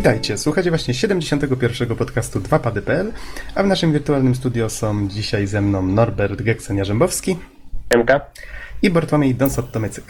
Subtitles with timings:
[0.00, 1.96] Witajcie, słuchacie właśnie 71.
[1.96, 3.12] podcastu 2pady.pl,
[3.54, 7.36] a w naszym wirtualnym studio są dzisiaj ze mną Norbert Geksen-Jarzębowski
[7.96, 8.20] MK.
[8.82, 10.02] i Bartłomiej Donsot-Tomycyk.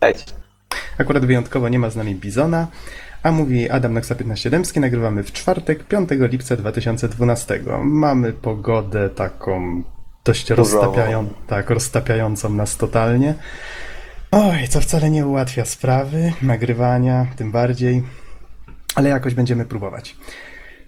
[0.00, 0.34] Cześć.
[0.98, 2.66] Akurat wyjątkowo nie ma z nami Bizona,
[3.22, 4.80] a mówi Adam Naksa 15 Dębski.
[4.80, 7.60] Nagrywamy w czwartek, 5 lipca 2012.
[7.82, 9.82] Mamy pogodę taką
[10.24, 13.34] dość roztapiają, tak, roztapiającą nas totalnie.
[14.30, 18.02] Oj, co wcale nie ułatwia sprawy, nagrywania, tym bardziej,
[18.94, 20.16] ale jakoś będziemy próbować.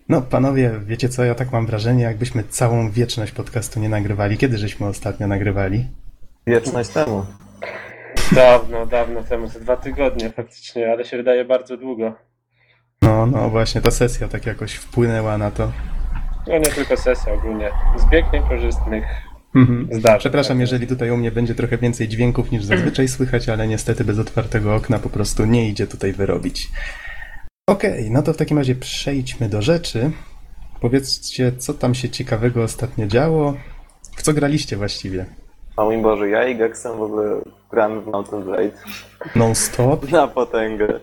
[0.09, 4.37] No, panowie, wiecie co, ja tak mam wrażenie, jakbyśmy całą wieczność podcastu nie nagrywali.
[4.37, 5.87] Kiedy żeśmy ostatnio nagrywali?
[6.47, 7.27] Wieczność temu.
[8.33, 12.15] Dawno, dawno temu, ze dwa tygodnie faktycznie, ale się wydaje bardzo długo.
[13.03, 15.73] No, no właśnie, ta sesja tak jakoś wpłynęła na to.
[16.47, 17.71] No nie tylko sesja ogólnie.
[17.99, 19.05] Zbieg niekorzystnych
[19.55, 19.89] Mhm.
[19.93, 20.19] zdarzeń.
[20.19, 20.61] Przepraszam, Tak.
[20.61, 24.75] jeżeli tutaj u mnie będzie trochę więcej dźwięków niż zazwyczaj słychać, ale niestety bez otwartego
[24.75, 26.71] okna po prostu nie idzie tutaj wyrobić.
[27.71, 30.11] Okej, no to w takim razie przejdźmy do rzeczy.
[30.81, 33.55] Powiedzcie, co tam się ciekawego ostatnio działo?
[34.17, 35.27] W co graliście właściwie?
[35.77, 38.71] O mój Boże, ja i Gexem w ogóle gramy w Mountain Blade
[39.37, 40.11] Non-stop?
[40.11, 41.01] na potęgę.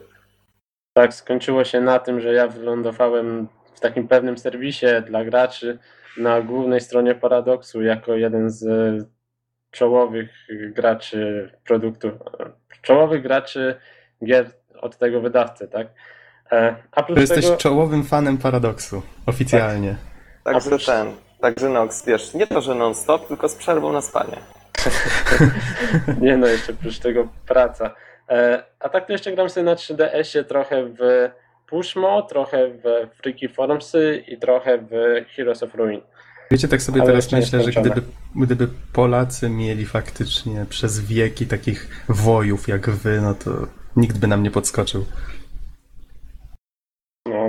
[0.94, 5.80] Tak, skończyło się na tym, że ja wylądowałem w takim pewnym serwisie dla graczy
[6.18, 9.06] na głównej stronie Paradoksu jako jeden z e,
[9.72, 13.76] czołowych graczy produktów, e, czołowych graczy
[14.26, 15.88] gier od tego wydawcy, tak?
[16.52, 19.96] E, A jesteś tego, czołowym fanem Paradoksu, oficjalnie.
[20.44, 21.08] Także Oprócz- ten,
[21.42, 24.38] także Nox, wiesz, nie to, że non-stop, tylko z przerwą na spanie.
[26.22, 27.96] Nie no, jeszcze oprócz tego praca.
[28.30, 31.30] E, a tak to jeszcze gram sobie na 3DS-ie trochę w
[31.68, 32.84] Pushmo, trochę w
[33.22, 34.92] Freaky Formsy i trochę w
[35.36, 36.02] Heroes of Ruin.
[36.52, 38.02] Wiecie, tak sobie Ale teraz myślę, że gdyby,
[38.36, 43.52] gdyby Polacy mieli faktycznie przez wieki takich wojów jak wy, no to
[43.96, 45.06] nikt by nam nie podskoczył.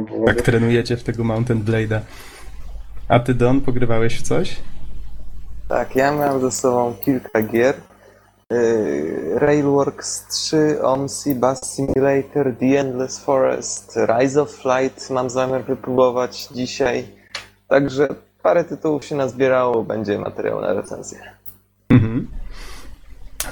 [0.01, 0.35] Byłoby...
[0.35, 2.01] Tak trenujecie w tego Mountain Blade'a.
[3.09, 4.57] A ty, Don, pogrywałeś w coś?
[5.69, 7.75] Tak, ja miałem ze sobą kilka gier.
[8.51, 16.49] Yy, Railworks 3, OMSI, Bus Simulator, The Endless Forest, Rise of Flight mam zamiar wypróbować
[16.49, 17.05] dzisiaj.
[17.69, 18.09] Także
[18.43, 21.19] parę tytułów się nazbierało, będzie materiał na recenzję.
[21.89, 22.29] Mhm.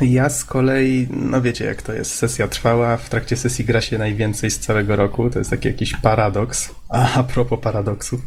[0.01, 3.99] Ja z kolei, no wiecie jak to jest, sesja trwała, w trakcie sesji gra się
[3.99, 6.75] najwięcej z całego roku, to jest taki jakiś paradoks.
[6.89, 8.21] A, a propos paradoksów.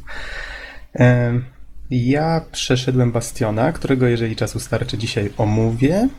[1.89, 6.09] Ja przeszedłem Bastiona, którego jeżeli czasu starczy dzisiaj omówię,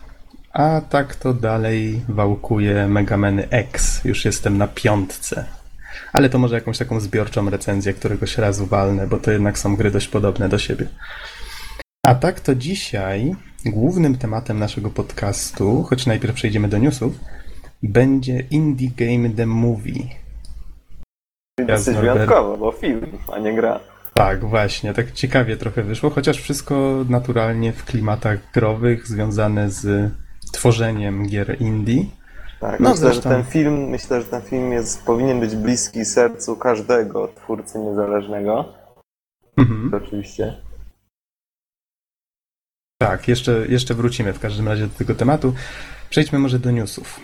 [0.53, 5.45] a tak to dalej wałkuję Megameny X, już jestem na piątce.
[6.13, 9.91] Ale to może jakąś taką zbiorczą recenzję któregoś razu walnę, bo to jednak są gry
[9.91, 10.87] dość podobne do siebie.
[12.03, 13.35] A tak to dzisiaj
[13.71, 17.15] głównym tematem naszego podcastu, choć najpierw przejdziemy do newsów,
[17.83, 20.03] będzie Indie Game The Movie.
[21.61, 23.81] Ja dosyć wyjątkowo, bo film, a nie gra.
[24.15, 30.13] Tak, właśnie, tak ciekawie trochę wyszło, chociaż wszystko naturalnie w klimatach growych, związane z
[30.53, 32.05] tworzeniem gier indie.
[32.61, 36.05] Tak, No, myślę, zresztą- że ten film, myślę, że ten film jest, powinien być bliski
[36.05, 38.65] sercu każdego twórcy niezależnego.
[39.57, 39.95] Mhm.
[40.05, 40.55] Oczywiście.
[42.99, 45.55] Tak, jeszcze, jeszcze wrócimy w każdym razie do tego tematu.
[46.11, 47.21] Przejdźmy może do newsów.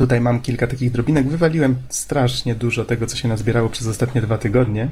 [0.00, 1.28] Tutaj mam kilka takich drobinek.
[1.28, 4.88] Wywaliłem strasznie dużo tego, co się nazbierało przez ostatnie dwa tygodnie,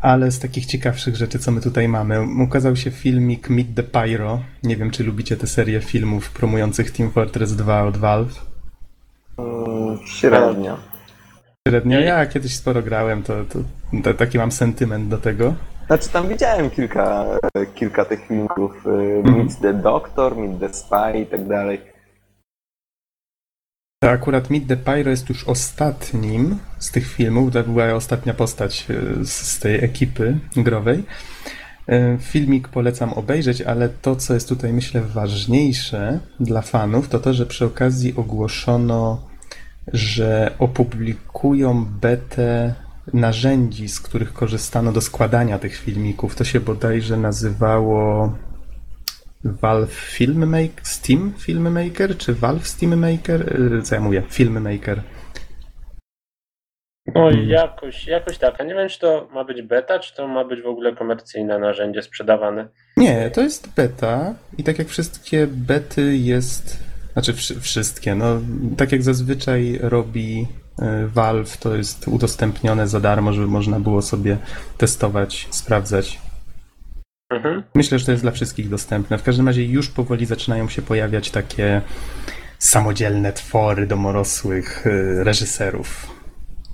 [0.00, 4.42] ale z takich ciekawszych rzeczy, co my tutaj mamy, ukazał się filmik Meet the Pyro.
[4.62, 8.46] Nie wiem, czy lubicie tę serię filmów promujących Team Fortress 2 od Valve.
[9.38, 10.78] Mm, średnio.
[11.68, 13.58] Średnio ja kiedyś sporo grałem, to, to,
[14.02, 15.54] to taki mam sentyment do tego.
[15.88, 18.86] Znaczy tam widziałem kilka, e, kilka tych filmików.
[18.86, 19.36] e, Mhm.
[19.36, 21.80] Meet the Doctor, Meet the Spy i tak dalej.
[24.02, 27.52] To akurat Meet the Pyro jest już ostatnim z tych filmów.
[27.52, 31.04] To była ostatnia postać e, z, tej ekipy growej.
[32.20, 37.46] Filmik polecam obejrzeć, ale to, co jest tutaj myślę ważniejsze dla fanów, to to, że
[37.46, 39.20] przy okazji ogłoszono,
[39.92, 42.74] że opublikują betę
[43.12, 46.34] narzędzi, z których korzystano do składania tych filmików.
[46.34, 48.32] To się bodajże nazywało
[49.44, 53.60] Valve Filmmaker, Steam Filmmaker, czy Valve Steammaker?
[53.78, 54.22] Y, Co ja mówię?
[54.30, 55.02] Filmmaker.
[57.14, 58.60] No i jakoś, jakoś tak.
[58.60, 61.58] A nie wiem, czy to ma być beta, czy to ma być w ogóle komercyjne
[61.58, 62.68] narzędzie sprzedawane.
[62.96, 66.82] Nie, to jest beta i tak jak wszystkie bety jest,
[67.12, 68.40] znaczy wszy- wszystkie, no
[68.76, 70.46] tak jak zazwyczaj robi
[71.06, 74.36] Valve, to jest udostępnione za darmo, żeby można było sobie
[74.78, 76.18] testować, sprawdzać.
[77.30, 77.62] Mhm.
[77.74, 79.18] Myślę, że to jest dla wszystkich dostępne.
[79.18, 81.82] W każdym razie już powoli zaczynają się pojawiać takie
[82.58, 86.06] samodzielne twory domorosłych y, reżyserów.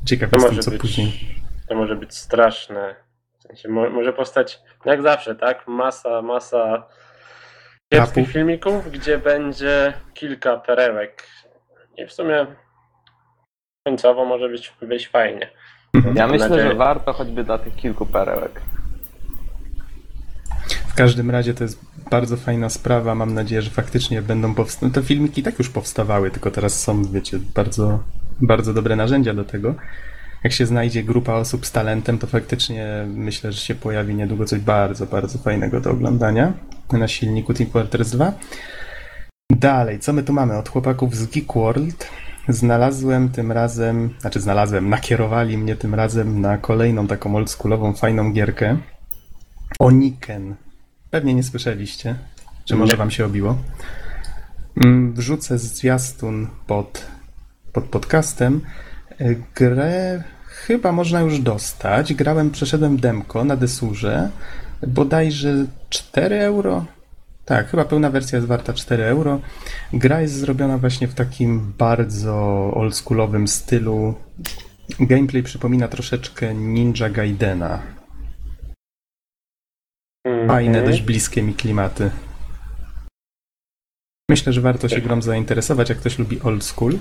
[0.04, 1.34] Ciekaw To jestem, co być później.
[1.68, 2.94] to może być straszne.
[3.38, 5.68] W sensie mo może powstać, jak zawsze, tak?
[5.68, 6.86] Masa, masa
[7.92, 11.22] kiepskich filmików, gdzie będzie kilka perełek.
[11.98, 12.46] I w sumie
[13.88, 15.50] końcowo może być, być fajnie.
[15.94, 16.68] Ja Mam myślę, nadzieję.
[16.68, 18.60] że warto choćby dla tych kilku perełek.
[20.88, 23.14] W każdym razie to jest bardzo fajna sprawa.
[23.14, 24.92] Mam nadzieję, że faktycznie będą powstały.
[24.92, 27.98] Te filmiki tak już powstawały, tylko teraz są, wiecie, bardzo,
[28.40, 29.74] bardzo dobre narzędzia do tego.
[30.44, 34.60] Jak się znajdzie grupa osób z talentem, to faktycznie myślę, że się pojawi niedługo coś
[34.60, 36.52] bardzo, bardzo fajnego do oglądania
[36.92, 38.32] na silniku Team Fortress 2.
[39.50, 40.58] Dalej, co my tu mamy?
[40.58, 42.10] Od chłopaków z Geek World
[42.48, 48.76] znalazłem tym razem, znaczy znalazłem, nakierowali mnie tym razem na kolejną taką oldschoolową, fajną gierkę.
[49.78, 50.54] Oniken.
[51.10, 52.14] Pewnie nie słyszeliście.
[52.64, 53.58] Czy może wam się obiło?
[54.84, 57.06] Mm, Wrzucę zwiastun pod,
[57.72, 58.60] pod podcastem.
[59.20, 62.14] Y, Grę chyba można już dostać.
[62.14, 64.30] Grałem, przeszedłem demko na desurze.
[64.86, 66.84] Bodajże 4 euro.
[67.44, 69.40] Tak, chyba pełna wersja jest warta 4 euro.
[69.92, 72.34] Gra jest zrobiona właśnie w takim bardzo
[72.74, 74.14] oldschoolowym stylu.
[75.00, 77.82] Gameplay przypomina troszeczkę Ninja Gaidena.
[80.48, 80.84] Fajne, Mhm.
[80.86, 82.10] dość bliskie mi klimaty.
[84.30, 85.04] Myślę, że warto się Tak.
[85.04, 86.98] grą zainteresować, jak ktoś lubi old school.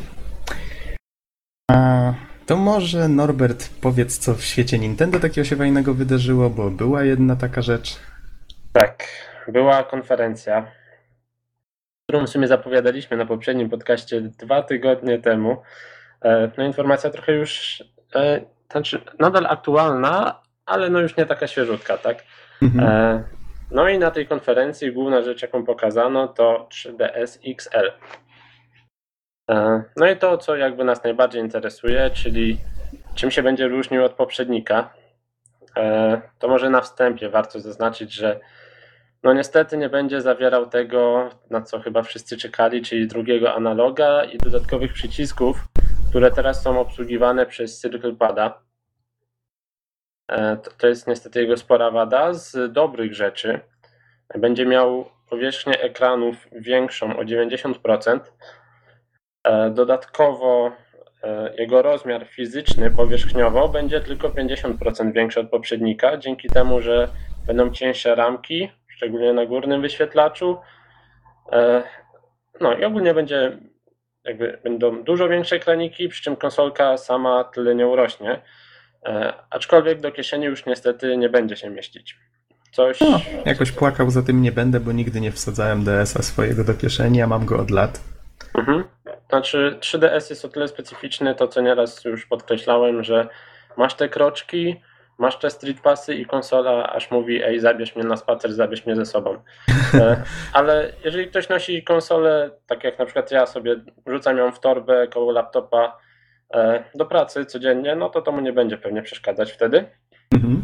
[1.71, 2.13] A
[2.45, 7.35] to może Norbert powiedz, co w świecie Nintendo takiego się fajnego wydarzyło, bo była jedna
[7.35, 7.99] taka rzecz.
[8.73, 9.07] Tak,
[9.47, 10.71] była konferencja,
[12.07, 15.61] którą w sumie zapowiadaliśmy na poprzednim podcaście dwa tygodnie temu.
[16.21, 17.83] E, No informacja trochę już,
[18.15, 18.41] e,
[18.71, 22.23] znaczy nadal aktualna, ale no już nie taka świeżutka, tak?
[22.61, 22.89] Mhm.
[22.89, 23.23] E,
[23.71, 27.91] No i na tej konferencji główna rzecz, jaką pokazano, to 3DS XL.
[29.97, 32.57] No i to, co jakby nas najbardziej interesuje, czyli
[33.15, 34.93] czym się będzie różnił od poprzednika.
[36.39, 38.39] To może na wstępie warto zaznaczyć, że
[39.23, 44.37] no niestety nie będzie zawierał tego, na co chyba wszyscy czekali, czyli drugiego analoga i
[44.37, 45.67] dodatkowych przycisków,
[46.09, 48.61] które teraz są obsługiwane przez CirclePada.
[50.27, 52.33] E, To, jest niestety jego spora wada.
[52.33, 53.59] Z dobrych rzeczy
[54.39, 58.19] będzie miał powierzchnię ekranów większą o 90%.
[59.43, 60.71] E, Dodatkowo
[61.23, 67.07] e, jego rozmiar fizyczny powierzchniowo będzie tylko 50% większy od poprzednika, dzięki temu, że
[67.47, 70.57] będą cieńsze ramki, szczególnie na górnym wyświetlaczu.
[71.51, 71.83] E,
[72.61, 73.57] No i ogólnie będzie
[74.23, 78.41] jakby będą dużo większe ekraniki, przy czym konsolka sama tyle nie urośnie.
[79.05, 82.17] E, Aczkolwiek do kieszeni już niestety nie będzie się mieścić.
[82.71, 83.01] Coś.
[83.01, 87.21] No, jakoś płakał za tym nie będę, bo nigdy nie wsadzałem DS-a swojego do kieszeni,
[87.21, 88.01] a mam go od lat.
[88.57, 88.83] Mhm.
[89.29, 93.27] Znaczy 3DS jest o tyle specyficzny, to co nieraz już podkreślałem, że
[93.77, 94.81] masz te kroczki,
[95.23, 98.95] masz te street passy i konsola aż mówi ej zabierz mnie na spacer, zabierz mnie
[98.95, 99.37] ze sobą.
[99.93, 100.23] E,
[100.53, 103.75] Ale jeżeli ktoś nosi konsolę, tak jak na przykład ja sobie
[104.07, 105.97] rzucam ją w torbę koło laptopa
[106.53, 109.85] e, do pracy codziennie, no to to mu nie będzie pewnie przeszkadzać wtedy.
[110.31, 110.63] Mhm.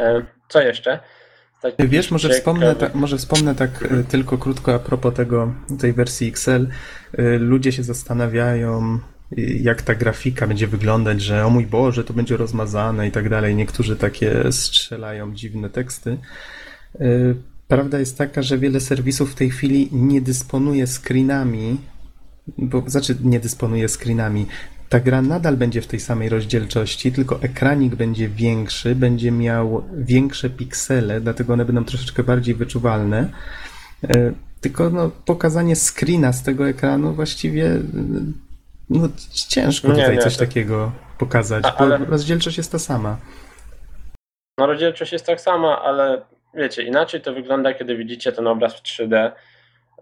[0.00, 0.98] E, Co jeszcze?
[1.62, 3.70] Takich Wiesz, może wspomnę, tak, może wspomnę tak
[4.10, 6.66] tylko krótko a propos tego, tej wersji XL.
[7.38, 8.98] Ludzie się zastanawiają,
[9.60, 13.54] jak ta grafika będzie wyglądać, że o mój Boże, to będzie rozmazane i tak dalej.
[13.56, 16.18] Niektórzy takie strzelają dziwne teksty.
[17.00, 17.06] E,
[17.68, 21.76] Prawda jest taka, że wiele serwisów w tej chwili nie dysponuje screenami,
[22.58, 24.46] bo znaczy nie dysponuje screenami.
[24.88, 30.50] Ta gra nadal będzie w tej samej rozdzielczości, tylko ekranik będzie większy, będzie miał większe
[30.50, 33.30] piksele, dlatego one będą troszeczkę bardziej wyczuwalne.
[34.04, 37.80] E, Tylko no, pokazanie screena z tego ekranu właściwie
[38.90, 39.08] no,
[39.48, 43.16] ciężko tutaj nie, coś to- takiego pokazać, A, bo ale- rozdzielczość jest ta sama.
[44.58, 46.22] No rozdzielczość jest tak sama, ale
[46.54, 49.32] wiecie, inaczej to wygląda, kiedy widzicie ten obraz w 3D,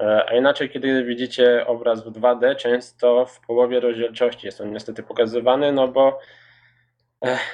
[0.00, 5.02] e, a inaczej, kiedy widzicie obraz w 2D, często w połowie rozdzielczości jest on niestety
[5.02, 6.20] pokazywany, no bo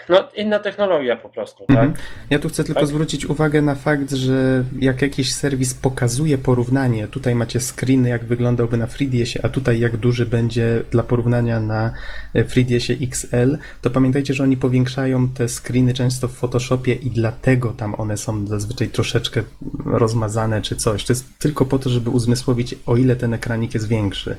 [0.08, 1.76] no inna technologia po prostu, tak?
[1.76, 1.94] Mhm.
[2.30, 2.88] Ja tu chcę tylko Tak.
[2.88, 8.76] zwrócić uwagę na fakt, że jak jakiś serwis pokazuje porównanie, tutaj macie screeny, jak wyglądałby
[8.76, 11.92] na FreeDSie, a tutaj jak duży będzie dla porównania na
[12.34, 17.72] e, FreeDSie XL, to pamiętajcie, że oni powiększają te screeny często w Photoshopie i dlatego
[17.72, 19.42] tam one są zazwyczaj troszeczkę
[19.84, 21.04] rozmazane czy coś.
[21.04, 24.36] To jest tylko po to, żeby uzmysłowić, o ile ten ekranik jest większy.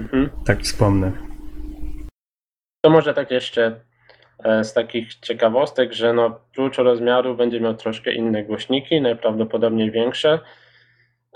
[0.00, 0.30] Mhm.
[0.46, 1.12] Tak wspomnę.
[2.84, 3.80] To może tak jeszcze
[4.62, 10.38] z takich ciekawostek, że no klucz rozmiaru będzie miał troszkę inne głośniki, najprawdopodobniej większe.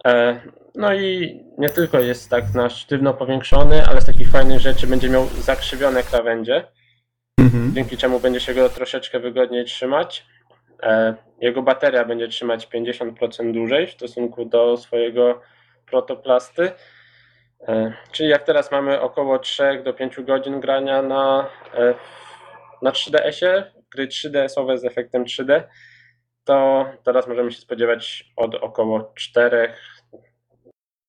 [0.06, 0.40] E,
[0.74, 5.08] No i nie tylko jest tak na sztywno powiększony, ale z takich fajnych rzeczy będzie
[5.08, 6.64] miał zakrzywione krawędzie.
[7.40, 7.74] Mhm.
[7.74, 10.26] dzięki czemu będzie się go troszeczkę wygodniej trzymać.
[10.82, 15.40] E, Jego bateria będzie trzymać 50% dłużej w stosunku do swojego
[15.86, 16.70] protoplasty.
[17.68, 21.94] E, Czyli jak teraz mamy około 3 do 5 godzin grania na, e,
[22.84, 25.62] na 3DS-ie, gry 3DS-owe z efektem 3D,
[26.44, 29.74] to teraz możemy się spodziewać od około 4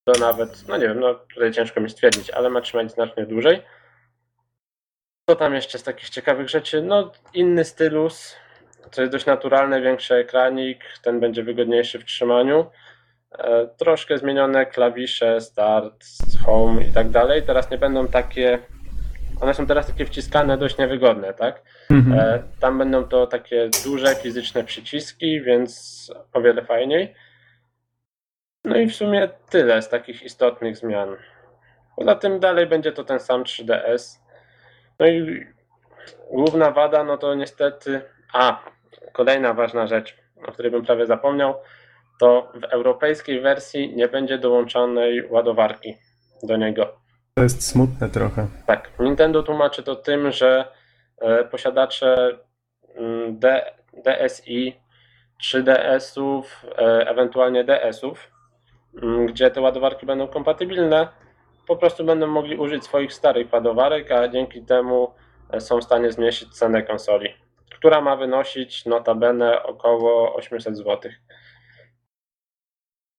[0.08, 3.62] do nawet, no nie wiem, no tutaj ciężko mi stwierdzić, ale ma trzymać znacznie dłużej.
[5.30, 6.82] Co tam jeszcze z takich ciekawych rzeczy?
[6.82, 8.36] No, inny stylus,
[8.92, 12.66] co jest dość naturalne, większy ekranik, ten będzie wygodniejszy w trzymaniu.
[13.40, 16.06] E, troszkę zmienione klawisze, start,
[16.46, 17.44] home i tak dalej.
[17.44, 18.60] Teraz nie będą takie,
[19.42, 21.62] one są teraz takie wciskane, dość niewygodne, tak?
[21.90, 22.20] Mhm.
[22.20, 27.16] E, tam będą to takie duże fizyczne przyciski, więc o wiele fajniej.
[28.64, 31.16] No i w sumie tyle z takich istotnych zmian.
[31.96, 34.20] Poza tym dalej będzie to ten sam 3DS.
[35.00, 35.46] No i
[36.32, 38.02] główna wada, no to niestety.
[38.34, 38.64] A,
[39.14, 41.56] kolejna ważna rzecz, o której bym prawie zapomniał,
[42.20, 45.98] to w europejskiej wersji nie będzie dołączonej ładowarki
[46.44, 47.05] do niego.
[47.38, 48.48] To jest smutne trochę.
[48.66, 50.68] Tak, Nintendo tłumaczy to tym, że
[51.18, 52.38] e, posiadacze
[52.96, 54.76] mm, D, DSi,
[55.44, 58.32] 3DS-ów, e, ewentualnie DS-ów,
[59.04, 61.08] mm, gdzie te ładowarki będą kompatybilne,
[61.68, 65.12] po prostu będą mogli użyć swoich starych ładowarek, a dzięki temu
[65.52, 67.30] e, są w stanie zmniejszyć cenę konsoli,
[67.76, 71.12] która ma wynosić notabene około 800 zł.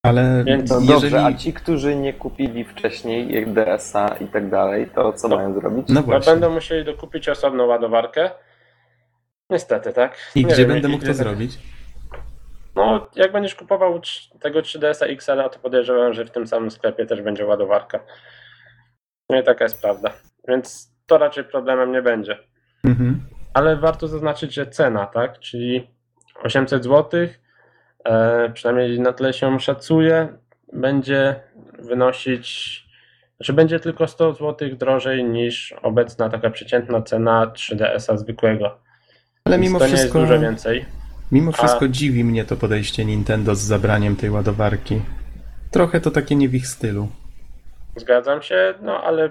[0.06, 1.00] Ale Więc- No jeżeli...
[1.00, 5.36] dobrze, a ci, którzy nie kupili wcześniej jak DS-a i tak dalej, to co No.
[5.36, 5.88] mają zrobić?
[5.88, 6.32] No No, właśnie.
[6.32, 8.30] będą musieli dokupić osobną ładowarkę.
[9.50, 10.18] Niestety, tak?
[10.34, 11.58] I Nie gdzie wiem, będę mógł to zrobić?
[12.76, 14.00] No, jak będziesz kupował
[14.40, 18.00] tego 3DS-a XL, to podejrzewam, że w tym samym sklepie też będzie ładowarka.
[19.30, 20.12] No i taka jest prawda.
[20.48, 22.38] Więc to raczej problemem nie będzie.
[22.84, 23.20] Mhm.
[23.54, 25.38] Ale warto zaznaczyć, że cena, tak?
[25.38, 25.90] Czyli
[26.42, 27.28] 800 zł, e,
[28.54, 30.28] przynajmniej na tyle się szacuje,
[30.72, 31.40] będzie
[31.78, 32.86] wynosić,
[33.36, 38.78] znaczy będzie tylko 100 zł drożej niż obecna taka przeciętna cena 3DS-a zwykłego.
[39.44, 40.84] Ale mimo to nie jest wszystko, dużo więcej.
[41.32, 45.00] mimo wszystko A- dziwi mnie to podejście Nintendo z zabraniem tej ładowarki.
[45.70, 47.08] Trochę to takie nie w ich stylu.
[47.96, 49.30] Zgadzam się, no ale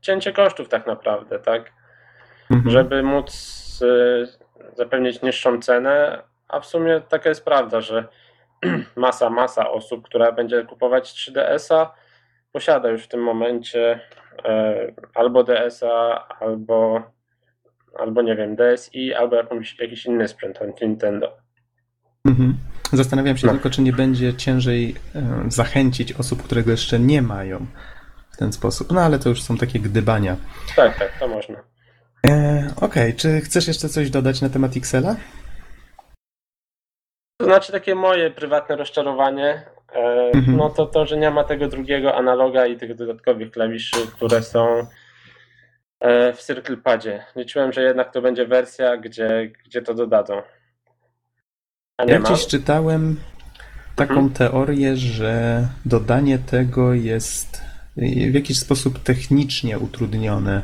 [0.00, 1.72] cięcie kosztów tak naprawdę, tak?
[2.50, 2.70] Mhm.
[2.70, 3.28] Żeby móc
[3.82, 8.08] y, zapewnić niższą cenę, a w sumie taka jest prawda, że
[8.96, 11.94] masa, masa osób, która będzie kupować 3DS-a,
[12.52, 14.00] posiada już w tym momencie
[14.44, 14.76] e,
[15.14, 17.02] albo DS-a, albo,
[17.98, 21.36] albo nie wiem, DSi, albo jakąś, jakiś inny sprzęt od Nintendo.
[22.26, 22.54] Mhm.
[22.92, 23.52] Zastanawiam się No.
[23.52, 27.66] tylko, czy nie będzie ciężej e, zachęcić osób, które go jeszcze nie mają
[28.32, 28.92] w ten sposób.
[28.92, 30.36] No ale to już są takie gdybania.
[30.76, 31.56] Tak, tak, to można.
[32.26, 35.16] E, Okej, czy chcesz jeszcze coś dodać na temat Xela?
[37.38, 39.62] To znaczy takie moje prywatne rozczarowanie,
[39.94, 40.56] e, Mhm.
[40.56, 44.86] no to to, że nie ma tego drugiego analoga i tych dodatkowych klawiszy, które są
[46.00, 47.24] e, w Circle Padzie.
[47.36, 50.42] Liczyłem, że jednak to będzie wersja, gdzie, gdzie to dodadzą.
[52.06, 52.28] Ja ma.
[52.30, 53.16] gdzieś czytałem
[53.96, 54.30] taką Mhm.
[54.30, 57.62] teorię, że dodanie tego jest
[58.30, 60.62] w jakiś sposób technicznie utrudnione.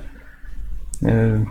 [1.02, 1.44] E,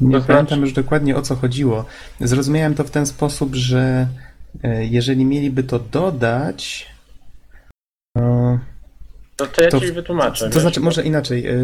[0.00, 1.84] Nie To znaczy- pamiętam już dokładnie o co chodziło.
[2.20, 4.06] Zrozumiałem to w ten sposób, że
[4.90, 6.86] jeżeli mieliby to dodać,
[8.18, 8.58] e,
[9.36, 10.50] To, to ja to- ci wytłumaczę.
[10.50, 11.46] to znaczy może inaczej.
[11.46, 11.54] e,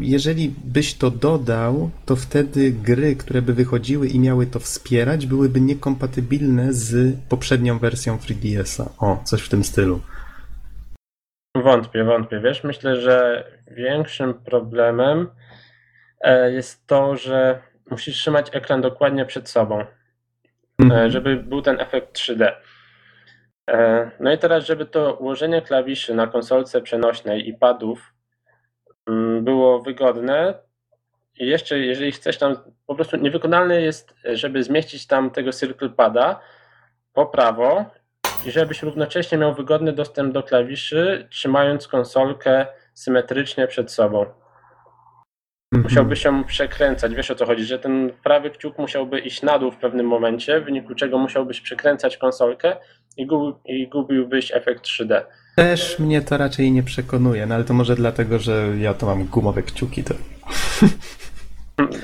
[0.00, 5.60] Jeżeli byś to dodał, to wtedy gry, które by wychodziły i miały to wspierać, byłyby
[5.60, 9.06] niekompatybilne z poprzednią wersją 3DS-a.
[9.06, 10.00] O, coś w tym stylu.
[11.64, 12.40] Wątpię, wątpię.
[12.40, 15.28] Wiesz, myślę, że większym problemem
[16.20, 19.84] e, jest to, że musisz trzymać ekran dokładnie przed sobą.
[20.78, 21.06] Mhm.
[21.06, 22.52] e, żeby był ten efekt 3D.
[23.70, 28.14] E, No i teraz, żeby to ułożenie klawiszy na konsolce przenośnej i padów
[29.06, 30.54] mm, było wygodne,
[31.38, 32.56] i jeszcze jeżeli chcesz tam,
[32.86, 36.40] po prostu niewykonalne jest, żeby zmieścić tam tego Circle Pada
[37.12, 37.84] po prawo
[38.46, 44.26] i żebyś równocześnie miał wygodny dostęp do klawiszy, trzymając konsolkę symetrycznie przed sobą.
[45.72, 45.82] Mhm.
[45.82, 47.14] Musiałby się przekręcać.
[47.14, 50.60] Wiesz o co chodzi, że ten prawy kciuk musiałby iść na dół w pewnym momencie,
[50.60, 52.76] w wyniku czego musiałbyś przekręcać konsolkę
[53.16, 53.28] i,
[53.64, 55.22] i gubiłbyś efekt 3D.
[55.56, 59.24] Też mnie to raczej nie przekonuje, no ale to może dlatego, że ja to mam
[59.24, 60.04] gumowe kciuki.
[60.04, 60.14] To...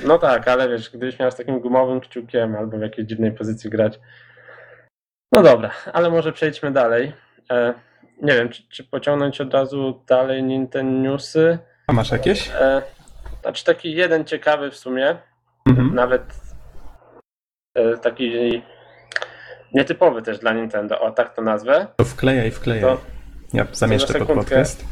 [0.07, 3.69] No tak, ale wiesz, gdybyś miał z takim gumowym kciukiem albo w jakiejś dziwnej pozycji
[3.69, 3.99] grać.
[5.31, 7.13] No dobra, ale może przejdźmy dalej.
[7.51, 7.73] E,
[8.21, 11.57] nie wiem, czy, czy pociągnąć od razu dalej Nintendo Newsy.
[11.87, 12.49] A masz jakieś?
[12.49, 12.81] E,
[13.45, 15.17] znaczy taki jeden ciekawy w sumie.
[15.67, 15.95] Mhm.
[15.95, 16.21] nawet
[17.75, 18.61] e, taki
[19.73, 21.87] nietypowy też dla Nintendo, o tak to nazwę.
[21.97, 22.81] To wklejaj, wklejaj.
[22.81, 22.97] To,
[23.53, 24.43] Ja zamieszczę pod sekundkę.
[24.49, 24.85] podcast.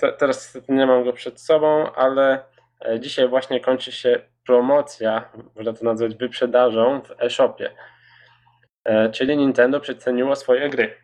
[0.00, 2.44] te, teraz nie mam go przed sobą, ale
[2.88, 7.70] e, dzisiaj właśnie kończy się promocja, można to nazwać wyprzedażą w e-shopie.
[8.84, 10.94] E, Czyli Nintendo przeceniło swoje gry.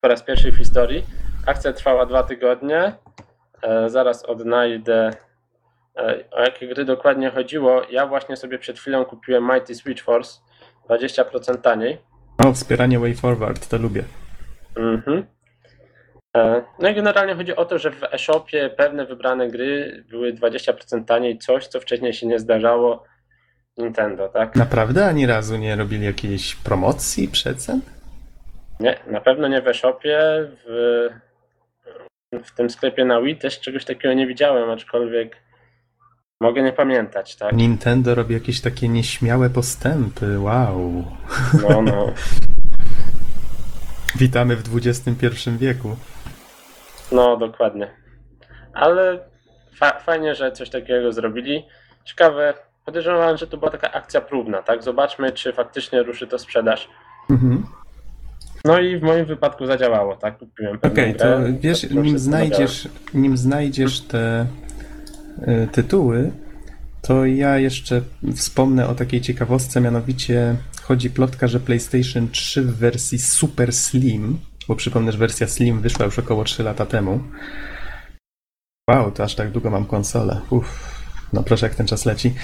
[0.00, 1.04] Po raz pierwszy w historii.
[1.46, 2.92] Akcja trwała dwa tygodnie.
[3.86, 5.10] Zaraz odnajdę
[6.30, 7.82] o jakie gry dokładnie chodziło.
[7.90, 10.40] Ja właśnie sobie przed chwilą kupiłem Mighty Switch Force
[10.90, 11.98] 20% taniej.
[12.46, 14.04] O, wspieranie Way Forward, to lubię.
[14.76, 15.26] Mhm.
[16.36, 21.04] E, No i generalnie chodzi o to, że w e-shopie pewne wybrane gry były 20%
[21.04, 23.04] taniej, coś co wcześniej się nie zdarzało
[23.76, 24.56] Nintendo, tak?
[24.56, 27.80] Naprawdę ani razu nie robili jakiejś promocji, przecen?
[28.80, 30.18] Nie, na pewno nie w e-shopie,
[30.64, 31.08] w,
[32.44, 35.36] w tym sklepie na Wii też czegoś takiego nie widziałem, aczkolwiek
[36.40, 37.52] mogę nie pamiętać, tak?
[37.52, 41.04] Nintendo robi jakieś takie nieśmiałe postępy, wow.
[41.68, 42.06] No, no.
[44.20, 45.96] Witamy w XXI wieku.
[47.12, 47.90] No, dokładnie.
[48.72, 49.18] Ale
[49.74, 51.64] fa- fajnie, że coś takiego zrobili.
[52.04, 54.82] Ciekawe, podejrzewam, że to była taka akcja próbna, tak?
[54.82, 56.88] Zobaczmy, czy faktycznie ruszy to sprzedaż.
[57.30, 57.66] Mhm.
[58.64, 60.38] No i w moim wypadku zadziałało, tak?
[60.38, 61.26] Kupiłem pewną Okej, to
[61.60, 64.46] wiesz, proszę, nim znajdziesz, nim znajdziesz te
[65.72, 66.32] tytuły,
[67.02, 68.02] to ja jeszcze
[68.34, 74.38] wspomnę o takiej ciekawostce, mianowicie chodzi plotka, że PlayStation 3 w wersji Super Slim,
[74.68, 77.20] bo przypomnę, że wersja Slim wyszła już około 3 lata temu.
[78.90, 80.40] Wow, to aż tak długo mam konsolę.
[80.50, 81.02] Uff,
[81.32, 82.34] no proszę, jak ten czas leci.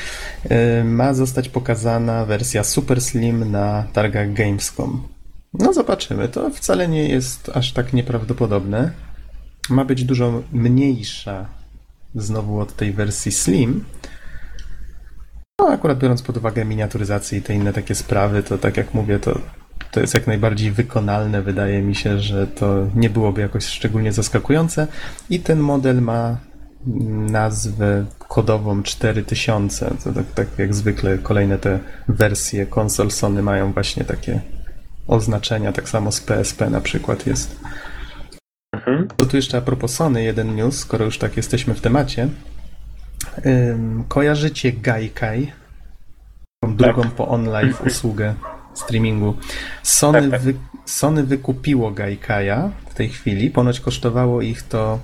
[0.80, 5.08] Y, Ma zostać pokazana wersja Super Slim na targach Gamescom.
[5.54, 8.90] No zobaczymy, to wcale nie jest aż tak nieprawdopodobne.
[9.70, 11.61] Ma być dużo mniejsza
[12.14, 13.84] znowu od tej wersji Slim.
[15.58, 19.18] No akurat biorąc pod uwagę miniaturyzację i te inne takie sprawy, to tak jak mówię,
[19.18, 19.38] to,
[19.90, 21.42] to jest jak najbardziej wykonalne.
[21.42, 24.86] Wydaje mi się, że to nie byłoby jakoś szczególnie zaskakujące.
[25.30, 26.36] I ten model ma
[27.30, 29.94] nazwę kodową 4000.
[30.04, 34.40] To tak, tak jak zwykle kolejne te wersje konsol Sony mają właśnie takie
[35.06, 37.56] oznaczenia, tak samo z PSP na przykład jest.
[38.86, 39.08] Mhm.
[39.16, 42.28] To tu jeszcze a propos Sony jeden news, skoro już tak jesteśmy w temacie.
[43.46, 45.52] Ym, kojarzycie Gaikai?
[46.64, 48.34] Tą drugą po OnLive usługę
[48.74, 49.36] streamingu.
[49.82, 50.40] Sony, Tak, tak.
[50.40, 53.50] wy, Sony wykupiło Gaikaja w tej chwili.
[53.50, 54.98] Ponoć kosztowało ich to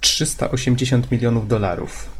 [0.00, 2.10] 380 milionów dolarów.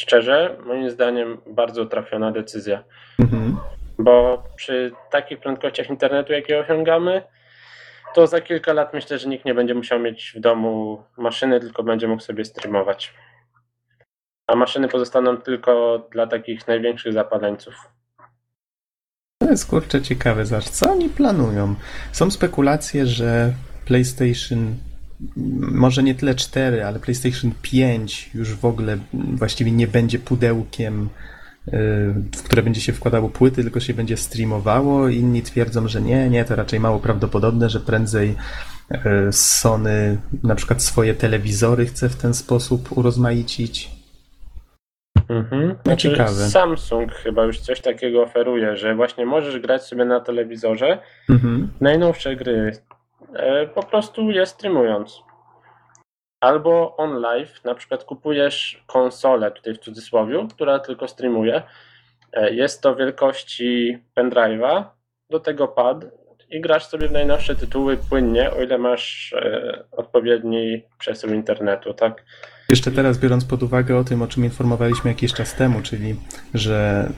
[0.00, 2.84] Szczerze, moim zdaniem bardzo trafiona decyzja,
[3.18, 3.56] Mhm.
[3.98, 7.22] bo przy takich prędkościach internetu, jakie osiągamy,
[8.14, 11.82] to za kilka lat myślę, że nikt nie będzie musiał mieć w domu maszyny, tylko
[11.82, 13.14] będzie mógł sobie streamować.
[14.46, 17.74] A maszyny pozostaną tylko dla takich największych zapaleńców.
[19.42, 21.74] To jest kurczę ciekawe, zobacz, co oni planują?
[22.12, 23.52] Są spekulacje, że
[23.84, 24.74] PlayStation,
[25.60, 31.08] może nie tyle 4, ale PlayStation 5 już w ogóle właściwie nie będzie pudełkiem,
[32.36, 35.08] w które będzie się wkładało płyty, tylko się będzie streamowało.
[35.08, 38.34] Inni twierdzą, że nie, nie, to raczej mało prawdopodobne, że prędzej
[39.28, 43.90] y, Sony na przykład swoje telewizory chce w ten sposób urozmaicić.
[45.28, 45.74] Mhm.
[45.86, 46.30] No ciekawe.
[46.30, 51.68] Samsung chyba już coś takiego oferuje, że właśnie możesz grać sobie na telewizorze Mhm.
[51.80, 52.72] najnowsze gry
[53.34, 55.27] e, po prostu je streamując.
[56.40, 61.62] Albo on live, na przykład kupujesz konsolę, tutaj w cudzysłowie, która tylko streamuje.
[62.32, 64.84] E, Jest to wielkości pendrive'a,
[65.30, 66.04] do tego pad
[66.50, 72.24] i grasz sobie w najnowsze tytuły płynnie, o ile masz e, odpowiedni przesył internetu, tak?
[72.68, 76.16] Jeszcze teraz biorąc pod uwagę o tym, o czym informowaliśmy jakiś czas temu, czyli
[76.54, 77.08] że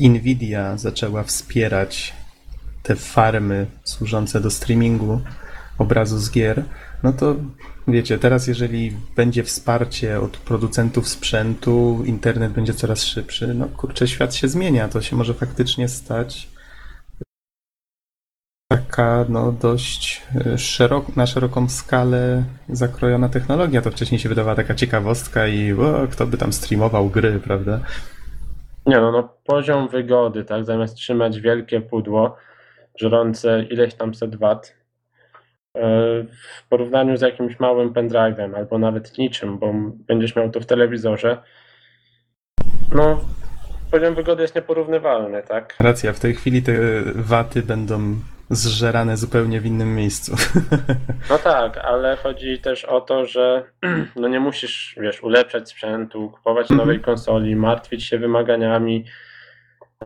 [0.00, 2.14] Nvidia zaczęła wspierać
[2.82, 5.20] te farmy służące do streamingu
[5.78, 6.62] obrazu z gier,
[7.02, 7.36] no to
[7.88, 14.34] wiecie, teraz jeżeli będzie wsparcie od producentów sprzętu, internet będzie coraz szybszy, no kurczę, świat
[14.34, 16.48] się zmienia, to się może faktycznie stać
[18.72, 23.82] taka no dość y, szerok, na szeroką skalę zakrojona technologia.
[23.82, 27.80] To wcześniej się wydawała taka ciekawostka i o, kto by tam streamował gry, prawda?
[28.86, 32.36] Nie no, no poziom wygody, tak, zamiast trzymać wielkie pudło
[33.00, 34.81] żrące ileś tam set wat, e,
[36.28, 39.72] w porównaniu z jakimś małym pendrive'em albo nawet niczym, bo
[40.06, 41.42] będziesz miał to w telewizorze,
[42.94, 43.20] no
[43.90, 45.76] poziom wygody jest nieporównywalny, tak?
[45.80, 46.72] Racja, w tej chwili te
[47.14, 48.16] waty będą
[48.50, 50.36] zżerane zupełnie w innym miejscu.
[51.30, 53.64] No tak, ale chodzi też o to, że
[54.16, 56.78] no nie musisz, wiesz, ulepszać sprzętu, kupować Mhm.
[56.78, 59.04] nowej konsoli, martwić się wymaganiami,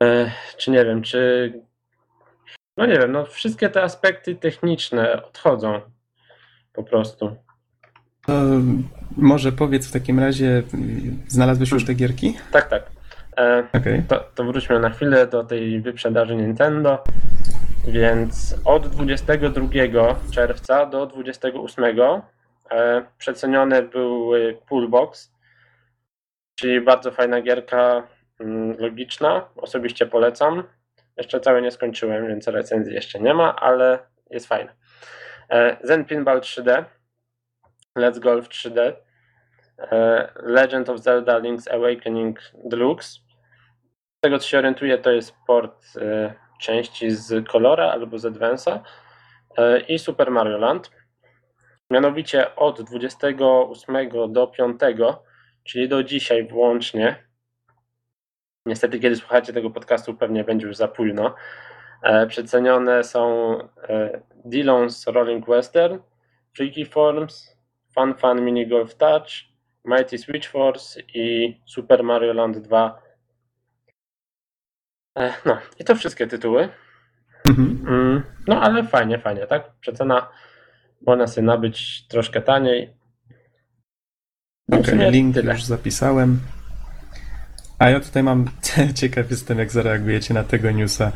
[0.02, 1.52] e, czy nie wiem, czy
[2.76, 5.80] no nie wiem, no wszystkie te aspekty techniczne odchodzą
[6.72, 7.36] po prostu.
[8.26, 8.32] To
[9.16, 10.62] może powiedz w takim razie,
[11.28, 12.36] znalazłeś już te gierki?
[12.52, 12.90] Tak, tak.
[13.36, 14.02] E, Okej.
[14.08, 17.04] To, to wróćmy na chwilę do tej wyprzedaży Nintendo.
[17.88, 19.68] Więc od 22
[20.30, 21.84] czerwca do 28
[22.70, 25.32] e, przecenione były Poolbox,
[26.54, 28.06] czyli bardzo fajna gierka,
[28.40, 29.48] mm, logiczna.
[29.56, 30.62] Osobiście polecam.
[31.16, 33.98] Jeszcze całe nie skończyłem, więc recenzji jeszcze nie ma, ale
[34.30, 34.72] jest fajna.
[35.50, 36.84] E, Zen Pinball 3D,
[37.98, 38.92] Let's Golf 3D,
[39.78, 43.08] e, Legend of Zelda Link's Awakening Deluxe.
[44.18, 48.80] Z tego co się orientuję, to jest port e, części z Colora albo z Advance'a
[49.88, 50.90] i Super Mario Land.
[51.90, 54.80] Mianowicie od 28 do 5,
[55.64, 57.25] czyli do dzisiaj włącznie.
[58.66, 61.34] Niestety, kiedy słuchacie tego podcastu, pewnie będzie już za późno.
[62.02, 63.56] E, Przecenione są
[63.88, 65.98] e, Dillon's Rolling Western,
[66.56, 67.56] Freaky Forms,
[67.94, 69.26] Fun Fun Mini Golf Touch,
[69.84, 73.02] Mighty Switch Force i Super Mario Land 2
[75.18, 76.68] E, No, i to wszystkie tytuły.
[77.48, 77.84] Mhm.
[77.88, 79.70] Mm, No, ale fajnie, fajnie, tak?
[79.80, 80.28] Przecena
[81.06, 82.96] można sobie nabyć troszkę taniej.
[84.68, 85.52] No, sumie link tyle.
[85.52, 86.40] już zapisałem.
[87.78, 88.44] A ja tutaj mam,
[89.00, 91.12] ciekaw jestem jak zareagujecie na tego newsa.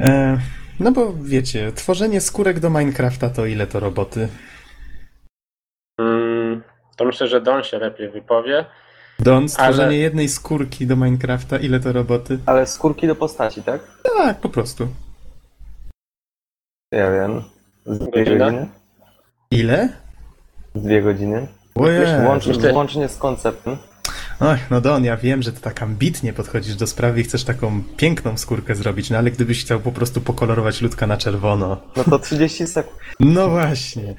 [0.00, 0.38] E,
[0.80, 4.28] no bo wiecie, tworzenie skórek do Minecrafta to ile to roboty?
[6.00, 6.62] Mm,
[6.96, 8.64] To myślę, że Don się lepiej wypowie.
[9.18, 12.38] Don, stworzenie Ale- jednej skórki do Minecrafta, ile to roboty?
[12.46, 13.80] Ale skórki do postaci, tak?
[14.16, 14.88] Tak, po prostu.
[16.92, 17.42] Ja wiem.
[17.86, 18.44] Z dwie Godzina?
[18.44, 18.66] godziny?
[19.50, 19.88] Ile?
[20.74, 21.46] Z dwie godziny.
[21.74, 22.06] Ojej.
[22.72, 23.76] Włącznie z konceptem.
[24.40, 27.82] Ach, no Don, ja wiem, że ty tak ambitnie podchodzisz do sprawy i chcesz taką
[27.96, 31.80] piękną skórkę zrobić, no ale gdybyś chciał po prostu pokolorować ludka na czerwono.
[31.96, 32.96] No to 30 sekund.
[33.20, 34.14] No właśnie.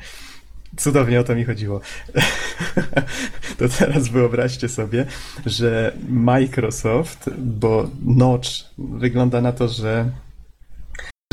[0.77, 1.82] Cudownie o to mi chodziło.
[3.58, 5.06] To teraz wyobraźcie sobie,
[5.45, 10.12] że Microsoft, bo Notch wygląda na to, że,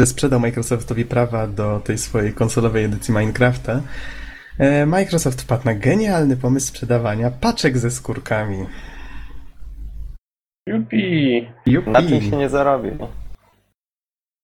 [0.00, 3.80] że sprzedał Microsoftowi prawa do tej swojej konsolowej edycji Minecrafta.
[4.58, 8.66] E, Microsoft wpadł na genialny pomysł sprzedawania paczek ze skórkami.
[10.68, 11.46] Jupi!
[11.66, 11.90] Jupi.
[11.90, 12.90] Na tym się nie zarobi.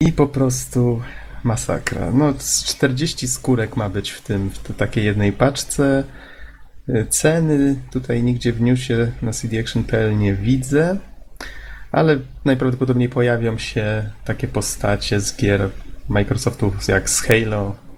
[0.00, 1.02] I po prostu
[1.44, 2.10] masakra.
[2.10, 6.04] No, z 40 skórek ma być w tym, w takiej jednej paczce.
[6.88, 10.98] Y, Ceny tutaj nigdzie w newsie na cdaction.pl nie widzę,
[11.92, 15.70] ale najprawdopodobniej pojawią się takie postacie z gier
[16.08, 17.89] Microsoftu jak z Halo.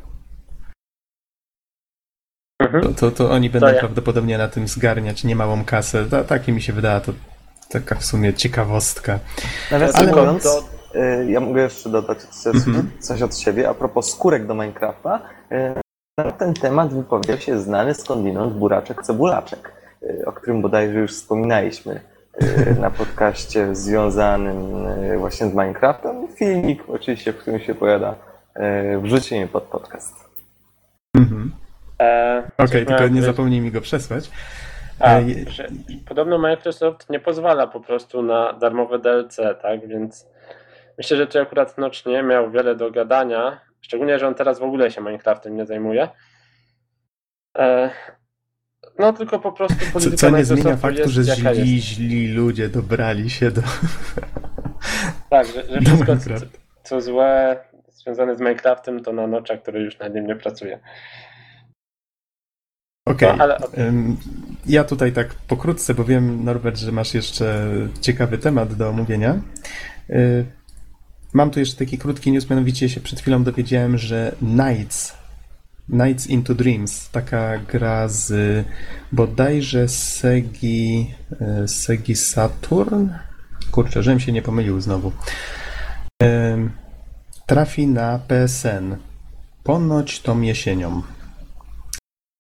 [2.75, 2.95] Mhm.
[2.95, 3.79] To, to, to oni będą ja.
[3.81, 6.05] prawdopodobnie na tym zgarniać niemałą kasę.
[6.11, 7.13] Ta, takie mi się wydała to
[7.71, 9.19] taka w sumie ciekawostka.
[9.73, 9.93] Ale-
[10.95, 12.91] y, ja mogę jeszcze dodać coś, Mhm.
[13.01, 13.69] coś od siebie.
[13.69, 15.21] A propos skórek do Minecrafta,
[15.53, 15.75] y,
[16.19, 22.01] na ten temat wypowiedział się znany skądinąd buraczek cebulaczek, y, o którym bodajże już wspominaliśmy
[22.43, 26.29] y, na podcaście związanym y, właśnie z Minecraftem.
[26.37, 28.15] Filmik oczywiście, w którym się powiada,
[28.95, 30.15] y, wrzucimy pod podcast.
[31.17, 31.53] Mhm.
[32.03, 34.31] E, Okej, coś tylko nie zapomnij mi go przesłać.
[34.99, 35.45] A, Ej.
[35.49, 35.69] że
[36.09, 39.89] podobno Microsoft nie pozwala po prostu na darmowe DLC, tak?
[39.89, 40.27] Więc
[40.99, 43.61] myślę, że tu akurat Notch nie miał wiele do gadania.
[43.81, 46.09] Szczególnie, że on teraz w ogóle się Minecraftem nie zajmuje.
[47.59, 47.91] E,
[48.99, 53.31] no tylko po prostu Co, polityka co nie zmienia faktu, że źli, źli ludzie dobrali
[53.31, 53.63] się do,
[55.31, 56.47] Tak, że, że wszystko, co,
[56.83, 57.57] co złe
[57.93, 60.79] związane z Minecraftem, to na Notcha, który już nad nim nie pracuje.
[63.07, 63.29] Okej.
[63.37, 64.17] No, ale Ym,
[64.67, 69.41] Ja tutaj tak pokrótce, bo wiem, Norbert, że masz jeszcze ciekawy temat do omówienia.
[70.11, 70.47] Y,
[71.33, 75.15] Mam tu jeszcze taki krótki news, mianowicie się przed chwilą dowiedziałem, że Nights,
[75.89, 78.65] Nights into Dreams, taka gra z
[79.13, 81.15] bodajże Segi,
[81.65, 83.09] y, Segi Saturn?
[83.71, 85.13] Kurczę, żebym się nie pomylił znowu.
[87.47, 88.97] Trafi na PSN.
[89.65, 91.03] Ponoć tą jesienią.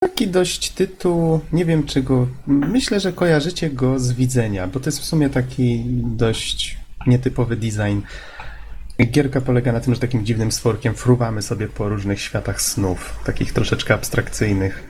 [0.02, 4.88] Taki dość tytuł, nie wiem czy go, myślę, że kojarzycie go z widzenia, bo to
[4.88, 5.84] jest w sumie taki
[6.16, 8.00] dość nietypowy design.
[9.10, 13.52] Gierka polega na tym, że takim dziwnym stworkiem fruwamy sobie po różnych światach snów, takich
[13.52, 14.84] troszeczkę abstrakcyjnych.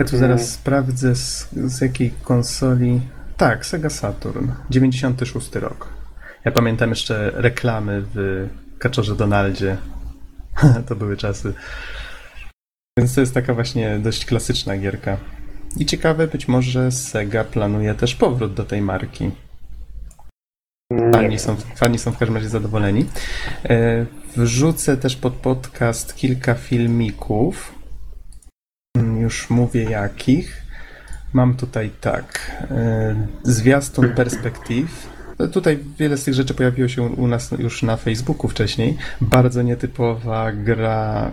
[0.00, 0.52] Ja tu zaraz Mm.
[0.52, 3.00] sprawdzę z, z jakiej konsoli.
[3.36, 5.88] Tak, Sega Saturn, 96 rok.
[6.44, 8.48] Ja pamiętam jeszcze reklamy w
[8.78, 9.76] Kaczorze Donaldzie.
[10.88, 11.52] to były czasy.
[12.98, 15.16] Więc to jest taka właśnie dość klasyczna gierka.
[15.76, 19.30] I ciekawe, być może Sega planuje też powrót do tej marki.
[21.12, 23.06] Fani są, fani są w każdym razie zadowoleni.
[23.64, 27.74] E, wrzucę też pod podcast kilka filmików.
[28.96, 30.62] Mm, Już mówię jakich.
[31.32, 32.52] Mam tutaj tak.
[32.70, 35.08] e, Zwiastun perspektyw.
[35.38, 38.96] No Tutaj wiele z tych rzeczy pojawiło się u nas już na Facebooku wcześniej.
[39.20, 41.32] Bardzo nietypowa gra,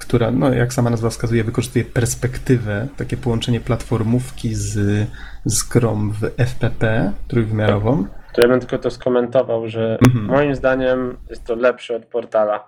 [0.00, 5.06] która, no jak sama nazwa wskazuje, wykorzystuje perspektywę, takie połączenie platformówki z,
[5.44, 8.06] z grą w FPP trójwymiarową.
[8.34, 10.24] To ja bym tylko to skomentował, że Mhm.
[10.24, 12.64] moim zdaniem jest to lepsze od portala.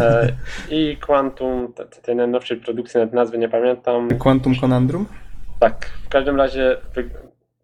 [0.00, 0.28] E,
[0.70, 4.08] I Quantum, te- te- tej najnowszej produkcji, nawet nazwy nie pamiętam.
[4.18, 5.06] Quantum Conundrum?
[5.60, 6.76] Tak, w każdym razie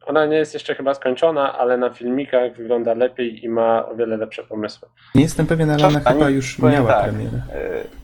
[0.07, 4.17] ona nie jest jeszcze chyba skończona, ale na filmikach wygląda lepiej i ma o wiele
[4.17, 4.89] lepsze pomysły.
[5.15, 7.39] Nie jestem pewien, ale ona chyba już miała tak, premierę.
[7.53, 8.00] e,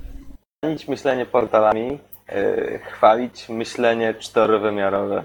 [0.66, 1.98] Chwalić myślenie portalami,
[2.28, 5.22] e, chwalić myślenie czterowymiarowe.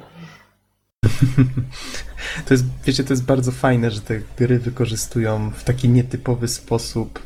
[2.46, 7.20] To jest, wiecie, to jest bardzo fajne, że te gry wykorzystują w taki nietypowy sposób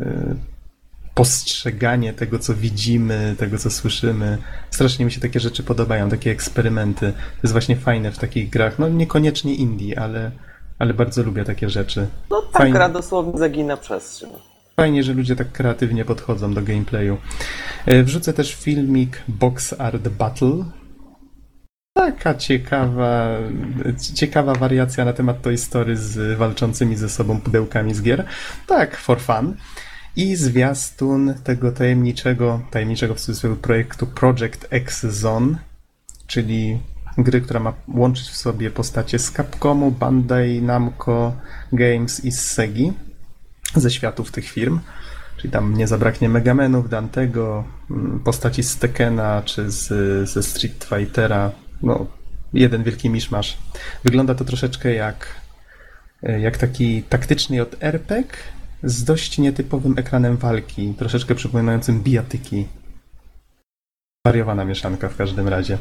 [0.00, 0.06] y,
[1.14, 4.38] postrzeganie tego, co widzimy, tego, co słyszymy.
[4.70, 7.12] Strasznie mi się takie rzeczy podobają, takie eksperymenty.
[7.12, 8.78] To jest właśnie fajne w takich grach.
[8.78, 10.30] No niekoniecznie indie, ale,
[10.78, 12.06] ale bardzo lubię takie rzeczy.
[12.30, 12.74] No ta Fajnie.
[12.74, 14.30] gra dosłownie zagina przestrzeń.
[14.76, 17.18] Fajnie, że ludzie tak kreatywnie podchodzą do gameplayu.
[17.86, 20.64] E, Wrzucę też filmik Box Art Battle.
[21.94, 23.38] Taka ciekawa,
[24.14, 28.24] ciekawa wariacja na temat tej story z walczącymi ze sobą pudełkami z gier.
[28.66, 29.56] Tak, for fun.
[30.16, 35.58] I zwiastun tego tajemniczego, tajemniczego w cudzysłowie projektu Project X Zone,
[36.26, 36.78] czyli
[37.18, 41.32] gry, która ma łączyć w sobie postacie z Capcomu, Bandai Namco
[41.72, 42.92] Games i z Segi
[43.80, 44.80] ze światów tych firm.
[45.36, 49.88] Czyli tam nie zabraknie Megamenów, Dantego, mm, postaci z Tekena czy z,
[50.28, 51.50] ze Street Fightera.
[51.82, 52.06] No,
[52.52, 53.58] jeden wielki miszmasz.
[54.04, 55.40] Wygląda to troszeczkę jak,
[56.22, 58.36] e, jak taki taktyczny JRPG
[58.82, 62.66] z dość nietypowym ekranem walki, troszeczkę przypominającym bijatyki.
[64.26, 65.78] Wariowana mieszanka w każdym razie.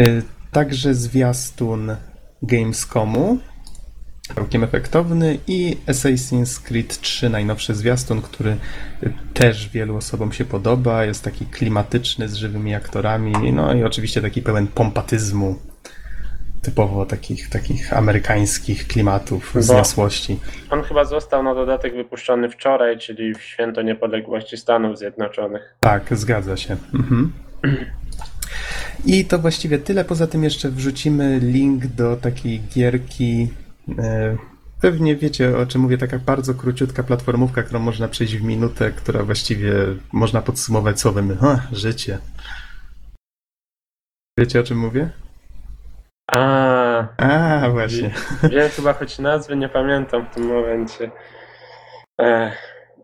[0.00, 1.96] E, Także zwiastun
[2.42, 3.38] Gamescomu,
[4.34, 8.56] całkiem efektowny i Assassin's Creed 3 najnowszy zwiastun, który
[9.34, 14.42] też wielu osobom się podoba, jest taki klimatyczny z żywymi aktorami, no i oczywiście taki
[14.42, 15.58] pełen pompatyzmu,
[16.62, 20.38] typowo takich, takich amerykańskich klimatów, Bo- zniosłości.
[20.70, 25.74] On chyba został na dodatek wypuszczony wczoraj, czyli w święto niepodległości Stanów Zjednoczonych.
[25.80, 26.76] Tak, zgadza się.
[26.94, 27.32] Mhm.
[29.06, 30.04] I to właściwie tyle.
[30.04, 33.48] Poza tym jeszcze wrzucimy link do takiej gierki.
[33.98, 34.36] E,
[34.82, 39.22] Pewnie wiecie, o czym mówię, taka bardzo króciutka platformówka, którą można przejść w minutę, która
[39.22, 39.72] właściwie
[40.12, 42.18] można podsumować słowem ha, życie.
[44.38, 45.10] Wiecie, o czym mówię?
[46.32, 48.10] A, A, właśnie.
[48.50, 51.10] wiem chyba, choć nazwy nie pamiętam w tym momencie.
[52.20, 52.58] Ech,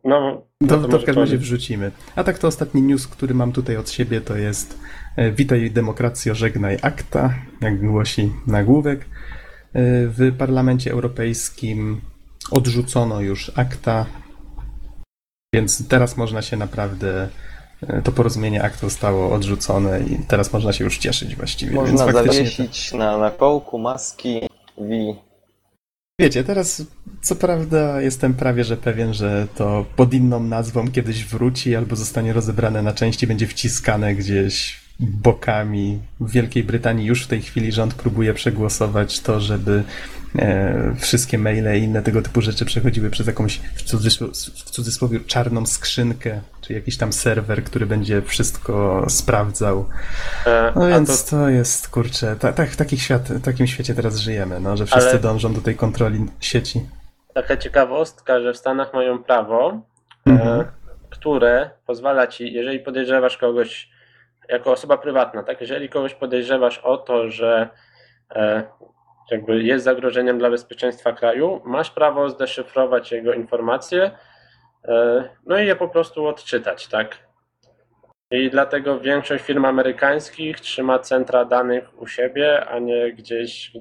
[0.04, 1.90] no, no To, to to w każdym razie wrzucimy.
[2.16, 4.78] A tak to ostatni news, który mam tutaj od siebie, to jest
[5.16, 9.06] e, Witaj demokracjo, żegnaj akta, jak głosi nagłówek.
[9.74, 12.00] E, W Parlamencie Europejskim
[12.50, 14.06] odrzucono już akta,
[15.54, 17.28] więc teraz można się naprawdę,
[17.82, 21.74] e, to porozumienie akta zostało odrzucone i teraz można się już cieszyć właściwie.
[21.74, 24.40] Można zawiesić na, na kołku maski
[24.78, 25.28] Wii.
[26.20, 26.82] Wiecie, teraz
[27.22, 32.32] co prawda jestem prawie że pewien, że to pod inną nazwą kiedyś wróci albo zostanie
[32.32, 35.98] rozebrane na części, będzie wciskane gdzieś bokami.
[36.20, 39.82] W Wielkiej Brytanii już w tej chwili rząd próbuje przegłosować to, żeby
[40.38, 45.20] e, wszystkie maile i inne tego typu rzeczy przechodziły przez jakąś w, cudzysł- w cudzysłowie
[45.20, 49.86] czarną skrzynkę, czy jakiś tam serwer, który będzie wszystko sprawdzał.
[50.46, 53.94] E, No a więc to, to, jest, kurczę, ta, ta, w takich świat, takim świecie
[53.94, 56.80] teraz żyjemy, no, że wszyscy Ale- dążą do tej kontroli sieci.
[57.34, 59.80] taka ciekawostka, że w Stanach mają prawo,
[60.26, 60.60] Mhm.
[60.60, 60.64] e,
[61.10, 63.88] które pozwala ci, jeżeli podejrzewasz kogoś
[64.48, 67.68] jako osoba prywatna, tak, jeżeli kogoś podejrzewasz o to, że
[68.30, 68.62] e,
[69.30, 74.10] jakby jest zagrożeniem dla bezpieczeństwa kraju, masz prawo zdeszyfrować jego informacje,
[74.84, 77.28] e, no i je po prostu odczytać, tak.
[78.30, 83.72] I dlatego większość firm amerykańskich trzyma centra danych u siebie, a nie gdzieś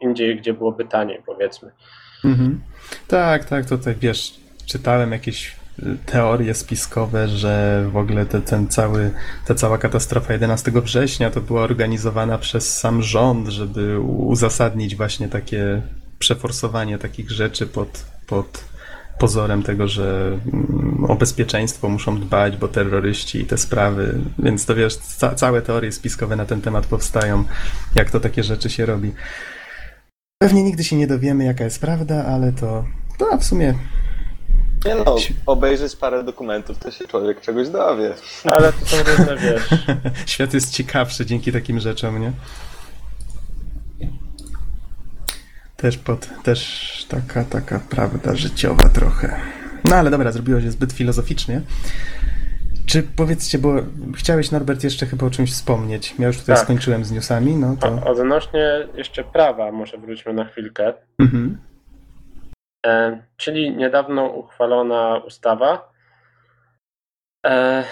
[0.00, 1.70] indziej, gdzie byłoby taniej, powiedzmy.
[2.24, 2.60] Mhm.
[3.08, 4.34] Tak, tak, tutaj wiesz,
[4.66, 5.56] czytałem jakieś
[6.06, 9.10] teorie spiskowe, że w ogóle te, ten cały,
[9.46, 15.82] ta cała katastrofa 11 września to była organizowana przez sam rząd, żeby uzasadnić właśnie takie
[16.18, 18.64] przeforsowanie takich rzeczy pod, pod
[19.18, 24.74] pozorem tego, że mm, o bezpieczeństwo muszą dbać, bo terroryści i te sprawy, więc to
[24.74, 27.44] wiesz, ca całe teorie spiskowe na ten temat powstają,
[27.94, 29.12] jak to takie rzeczy się robi.
[30.38, 32.84] Pewnie nigdy się nie dowiemy, jaka jest prawda, ale to,
[33.18, 33.74] to w sumie
[34.86, 38.14] Nie no, obejrzeć parę dokumentów, to się człowiek czegoś dowie.
[38.56, 39.68] Ale to są różne, wiesz,
[40.32, 42.32] świat jest ciekawszy dzięki takim rzeczom, nie?
[45.76, 49.40] Też pod, też taka, taka prawda życiowa trochę.
[49.84, 51.60] No ale dobra, zrobiło się zbyt filozoficznie.
[52.86, 53.74] Czy powiedzcie, bo
[54.16, 56.14] chciałeś Norbert jeszcze chyba o czymś wspomnieć.
[56.18, 56.64] Ja już tutaj Tak.
[56.64, 57.88] skończyłem z newsami, no to.
[57.88, 60.94] O- Odnośnie jeszcze prawa, może wróćmy na chwilkę.
[61.18, 61.58] Mhm.
[62.86, 65.92] E, czyli niedawno uchwalona ustawa.
[67.46, 67.84] E,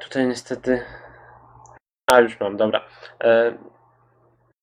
[0.00, 0.84] tutaj niestety.
[2.10, 2.88] A już mam, dobra.
[3.24, 3.58] E,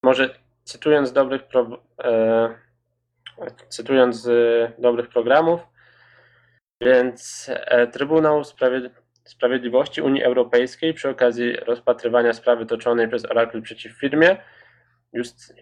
[0.03, 1.83] może cytując dobrych, pro,
[3.69, 4.29] cytując
[4.77, 5.61] dobrych programów,
[6.81, 7.51] więc
[7.91, 8.89] Trybunał Sprawiedli-
[9.25, 14.37] Sprawiedliwości Unii Europejskiej przy okazji rozpatrywania sprawy toczonej przez Oracle przeciw firmie
[15.13, 15.53] Just,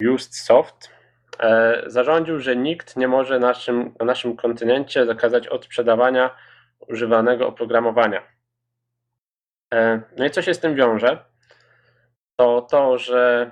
[0.00, 0.95] Just Soft
[1.86, 6.30] zarządził, że nikt nie może naszym, na naszym kontynencie zakazać odsprzedawania
[6.88, 8.22] używanego oprogramowania.
[9.74, 11.24] E, no i co się z tym wiąże?
[12.36, 13.50] To to, że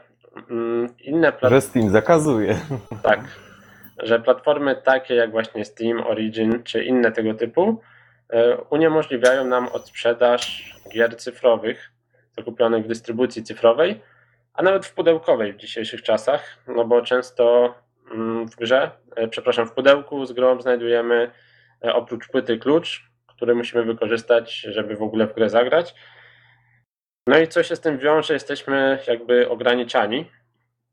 [0.50, 1.56] mm, inne platformy.
[1.56, 2.58] Że Steam zakazuje.
[3.02, 3.20] Tak.
[3.98, 7.80] Że platformy takie jak właśnie Steam, Origin czy inne tego typu
[8.28, 11.90] e, uniemożliwiają nam odsprzedaż gier cyfrowych
[12.36, 14.00] zakupionych w dystrybucji cyfrowej,
[14.54, 17.74] a nawet w pudełkowej w dzisiejszych czasach, no bo często
[18.10, 21.30] mm, w grze, e, przepraszam, w pudełku z grą znajdujemy
[21.84, 25.94] e, oprócz płyty klucz, który musimy wykorzystać, żeby w ogóle w grę zagrać.
[27.26, 30.30] No i co się z tym wiąże, jesteśmy jakby ograniczani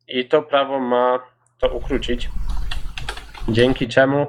[0.08, 1.20] i to prawo ma
[1.60, 2.30] to ukrócić,
[3.48, 4.28] dzięki czemu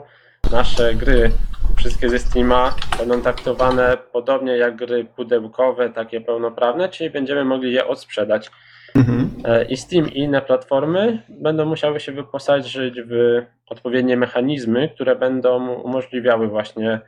[0.52, 1.30] nasze gry,
[1.76, 7.86] wszystkie ze Steama, będą traktowane podobnie jak gry pudełkowe, takie pełnoprawne, czyli będziemy mogli je
[7.86, 8.50] odsprzedać.
[8.94, 9.30] Mhm.
[9.44, 15.74] E, I Steam i inne platformy będą musiały się wyposażyć w odpowiednie mechanizmy, które będą
[15.74, 17.00] umożliwiały właśnie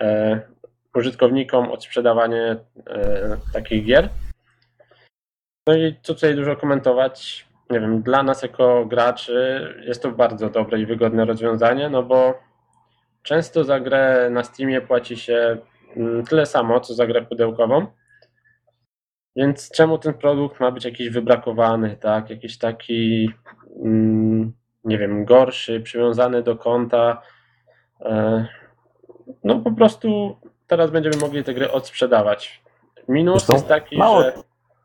[0.00, 0.40] e,
[0.94, 2.56] użytkownikom odsprzedawanie
[2.86, 4.08] e, takich gier.
[5.66, 7.46] No i co tutaj dużo komentować?
[7.70, 12.40] Nie wiem, dla nas jako graczy jest to bardzo dobre i wygodne rozwiązanie, no bo
[13.22, 15.56] często za grę na Steamie płaci się
[15.96, 17.86] mm, tyle samo, co za grę pudełkową.
[19.36, 22.30] Więc czemu ten produkt ma być jakiś wybrakowany, tak?
[22.30, 23.30] Jakiś taki,
[23.84, 24.52] mm,
[24.84, 27.22] nie wiem, gorszy, przywiązany do konta.
[28.00, 28.46] E,
[29.44, 32.62] No po prostu teraz będziemy mogli te gry odsprzedawać.
[33.08, 34.32] Minus Zresztą jest taki, mało że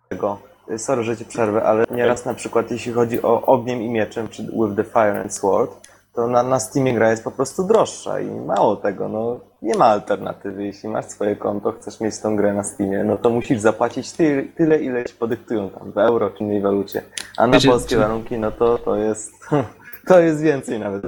[0.09, 0.39] Tego.
[0.77, 4.43] Sorry, że ci przerwę, ale nieraz na przykład jeśli chodzi o Ogniem i Mieczem, czy
[4.43, 8.31] With the Fire and Sword, to na, na Steamie gra jest po prostu droższa i
[8.31, 10.65] mało tego, no nie ma alternatywy.
[10.65, 14.51] Jeśli masz swoje konto, chcesz mieć tą grę na Steamie, no to musisz zapłacić ty,
[14.55, 17.01] tyle, ile ci podyktują tam w euro czy innej walucie.
[17.37, 19.31] A na Wiecie, polskie czy- warunki, no to to jest,
[20.07, 21.03] to jest więcej nawet.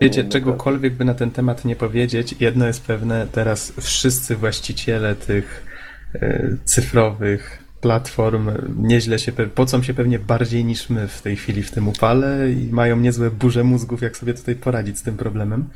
[0.00, 5.66] Wiecie, czegokolwiek by na ten temat nie powiedzieć, jedno jest pewne, teraz wszyscy właściciele tych
[6.14, 11.70] e, cyfrowych platform nieźle się, pocą się pewnie bardziej niż my w tej chwili w
[11.70, 15.68] tym upale i mają niezłe burze mózgów, jak sobie tutaj poradzić z tym problemem.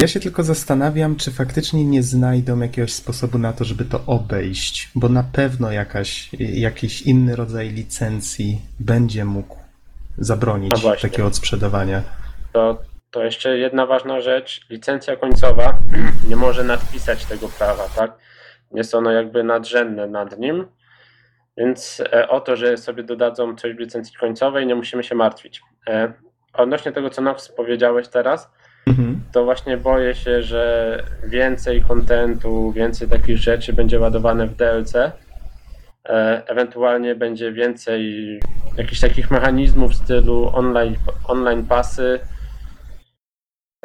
[0.00, 4.90] Ja się tylko zastanawiam, czy faktycznie nie znajdą jakiegoś sposobu na to, żeby to obejść,
[4.94, 9.56] bo na pewno jakaś, jakiś inny rodzaj licencji będzie mógł
[10.18, 12.02] zabronić No takiego odsprzedawania.
[12.52, 14.60] to, to jeszcze jedna ważna rzecz.
[14.70, 15.78] Licencja końcowa
[16.28, 18.12] nie może nadpisać tego prawa, tak?
[18.74, 20.66] Jest ono jakby nadrzędne nad nim,
[21.56, 25.62] więc e, o to, że sobie dodadzą coś w licencji końcowej, nie musimy się martwić.
[25.88, 26.12] E,
[26.54, 28.50] Odnośnie tego, co Nox powiedziałeś teraz,
[28.86, 29.20] Mhm.
[29.32, 34.94] to właśnie boję się, że więcej kontentu, więcej takich rzeczy będzie ładowane w DLC.
[34.96, 35.12] E,
[36.46, 38.40] Ewentualnie będzie więcej
[38.76, 40.96] jakichś takich mechanizmów w stylu online,
[41.28, 42.20] online pasy.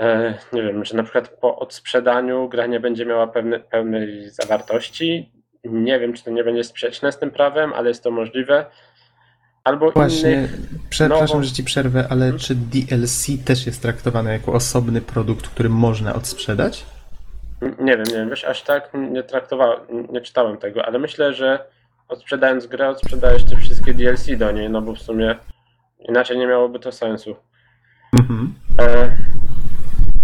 [0.02, 5.32] E, Nie wiem, że na przykład po odsprzedaniu gra nie będzie miała pewne, pełnej zawartości.
[5.64, 8.66] Nie wiem, czy to nie będzie sprzeczne z tym prawem, ale jest to możliwe.
[9.64, 10.58] Albo Właśnie, innych.
[10.90, 15.70] przepraszam, nową- że ci przerwę, ale czy DLC też jest traktowane jako osobny produkt, który
[15.70, 16.86] można odsprzedać?
[17.62, 19.80] Nie wiem, nie wiem, wiesz, aż tak nie traktowałem,
[20.12, 21.66] nie czytałem tego, ale myślę, że
[22.08, 25.36] odsprzedając grę, odsprzedajesz te wszystkie DLC do niej, no bo w sumie
[26.00, 27.36] inaczej nie miałoby to sensu.
[28.20, 28.54] Mhm.
[28.80, 29.12] E,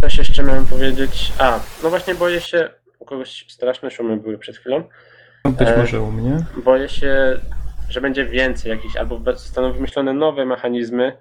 [0.07, 1.33] coś jeszcze miałem powiedzieć.
[1.39, 4.83] A, no właśnie boję się, u kogoś straszne szumy były przed chwilą.
[5.45, 6.37] No, Być E, może u mnie.
[6.63, 7.39] Boję się,
[7.89, 11.17] że będzie więcej jakichś, albo zostaną wymyślone nowe mechanizmy,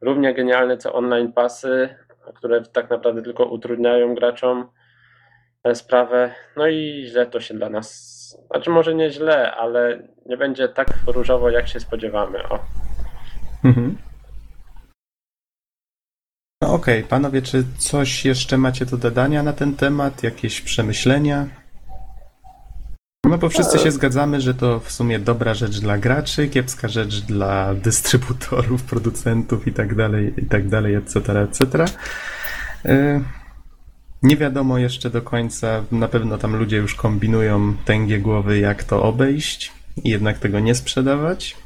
[0.00, 1.88] równie genialne co online pasy,
[2.34, 4.68] które tak naprawdę tylko utrudniają graczom
[5.64, 6.34] e, sprawę.
[6.56, 8.20] No i źle to się dla nas.
[8.50, 12.48] Znaczy, może nie źle, ale nie będzie tak różowo, jak się spodziewamy.
[12.48, 12.58] O.
[13.64, 13.96] Mhm.
[16.62, 20.22] No okej, panowie, czy coś jeszcze macie do dodania na ten temat?
[20.22, 21.46] Jakieś przemyślenia?
[23.24, 27.20] No bo wszyscy się zgadzamy, że to w sumie dobra rzecz dla graczy, kiepska rzecz
[27.20, 31.84] dla dystrybutorów, producentów i tak dalej, i tak dalej, etc., etc.
[32.86, 33.24] Y,
[34.22, 39.02] Nie wiadomo jeszcze do końca, na pewno tam ludzie już kombinują tęgie głowy, jak to
[39.02, 39.72] obejść
[40.04, 41.56] i jednak tego nie sprzedawać.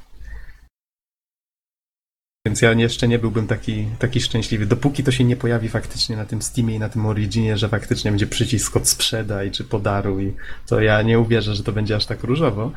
[2.47, 4.67] Więc ja jeszcze nie byłbym taki, taki szczęśliwy.
[4.67, 8.11] Dopóki to się nie pojawi faktycznie na tym Steamie i na tym Originie, że faktycznie
[8.11, 10.37] będzie przycisk od sprzedaj czy podaruj,
[10.67, 12.71] to ja nie uwierzę, że to będzie aż tak różowo.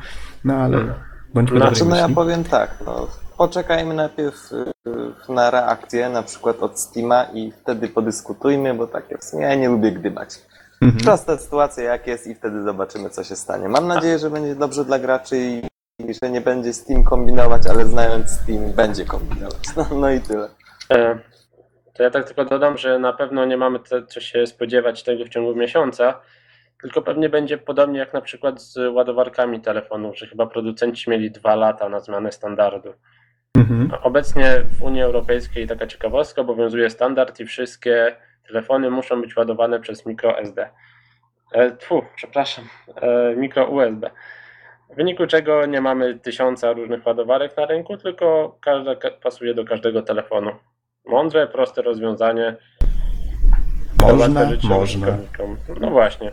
[0.44, 0.94] No ale
[1.34, 3.06] bądźmy Znaczy, Znaczy, no ja powiem tak, no,
[3.38, 9.24] poczekajmy najpierw y, na reakcję, na przykład od Steama i wtedy podyskutujmy, bo takie w
[9.24, 10.38] sumie ja nie lubię gdybać.
[10.80, 11.04] Mhm.
[11.04, 13.68] Prosta sytuacja jak jest i wtedy zobaczymy, co się stanie.
[13.68, 15.62] Mam nadzieję, że będzie dobrze dla graczy i
[15.98, 19.62] że nie będzie Steam kombinować, ale znając Steam, będzie kombinować.
[19.76, 20.48] No, no i tyle.
[20.92, 21.18] E,
[21.94, 25.24] To ja tak tylko dodam, że na pewno nie mamy te, co się spodziewać tego
[25.24, 26.20] w ciągu miesiąca,
[26.80, 31.54] tylko pewnie będzie podobnie jak na przykład z ładowarkami telefonów, że chyba producenci mieli dwa
[31.54, 32.94] lata na zmianę standardu.
[33.56, 33.90] Mhm.
[34.02, 38.16] Obecnie w Unii Europejskiej taka ciekawostka, obowiązuje standard i wszystkie
[38.48, 40.68] telefony muszą być ładowane przez microSD.
[41.52, 42.64] E, tfu, przepraszam,
[42.96, 44.10] e, micro USB.
[44.90, 49.64] W wyniku czego nie mamy tysiąca różnych ładowarek na rynku, tylko każda ka- pasuje do
[49.64, 50.50] każdego telefonu.
[51.06, 52.56] Mądre, proste rozwiązanie.
[54.02, 54.78] Można, można.
[54.78, 55.56] użytkownikom.
[55.80, 56.32] No właśnie.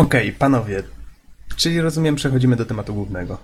[0.00, 0.82] Okej, panowie,
[1.56, 3.38] czyli rozumiem, przechodzimy do tematu głównego.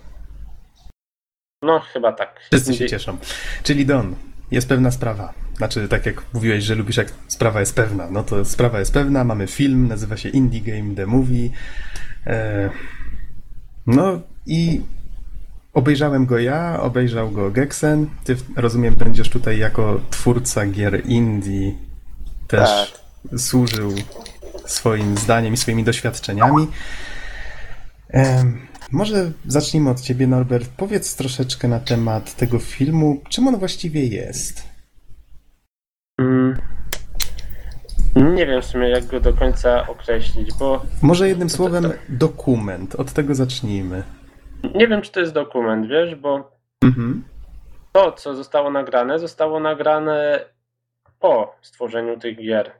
[1.62, 2.40] No chyba tak.
[2.50, 3.18] Wszyscy się cieszą.
[3.62, 4.14] Czyli Don,
[4.50, 5.34] jest pewna sprawa.
[5.56, 8.10] Znaczy, tak jak mówiłeś, że lubisz, jak sprawa jest pewna.
[8.10, 11.48] No to sprawa jest pewna, mamy film, nazywa się Indie Game The Movie.
[12.26, 12.70] E,
[13.86, 14.80] no i
[15.72, 18.06] obejrzałem go ja, obejrzał go Gexen.
[18.24, 21.72] Ty, rozumiem, będziesz tutaj jako twórca gier indie
[22.48, 22.94] też
[23.36, 23.94] służył
[24.66, 26.66] swoim zdaniem i swoimi doświadczeniami.
[28.92, 30.70] Może zacznijmy od ciebie, Norbert.
[30.76, 33.20] Powiedz troszeczkę na temat tego filmu.
[33.28, 34.62] Czym on właściwie jest?
[36.20, 36.58] Mm.
[38.16, 42.94] Nie wiem w sumie jak go do końca określić, bo Może jednym słowem dokument.
[42.94, 44.02] Od tego zacznijmy.
[44.74, 46.50] nie wiem czy to jest dokument, wiesz, bo
[46.84, 47.24] Mhm.
[47.92, 50.44] to, co zostało nagrane, zostało nagrane
[51.20, 52.70] po stworzeniu tych gier,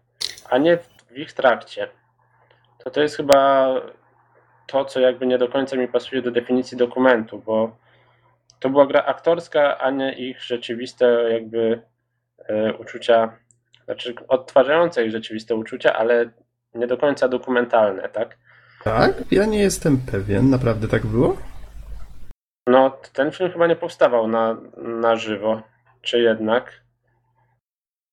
[0.51, 0.79] a nie
[1.11, 1.89] w ich trakcie.
[2.85, 3.67] To to jest chyba
[4.67, 7.77] to, co jakby nie do końca mi pasuje do definicji dokumentu, bo
[8.61, 11.83] to była gra aktorska, a nie ich rzeczywiste jakby
[12.49, 13.33] e, uczucia,
[13.91, 16.31] znaczy odtwarzające ich rzeczywiste uczucia, ale
[16.75, 18.39] nie do końca dokumentalne, tak?
[18.85, 19.13] Tak?
[19.31, 20.51] Ja nie jestem pewien.
[20.51, 21.37] Naprawdę tak było?
[22.67, 25.63] No, ten film chyba nie powstawał na, na żywo,
[26.03, 26.83] czy jednak?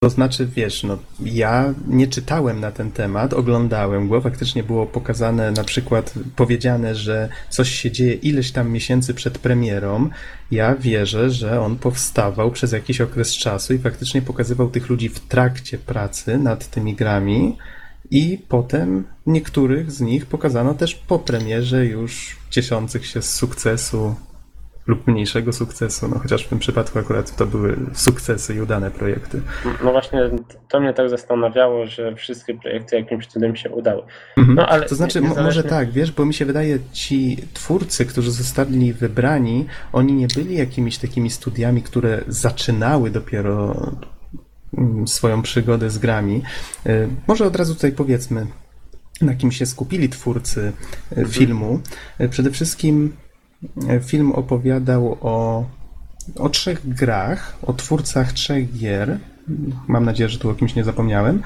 [0.08, 5.52] To znaczy, wiesz, no, ja nie czytałem na ten temat, oglądałem go, faktycznie było pokazane,
[5.52, 10.10] na przykład powiedziane, że coś się dzieje ileś tam miesięcy przed premierą.
[10.52, 15.20] Ja wierzę, że on powstawał przez jakiś okres czasu i faktycznie pokazywał tych ludzi w
[15.20, 17.58] trakcie pracy nad tymi grami
[18.12, 24.16] i potem niektórych z nich pokazano też po premierze już cieszących się z sukcesu
[24.88, 29.42] lub mniejszego sukcesu, no chociaż w tym przypadku akurat to były sukcesy i udane projekty.
[29.84, 30.30] No właśnie,
[30.70, 34.04] to mnie tak zastanawiało, że wszystkie projekty jakimś cudem się udały.
[34.38, 34.56] Mhm.
[34.56, 37.38] No, ale to znaczy, nie- mo- może niezależnie- tak, wiesz, bo mi się wydaje, ci
[37.54, 43.76] twórcy, którzy zostali wybrani, oni nie byli jakimiś takimi studiami, które zaczynały dopiero
[44.78, 46.42] mm, swoją przygodę z grami.
[46.88, 48.48] Y, Może od razu tutaj powiedzmy,
[49.22, 50.72] na kim się skupili twórcy
[51.18, 51.80] y, filmu.
[52.22, 53.14] Y, Przede wszystkim
[54.04, 55.66] film opowiadał o,
[56.36, 59.18] o trzech grach, o twórcach trzech gier.
[59.88, 61.42] Mam nadzieję, że tu o kimś nie zapomniałem.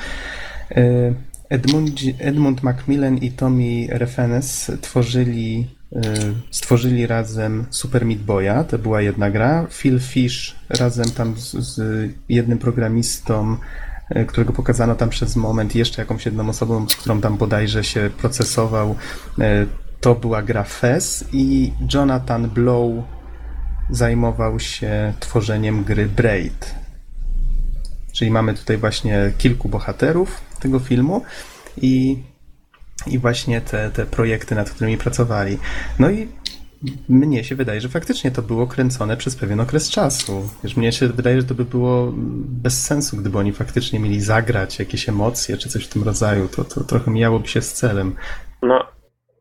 [0.72, 1.14] Y,
[1.50, 6.00] Edmund, Edmund Macmillan i Tommy Refenes tworzyli, y,
[6.52, 9.68] stworzyli razem Super Meat Boya, to była jedna gra.
[9.70, 13.58] Phil Fish razem tam z, z jednym programistą,
[14.16, 18.10] y, którego pokazano tam przez moment, jeszcze jakąś jedną osobą, z którą tam bodajże się
[18.18, 18.96] procesował,
[20.02, 22.92] to była gra Fez i Jonathan Blow
[23.90, 26.76] zajmował się tworzeniem gry Braid.
[28.14, 31.22] Czyli mamy tutaj właśnie kilku bohaterów tego filmu
[31.78, 32.24] i,
[33.08, 35.58] i właśnie te, te projekty, nad którymi pracowali.
[36.00, 36.28] No i
[37.10, 40.50] mnie się wydaje, że faktycznie to było kręcone przez pewien okres czasu.
[40.64, 42.14] Wiesz, mnie się wydaje, że to by było
[42.46, 46.48] bez sensu, gdyby oni faktycznie mieli zagrać jakieś emocje czy coś w tym rodzaju.
[46.48, 48.16] To, to trochę mijałoby się z celem.
[48.62, 48.88] No,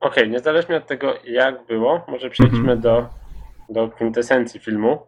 [0.01, 0.29] okej, okay.
[0.29, 2.81] niezależnie od tego, jak było, może przejdźmy mhm.
[2.81, 3.09] do,
[3.69, 5.07] do kwintesencji filmu.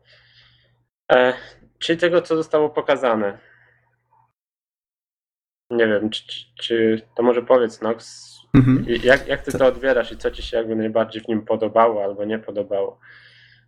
[1.12, 1.32] E,
[1.78, 3.38] czyli tego, co zostało pokazane.
[5.70, 6.22] Nie wiem, czy,
[6.60, 8.84] czy to może powiedz, Nox, Mhm.
[9.04, 12.24] Jak, jak ty to odbierasz i co ci się jakby najbardziej w nim podobało albo
[12.24, 12.98] nie podobało?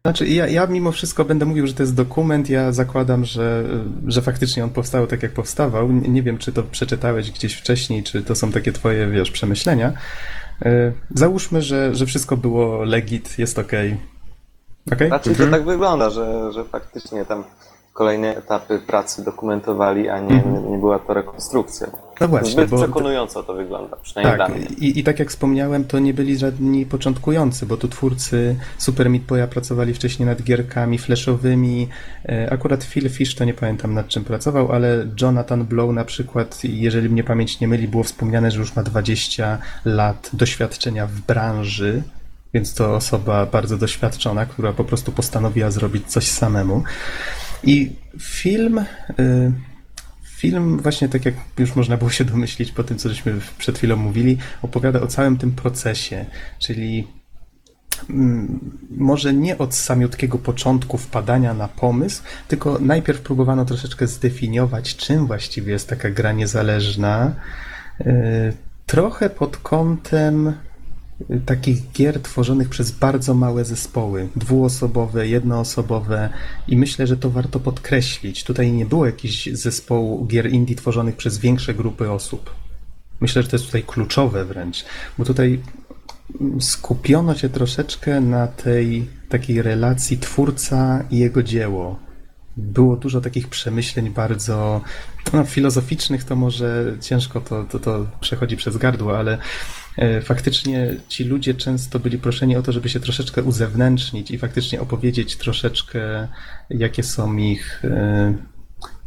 [0.06, 2.50] Znaczy, ja, ja mimo wszystko będę mówił, że to jest dokument.
[2.50, 3.64] Ja zakładam, że,
[4.06, 5.92] że faktycznie on powstał tak, jak powstawał.
[5.92, 9.92] Nie wiem, czy to przeczytałeś gdzieś wcześniej, czy to są takie twoje, wiesz, przemyślenia.
[10.62, 13.72] E, załóżmy, że, że wszystko było legit, jest ok.
[14.92, 15.12] okay?
[15.12, 15.36] Mhm.
[15.36, 17.44] to tak wygląda, że, że faktycznie tam
[17.94, 20.70] kolejne etapy pracy dokumentowali, a nie, mhm.
[20.70, 21.86] nie była to rekonstrukcja.
[22.20, 22.50] No właśnie.
[22.50, 22.76] Zbyt bo...
[22.76, 24.66] przekonująco to wygląda, przynajmniej tak, dla mnie.
[24.78, 29.22] I, I tak jak wspomniałem, to nie byli żadni początkujący, bo tu twórcy Super Meat
[29.22, 31.88] Boya pracowali wcześniej nad gierkami flashowymi.
[32.28, 36.60] E, akurat Phil Fish to nie pamiętam nad czym pracował, ale Jonathan Blow na przykład,
[36.64, 42.02] jeżeli mnie pamięć nie myli, było wspomniane, że już ma 20 lat doświadczenia w branży,
[42.54, 46.82] więc to osoba bardzo doświadczona, która po prostu postanowiła zrobić coś samemu.
[47.66, 49.52] I film, y,
[50.24, 53.96] film właśnie tak jak już można było się domyślić po tym, co żeśmy przed chwilą
[53.96, 56.26] mówili, opowiada o całym tym procesie,
[56.58, 57.06] czyli
[58.10, 58.60] mm,
[58.90, 65.72] może nie od samiutkiego początku wpadania na pomysł, tylko najpierw próbowano troszeczkę zdefiniować, czym właściwie
[65.72, 67.34] jest taka gra niezależna.
[68.00, 68.52] Y,
[68.86, 70.54] trochę pod kątem
[71.46, 76.28] takich gier tworzonych przez bardzo małe zespoły, dwuosobowe, jednoosobowe
[76.68, 78.44] i myślę, że to warto podkreślić.
[78.44, 82.54] Tutaj nie było jakichś zespołu gier indie tworzonych przez większe grupy osób.
[83.20, 84.84] Myślę, że to jest tutaj kluczowe wręcz,
[85.18, 85.60] bo tutaj
[86.60, 91.98] skupiono się troszeczkę na tej takiej relacji twórca i jego dzieło.
[92.56, 94.80] Było dużo takich przemyśleń bardzo
[95.32, 99.38] no, filozoficznych, to może ciężko to, to, to przechodzi przez gardło, ale
[100.22, 105.36] faktycznie ci ludzie często byli proszeni o to, żeby się troszeczkę uzewnętrznić i faktycznie opowiedzieć
[105.36, 106.28] troszeczkę,
[106.70, 108.34] jakie są ich e,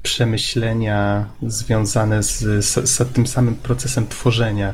[0.03, 4.73] przemyślenia związane z, z, z tym samym procesem tworzenia.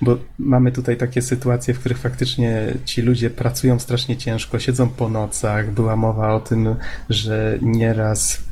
[0.00, 5.08] Bo mamy tutaj takie sytuacje, w których faktycznie ci ludzie pracują strasznie ciężko, siedzą po
[5.08, 5.70] nocach.
[5.70, 6.76] Była mowa o tym,
[7.10, 8.42] że nieraz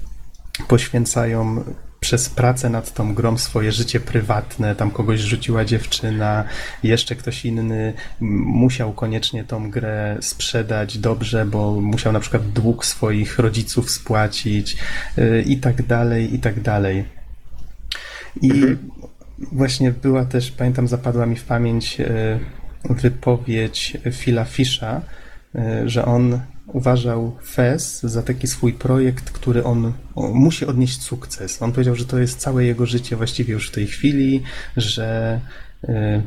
[0.68, 1.64] poświęcają
[2.02, 6.44] przez pracę nad tą grą swoje życie prywatne, tam kogoś rzuciła dziewczyna,
[6.82, 13.38] jeszcze ktoś inny musiał koniecznie tą grę sprzedać dobrze, bo musiał na przykład dług swoich
[13.38, 14.76] rodziców spłacić
[15.18, 17.04] y, i tak dalej, i tak dalej.
[18.42, 18.78] I mhm.
[19.52, 22.38] właśnie była też, pamiętam, zapadła mi w pamięć y,
[22.90, 25.00] wypowiedź Phila Fisha,
[25.54, 26.40] y, że on
[26.72, 31.62] uważał FES za taki swój projekt, który on, on, musi odnieść sukces.
[31.62, 34.42] On powiedział, że to jest całe jego życie właściwie już w tej chwili,
[34.76, 35.40] że
[35.88, 36.22] yy,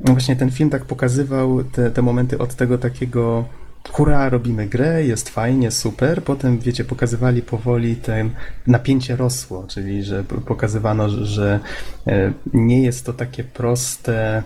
[0.00, 3.44] no właśnie ten film tak pokazywał te, te momenty od tego takiego
[3.92, 6.22] hurra, robimy grę, jest fajnie, super.
[6.22, 8.30] Potem, wiecie, pokazywali powoli ten
[8.66, 11.60] napięcie rosło, czyli że pokazywano, że
[12.06, 14.42] e, nie jest to takie proste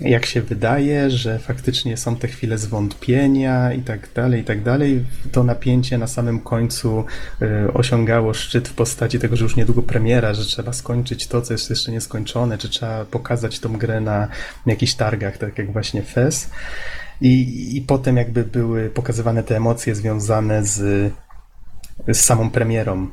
[0.00, 5.04] jak się wydaje, że faktycznie są te chwile zwątpienia i tak dalej, i tak dalej.
[5.32, 7.04] To napięcie na samym końcu
[7.42, 11.54] y, osiągało szczyt w postaci tego, że już niedługo premiera, że trzeba skończyć to, co
[11.54, 14.28] jest jeszcze nieskończone, czy trzeba pokazać tą grę na,
[14.66, 16.50] jakichś targach, tak jak właśnie FES.
[17.20, 21.12] I, I potem jakby były pokazywane te emocje związane z,
[22.08, 23.08] z samą premierą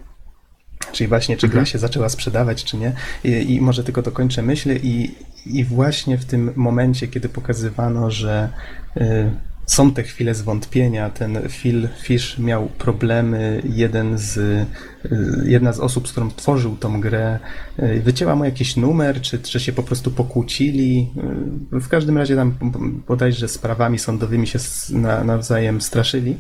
[0.92, 1.66] Czyli właśnie, czy gra mhm.
[1.66, 2.94] się zaczęła sprzedawać, czy nie.
[3.24, 4.70] I, I, może tylko dokończę myśl.
[4.84, 5.16] I,
[5.46, 8.50] I właśnie w tym momencie, kiedy pokazywano, że
[8.98, 9.32] y,
[9.66, 14.66] są te chwile zwątpienia, ten Phil Fish miał problemy, jeden z, y,
[15.46, 17.40] jedna z osób, z którą tworzył tą grę,
[17.80, 21.12] y, wycięła mu jakiś numer, czy, czy się po prostu pokłócili.
[21.74, 22.56] Y, w każdym razie tam
[23.08, 24.60] bodajże sprawami sądowymi się
[24.90, 26.38] na, nawzajem straszyli.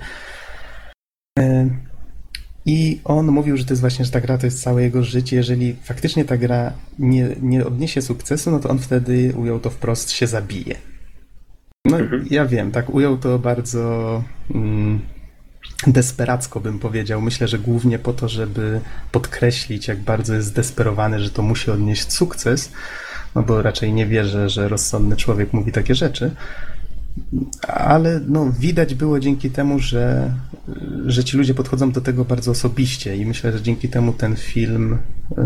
[2.65, 5.35] I on mówił, że to jest właśnie, że ta gra to jest całe jego życie.
[5.35, 10.11] Jeżeli faktycznie ta gra nie, nie odniesie sukcesu, no to on wtedy ujął to wprost,
[10.11, 10.75] się zabije.
[11.85, 12.25] No mhm.
[12.29, 14.23] ja wiem, tak ujął to bardzo
[14.55, 15.01] mm,
[15.87, 17.21] desperacko bym powiedział.
[17.21, 22.11] Myślę, że głównie po to, żeby podkreślić, jak bardzo jest zdesperowany, że to musi odnieść
[22.11, 22.71] sukces,
[23.35, 26.31] no bo raczej nie wierzę, że rozsądny człowiek mówi takie rzeczy.
[27.67, 30.31] Ale no, widać było dzięki temu, że,
[31.05, 34.97] że ci ludzie podchodzą do tego bardzo osobiście i myślę, że dzięki temu ten film
[35.37, 35.43] y,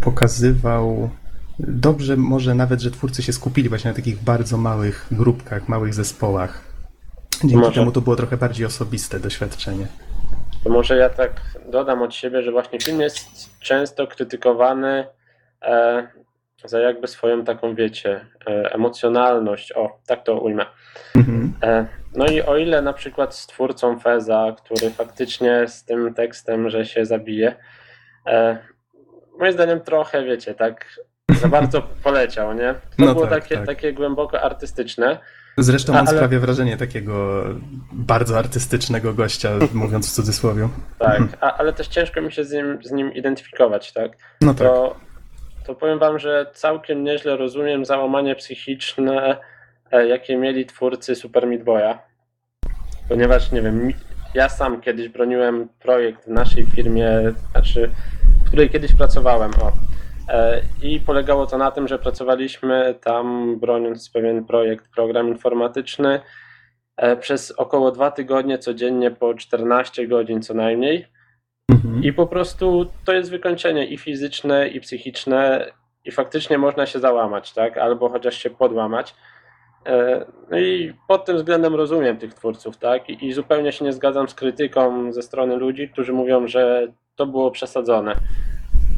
[0.00, 1.10] pokazywał
[1.58, 6.74] dobrze może nawet, że twórcy się skupili właśnie na takich bardzo małych grupkach, małych zespołach.
[7.40, 7.72] Dzięki Może.
[7.72, 9.86] temu to było trochę bardziej osobiste doświadczenie.
[10.64, 11.40] To może ja tak
[11.70, 15.06] dodam od siebie, że właśnie film jest często krytykowany
[15.62, 16.08] e,
[16.64, 19.72] za jakby swoją taką, wiecie, e, emocjonalność.
[19.72, 20.66] O, tak to ujmę.
[21.16, 21.52] Mhm.
[21.62, 21.86] E,
[22.16, 26.86] no i o ile na przykład z twórcą Feza, który faktycznie z tym tekstem, że
[26.86, 27.54] się zabije,
[28.26, 28.58] e,
[29.38, 30.86] moim zdaniem trochę, wiecie, tak
[31.40, 32.74] za bardzo poleciał, nie?
[32.74, 33.66] To No było tak, takie, tak.
[33.66, 35.18] takie głęboko artystyczne.
[35.58, 37.44] Zresztą on ale- sprawia wrażenie takiego
[37.92, 40.68] bardzo artystycznego gościa, mówiąc w cudzysłowie.
[40.98, 44.12] Tak, a, ale też ciężko mi się z nim, z nim identyfikować, tak?
[44.40, 44.68] No tak.
[44.68, 44.96] to,
[45.66, 49.36] to powiem wam, że całkiem nieźle rozumiem załamanie psychiczne,
[49.92, 51.98] e, jakie mieli twórcy Super Meat Boya.
[53.08, 53.92] Ponieważ, nie wiem,
[54.34, 57.08] ja sam kiedyś broniłem projekt w naszej firmie,
[57.52, 57.90] znaczy,
[58.44, 59.72] w której kiedyś pracowałem, o.
[60.32, 66.20] E, I polegało to na tym, że pracowaliśmy tam broniąc pewien projekt, program informatyczny
[66.96, 71.06] e, przez około dwa tygodnie codziennie po 14 godzin co najmniej.
[71.70, 72.04] Mhm.
[72.04, 75.72] I po prostu to jest wykończenie i fizyczne, i psychiczne,
[76.04, 77.78] i faktycznie można się załamać, tak?
[77.78, 79.14] Albo chociaż się podłamać.
[79.86, 83.10] E, No i pod tym względem rozumiem tych twórców, tak?
[83.10, 86.86] I zupełnie się nie zgadzam z krytyką ze strony ludzi, którzy mówią, że
[87.16, 88.16] to było przesadzone.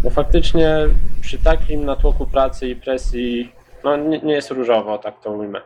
[0.03, 0.77] Bo faktycznie
[1.23, 3.53] przy takim natłoku pracy i presji,
[3.85, 5.61] no nie, nie jest różowo, tak to ujmę.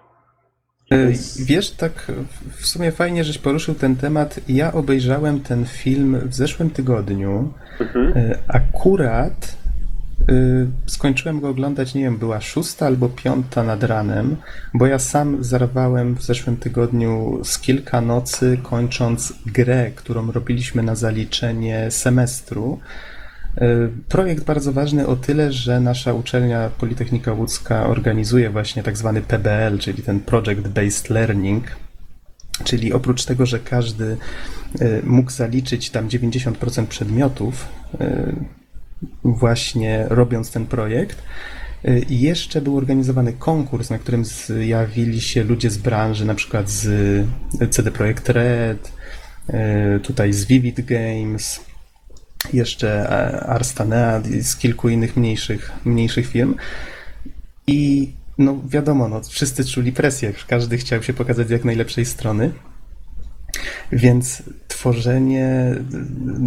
[0.93, 1.13] E,
[1.45, 2.13] Wiesz, tak
[2.57, 4.41] w sumie fajnie, żeś poruszył ten temat.
[4.49, 7.53] Ja obejrzałem ten film w zeszłym tygodniu.
[7.81, 8.13] Mhm.
[8.17, 9.57] E, Akurat
[10.29, 10.33] e,
[10.87, 14.37] skończyłem go oglądać, nie wiem, była szósta albo piąta nad ranem,
[14.75, 20.95] bo ja sam zarwałem w zeszłym tygodniu z kilka nocy, kończąc grę, którą robiliśmy na
[20.95, 22.81] zaliczenie semestru.
[23.57, 29.23] E, Projekt bardzo ważny o tyle, że nasza uczelnia Politechnika Łódzka organizuje właśnie tak zwany
[29.23, 31.65] PBL, czyli ten Project Based Learning,
[32.65, 34.17] czyli oprócz tego, że każdy
[34.81, 37.69] e, mógł zaliczyć tam 90% przedmiotów,
[38.01, 38.33] e,
[39.25, 41.23] właśnie robiąc ten projekt,
[42.09, 47.27] jeszcze był organizowany konkurs, na którym zjawili się ludzie z branży, na przykład z
[47.71, 48.93] CD Projekt Red,
[50.03, 51.61] tutaj z Vivid Games,
[52.53, 56.55] jeszcze e, Arstanea z kilku innych mniejszych, mniejszych firm.
[57.67, 62.53] I no wiadomo, no, wszyscy czuli presję, każdy chciał się pokazać z jak najlepszej strony.
[63.93, 65.75] Więc tworzenie,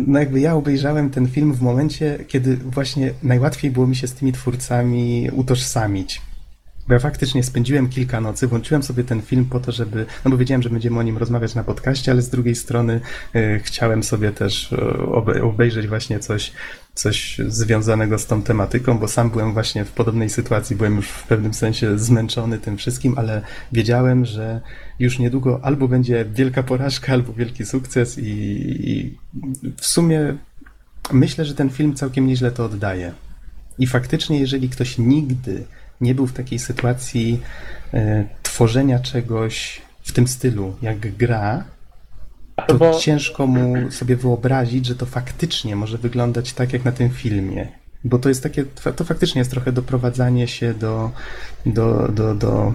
[0.08, 4.14] no jakby ja obejrzałem ten film w momencie, kiedy właśnie najłatwiej było mi się z
[4.14, 6.22] tymi twórcami utożsamić.
[6.88, 10.38] Bo ja faktycznie spędziłem kilka nocy, włączyłem sobie ten film po to, żeby, no bo
[10.38, 13.02] wiedziałem, że będziemy o nim rozmawiać na podcaście, ale z drugiej strony
[13.36, 16.52] e, chciałem sobie też e, obe, obejrzeć właśnie coś,
[16.94, 21.28] coś związanego z tą tematyką, bo sam byłem właśnie w podobnej sytuacji, byłem już w
[21.28, 24.62] pewnym sensie zmęczony tym wszystkim, ale wiedziałem, że
[25.00, 28.32] już niedługo albo będzie wielka porażka, albo wielki sukces i,
[28.90, 29.18] i
[29.78, 30.38] w sumie
[31.12, 33.12] myślę, że ten film całkiem nieźle to oddaje.
[33.80, 35.64] I faktycznie, jeżeli ktoś nigdy
[36.04, 37.42] nie był w takiej sytuacji
[37.94, 41.64] e, tworzenia czegoś w tym stylu, jak gra,
[42.68, 47.10] to Bo- ciężko mu sobie wyobrazić, że to faktycznie może wyglądać tak, jak na tym
[47.10, 47.68] filmie.
[48.04, 51.12] Bo to jest takie, to faktycznie jest trochę doprowadzanie się do,
[51.66, 52.74] do, do, do,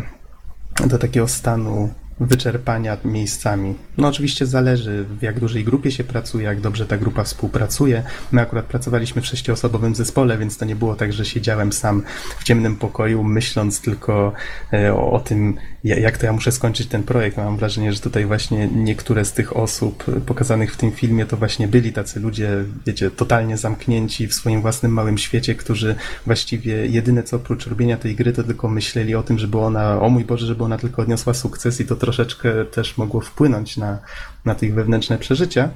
[0.87, 3.75] do takiego stanu wyczerpania miejscami.
[3.99, 8.03] No oczywiście zależy w jak dużej grupie się pracuje, jak dobrze ta grupa współpracuje.
[8.33, 12.03] My akurat pracowaliśmy w sześcioosobowym zespole, więc to nie było tak, że siedziałem sam
[12.39, 14.33] w ciemnym pokoju, myśląc tylko
[14.73, 15.55] e, o, o tym,
[15.85, 17.37] ja- jak to ja muszę skończyć ten projekt.
[17.37, 21.69] Mam wrażenie, że tutaj właśnie niektóre z tych osób pokazanych w tym filmie to właśnie
[21.69, 22.51] byli tacy ludzie,
[22.87, 25.95] wiecie, totalnie zamknięci w swoim własnym małym świecie, którzy
[26.27, 30.09] właściwie jedyne co oprócz robienia tej gry to tylko myśleli o tym, żeby ona, o
[30.09, 33.99] mój Boże, żeby ona tylko odniosła sukces i to troszeczkę też mogło wpłynąć na,
[34.45, 35.69] na tych wewnętrzne przeżycia.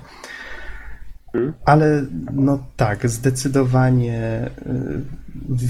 [1.64, 4.72] Ale no tak, zdecydowanie y,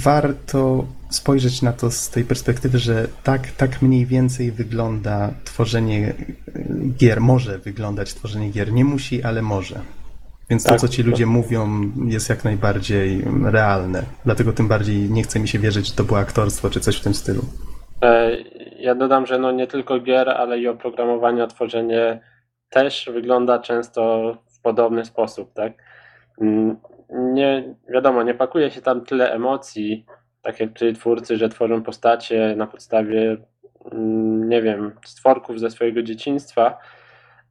[0.04, 6.66] warto spojrzeć na to z tej perspektywy, że tak, tak mniej więcej wygląda tworzenie y,
[6.98, 7.20] gier.
[7.20, 8.72] Może wyglądać tworzenie gier.
[8.72, 9.80] Nie musi, ale może.
[10.50, 14.02] Więc to, Tak, co ci ludzie mówią, jest jak najbardziej realne.
[14.24, 17.02] Dlatego tym bardziej nie chce mi się wierzyć, że to było aktorstwo czy coś w
[17.02, 17.44] tym stylu.
[18.82, 22.20] Ja dodam, że no nie tylko gier, ale i oprogramowania, tworzenie
[22.68, 25.72] też wygląda często w podobny sposób, tak?
[26.40, 26.76] Mm,
[27.10, 30.06] Nie, wiadomo, nie pakuje się tam tyle emocji,
[30.42, 33.36] tak jak ci twórcy, że tworzą postacie na podstawie
[33.92, 36.78] mm, nie wiem, stworków ze swojego dzieciństwa,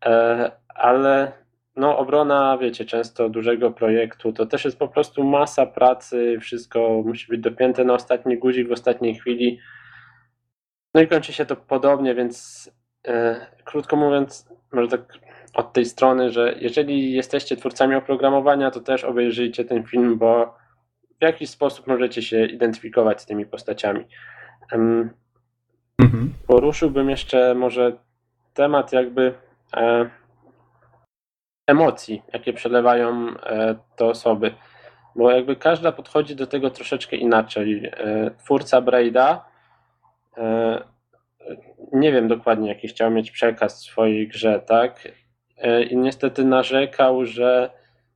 [0.06, 1.32] e, ale
[1.76, 7.28] no, obrona, wiecie, często dużego projektu to też jest po prostu masa pracy, wszystko musi
[7.28, 9.60] być dopięte na ostatni guzik w ostatniej chwili.
[10.96, 12.70] No i kończy się to podobnie, więc
[13.08, 15.02] e, krótko mówiąc, może tak
[15.54, 20.56] od tej strony, że jeżeli jesteście twórcami oprogramowania, to też obejrzyjcie ten film, bo
[21.20, 24.06] w jakiś sposób możecie się identyfikować z tymi postaciami.
[24.72, 25.10] Um,
[26.00, 26.34] mhm.
[26.48, 27.98] Poruszyłbym jeszcze może
[28.54, 29.34] temat jakby
[29.76, 30.10] e,
[31.68, 34.54] emocji, jakie przelewają e, te osoby,
[35.16, 37.86] bo jakby każda podchodzi do tego troszeczkę inaczej.
[37.86, 39.51] E, twórca Braida
[41.94, 45.08] nie wiem dokładnie, jaki chciał mieć przekaz w swojej grze, tak?
[45.58, 47.70] E, I niestety narzekał, że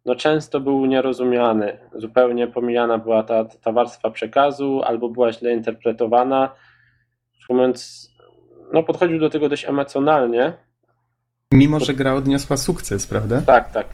[0.05, 1.77] no często był nierozumiany.
[1.95, 6.49] Zupełnie pomijana była ta, ta warstwa przekazu, albo była źle interpretowana.
[7.49, 8.09] Mówiąc,
[8.73, 10.53] no podchodził do tego dość emocjonalnie.
[11.51, 13.41] Mimo, że gra odniosła sukces, prawda?
[13.45, 13.87] Tak, tak.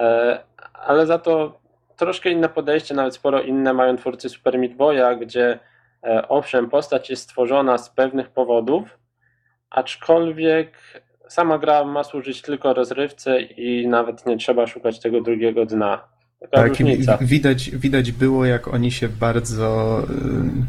[0.00, 0.38] E,
[0.74, 1.60] ale za to
[1.96, 5.71] troszkę inne podejście, nawet sporo inne mają twórcy Super Meat Boya, gdzie e,
[6.28, 8.98] owszem, postać jest stworzona z pewnych powodów,
[9.70, 10.72] aczkolwiek
[11.28, 16.12] sama gra ma służyć tylko rozrywce i nawet nie trzeba szukać tego drugiego dna.
[16.50, 17.18] Taka tak, różnica.
[17.20, 20.00] Widać, widać było, jak oni się bardzo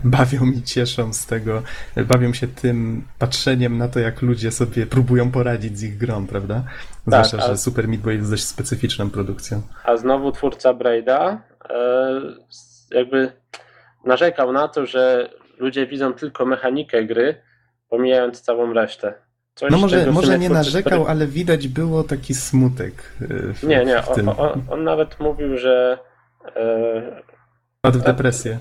[0.06, 1.64] y, bawią i cieszą z tego,
[1.98, 6.56] bawią się tym patrzeniem na to, jak ludzie sobie próbują poradzić z ich grą, prawda?
[6.56, 7.48] Tak, Zwłaszcza, a...
[7.48, 9.62] że Super Meat Boy jest dość specyficzną produkcją.
[9.84, 12.22] A znowu twórca Braida e,
[12.92, 13.32] jakby
[14.04, 17.42] narzekał na to, że ludzie widzą tylko mechanikę gry,
[17.90, 19.14] pomijając całą resztę.
[19.56, 22.94] Coś no może, może nie narzekał, ale widać było taki smutek.
[23.22, 24.30] Y, w, nie, nie, w tym.
[24.30, 25.98] On, on, nawet mówił, że.
[26.56, 27.22] E,
[27.82, 28.58] Padł w depresję.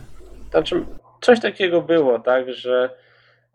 [0.50, 0.84] Znaczy,
[1.20, 2.90] coś takiego było, tak, że,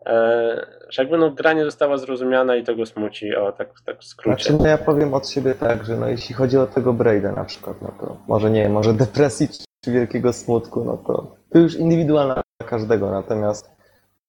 [0.06, 4.00] e, że jakby no, gra nie została zrozumiana i to go smuci, o tak, tak
[4.00, 4.44] w skrócie.
[4.44, 7.44] Znaczy, no ja powiem od siebie tak, że no, jeśli chodzi o tego Braida na
[7.44, 9.48] przykład, no to może nie, może depresji
[9.80, 13.70] czy wielkiego smutku, no to to już indywidualna dla każdego, natomiast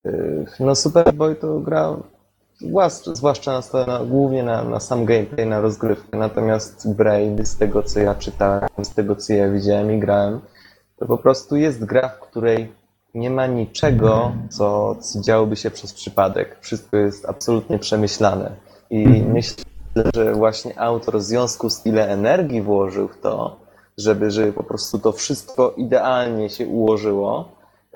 [0.06, 1.96] y, no Superboy to gra
[3.12, 6.18] zwłaszcza nastawiona głównie na, na sam gameplay, na rozgrywkę.
[6.18, 10.40] Natomiast Braid, z tego co ja czytałem, z tego co ja widziałem i grałem,
[10.96, 12.72] to po prostu jest gra, w której
[13.14, 16.58] nie ma niczego, co, co działoby się przez przypadek.
[16.60, 18.50] Wszystko jest absolutnie przemyślane.
[18.90, 19.64] I myślę,
[20.14, 23.56] że właśnie autor w związku z ile energii włożył w to,
[24.00, 27.48] żeby, żeby po prostu to wszystko idealnie się ułożyło,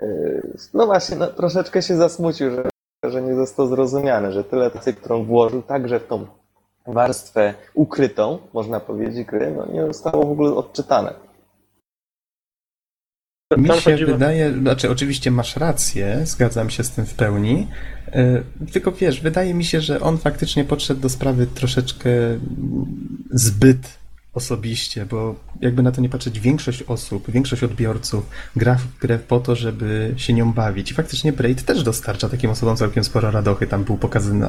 [0.03, 2.75] yy, no właśnie, no, troszeczkę się zasmucił, że
[3.11, 6.27] że nie został zrozumiany, że tyle pracy, którą włożył także w tą
[6.87, 11.15] warstwę ukrytą, można powiedzieć, gry, no nie zostało w ogóle odczytane.
[13.57, 17.69] Mi się wydaje, znaczy oczywiście masz rację, zgadzam się z tym w pełni,
[18.13, 18.43] e,
[18.73, 22.11] tylko wiesz, wydaje mi się, że on faktycznie podszedł do sprawy troszeczkę
[23.31, 23.99] zbyt
[24.35, 28.27] osobiście, bo jakby na to nie patrzeć, większość osób, większość odbiorców
[28.57, 30.91] gra w grę po to, żeby się nią bawić.
[30.91, 33.67] I faktycznie Braid też dostarcza takim osobom całkiem sporo radochy.
[33.67, 34.49] Tam był pokazany,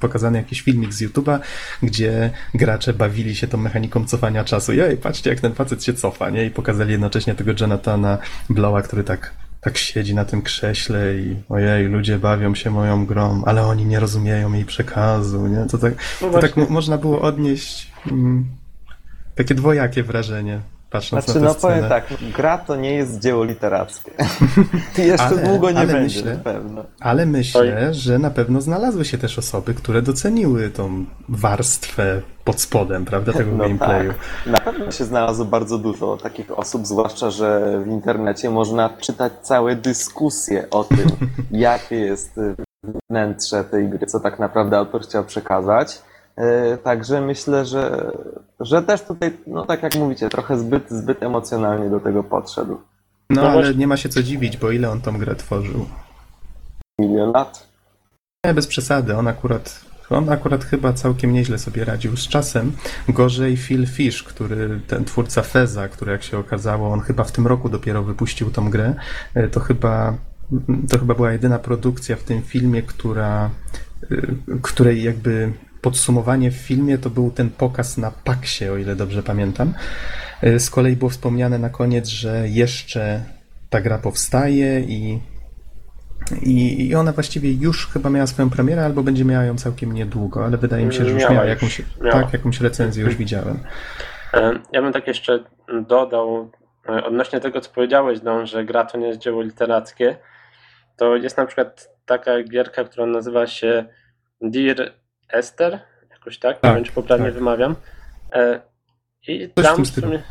[0.00, 1.38] pokazany jakiś filmik z YouTube'a,
[1.82, 4.72] gdzie gracze bawili się tą mechaniką cofania czasu.
[4.72, 6.46] Jej, patrzcie jak ten facet się cofa, nie?
[6.46, 8.18] I pokazali jednocześnie tego Jonathana
[8.50, 13.42] Blowa, który tak tak siedzi na tym krześle i ojej, ludzie bawią się moją grą,
[13.46, 15.66] ale oni nie rozumieją jej przekazu, nie?
[15.70, 18.44] To tak, no to tak można było odnieść mm,
[19.34, 20.60] takie dwojakie wrażenie,
[20.90, 21.74] patrząc znaczy, na no scenę.
[21.74, 22.04] powiem tak,
[22.36, 24.10] gra to nie jest dzieło literackie.
[24.98, 26.84] Jeszcze ale, długo nie ale będzie, myślę, na pewno.
[27.00, 33.04] Ale myślę, że na pewno znalazły się też osoby, które doceniły tą warstwę pod spodem,
[33.04, 34.12] prawda, tego no gameplayu.
[34.12, 34.52] Tak.
[34.52, 39.76] Na pewno się znalazło bardzo dużo takich osób, zwłaszcza, że w internecie można czytać całe
[39.76, 41.06] dyskusje o tym,
[41.50, 42.40] jakie jest
[43.10, 46.02] wnętrze tej gry, co tak naprawdę autor chciał przekazać.
[46.36, 48.12] E, także myślę, że,
[48.60, 52.80] że też tutaj, no tak jak mówicie, trochę zbyt, zbyt emocjonalnie do tego podszedł.
[53.30, 55.86] No, no ale nie ma się co dziwić, bo ile on tą grę tworzył?
[57.00, 57.68] Milion lat?
[58.46, 59.16] Nie, bez przesady.
[59.16, 62.72] On akurat, on akurat chyba całkiem nieźle sobie radził z czasem.
[63.08, 67.46] Gorzej Phil Fish, który, ten twórca Feza, który jak się okazało, on chyba w tym
[67.46, 68.94] roku dopiero wypuścił tą grę.
[69.34, 70.14] E, to chyba,
[70.90, 73.50] to chyba była jedyna produkcja w tym filmie, która,
[74.10, 74.16] e,
[74.62, 75.52] której jakby
[75.82, 79.74] podsumowanie w filmie to był ten pokaz na Paksie, o ile dobrze pamiętam.
[80.42, 83.20] E, z kolei było wspomniane na koniec, że jeszcze
[83.70, 85.20] ta gra powstaje i,
[86.42, 90.44] i, i ona właściwie już chyba miała swoją premierę, albo będzie miała ją całkiem niedługo,
[90.44, 92.22] ale wydaje mi się, że już miała, miała jakąś, miała.
[92.22, 93.58] Tak, jakąś recenzję już widziałem.
[94.34, 95.44] E, ja bym tak jeszcze
[95.88, 96.50] dodał
[96.88, 100.16] e, odnośnie tego, co powiedziałeś, Don, że gra to nie jest dzieło literackie.
[100.96, 103.84] to jest na przykład taka gierka, która nazywa się
[104.40, 104.92] Dear
[105.32, 105.78] Esther,
[106.10, 107.34] jakoś tak, Tak, nie wiem czy poprawnie tak.
[107.34, 107.76] wymawiam.
[108.32, 108.60] E,
[109.28, 110.06] I Coś w tam w stylu.
[110.06, 110.22] sumie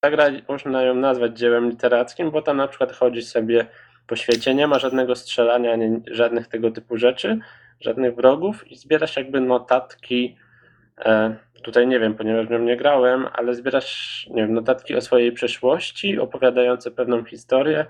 [0.00, 3.66] ta gra można ją nazwać dziełem literackim, bo tam na przykład chodzi sobie
[4.06, 7.38] po świecie, nie ma żadnego strzelania, ani żadnych tego typu rzeczy,
[7.80, 10.36] żadnych wrogów i zbierasz jakby notatki.
[11.04, 15.00] E, tutaj nie wiem, ponieważ w nią nie grałem, ale zbierasz nie wiem, notatki o
[15.00, 17.86] swojej przeszłości, opowiadające pewną historię.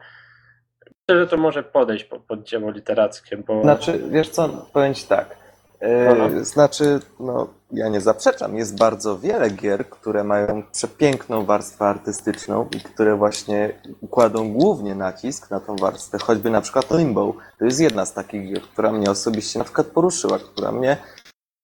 [1.09, 5.07] Myślę, że to może podejść po, pod dzieło literackie, bo Znaczy, wiesz co, powiem ci
[5.07, 5.42] tak.
[5.83, 6.45] E, No, no.
[6.45, 12.81] Znaczy, no, ja nie zaprzeczam, jest bardzo wiele gier, które mają przepiękną warstwę artystyczną i
[12.81, 13.81] które właśnie
[14.11, 17.35] kładą głównie nacisk na tą warstwę, choćby na przykład Limbo.
[17.59, 20.97] To jest jedna z takich gier, która mnie osobiście na przykład poruszyła, która mnie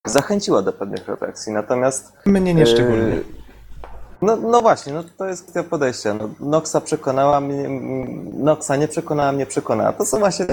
[0.06, 1.52] zachęciła do pewnych refleksji.
[1.52, 3.14] Natomiast Mnie nie szczególnie.
[3.14, 3.24] Yy,
[4.22, 6.14] No, no właśnie, no to jest kwestia podejścia.
[6.14, 9.92] No, Noxa przekonała mnie, mm, Noxa nie przekonała mnie, przekonała.
[9.92, 10.46] To są właśnie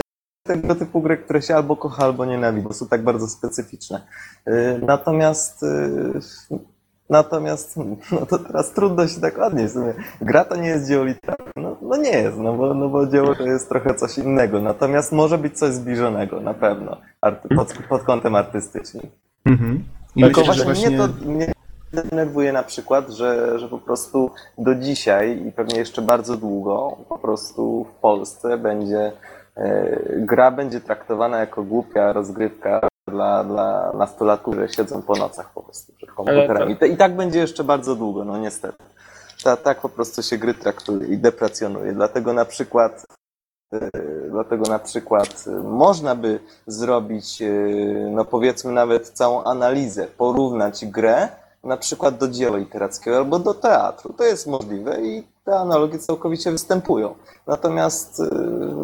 [0.46, 4.02] tego typu gry, które się albo kocha, albo nienawidzi, bo są tak bardzo specyficzne.
[4.46, 6.60] Yy, Natomiast yy,
[7.10, 7.78] natomiast
[8.12, 9.74] no to teraz trudno się tak odnieść.
[10.22, 11.52] Gra to nie jest dzieło literackie.
[11.56, 14.62] No, no nie jest, no bo, no bo dzieło to jest trochę coś innego.
[14.62, 19.08] Natomiast może być coś zbliżonego, na pewno, arty, pod, pod kątem artystycznym.
[19.46, 19.84] Mhm.
[20.16, 20.90] I Tylko myślę, właśnie, właśnie...
[20.90, 21.54] mnie to mnie
[22.04, 27.18] denerwuje na przykład, że, że po prostu do dzisiaj i pewnie jeszcze bardzo długo po
[27.18, 29.12] prostu w Polsce będzie
[30.18, 35.94] gra będzie traktowana jako głupia rozgrywka dla, dla nastolatków, które siedzą po nocach po prostu
[35.94, 36.78] przed komputerami.
[36.92, 38.84] I, tak będzie jeszcze bardzo długo, no niestety.
[39.44, 41.94] Ta, tak po prostu się gry traktuje i deprecjonuje.
[41.94, 43.06] Dlatego na przykład
[43.74, 43.90] e,
[44.36, 47.50] Dlatego na przykład e, można by zrobić, e,
[48.12, 51.28] no powiedzmy nawet całą analizę, porównać grę
[51.66, 54.14] na przykład do dzieła literackiego albo do teatru.
[54.14, 57.16] To jest możliwe i te analogie całkowicie występują.
[57.48, 58.36] Natomiast, e,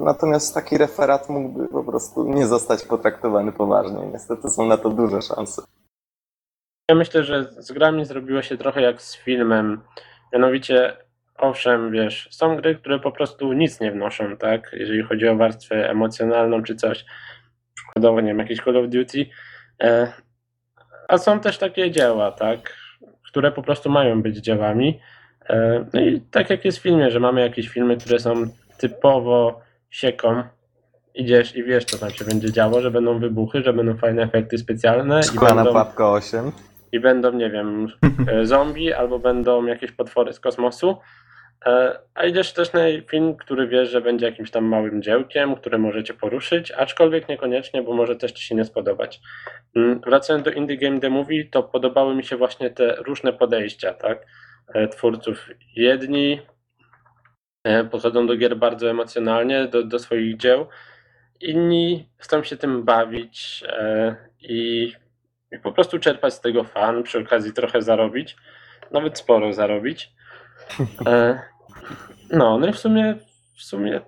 [0.06, 4.08] natomiast taki referat mógłby po prostu nie zostać potraktowany poważnie.
[4.14, 5.62] Niestety są na to duże szanse.
[6.90, 9.82] Ja myślę, że z grami zrobiło się trochę jak z filmem.
[10.34, 10.98] Mianowicie,
[11.38, 14.72] owszem, wiesz, są gry, które po prostu nic nie wnoszą, tak?
[14.74, 17.06] Jeżeli chodzi o warstwę emocjonalną czy coś.
[17.76, 19.26] Przykładowo, nie wiem, jakiś Call of Duty.
[19.82, 20.14] E,
[21.08, 22.74] a są też takie dzieła, tak?
[23.28, 25.00] Które po prostu mają być dziełami.
[25.50, 28.34] E, no i tak jak jest w filmie, że mamy jakieś filmy, które są
[28.78, 30.44] typowo sieką.
[31.16, 34.58] Idziesz i wiesz, co tam się będzie działo, że będą wybuchy, że będą fajne efekty
[34.58, 35.24] specjalne.
[35.24, 36.52] Szklana będą pułapka 8.
[36.92, 37.88] i będą, nie wiem,
[38.32, 40.98] e, zombie albo będą jakieś potwory z kosmosu.
[41.66, 45.78] E, A idziesz też na film, który wiesz, że będzie jakimś tam małym dziełkiem, które
[45.78, 49.20] możecie poruszyć, aczkolwiek niekoniecznie, bo może też ci się nie spodobać.
[49.76, 53.94] Mm, Wracając do Indie Game The Movie, to podobały mi się właśnie te różne podejścia,
[53.94, 54.26] tak?
[54.74, 55.50] E, Twórców.
[55.76, 56.42] Jedni
[57.64, 60.68] e, podchodzą do gier bardzo emocjonalnie, do, do swoich dzieł,
[61.40, 63.64] inni chcą się tym bawić
[64.40, 64.94] i
[65.52, 68.36] i po prostu czerpać z tego fan, przy okazji trochę zarobić,
[68.92, 70.12] nawet sporo zarobić.
[71.06, 71.40] E,
[72.32, 73.16] no, no i w sumie
[73.58, 74.02] w sumie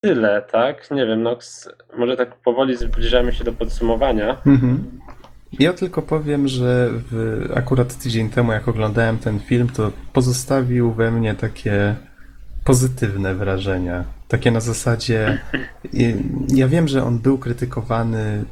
[0.00, 0.90] tyle, tak?
[0.90, 1.68] Nie wiem, Nox,
[1.98, 4.36] może tak powoli zbliżamy się do podsumowania.
[4.46, 5.00] Mhm.
[5.52, 11.10] Ja tylko powiem, że w, akurat tydzień temu, jak oglądałem ten film, to pozostawił we
[11.10, 11.94] mnie takie
[12.64, 14.04] pozytywne wrażenia.
[14.28, 15.38] Takie na zasadzie.
[16.48, 18.44] Ja wiem, że on był krytykowany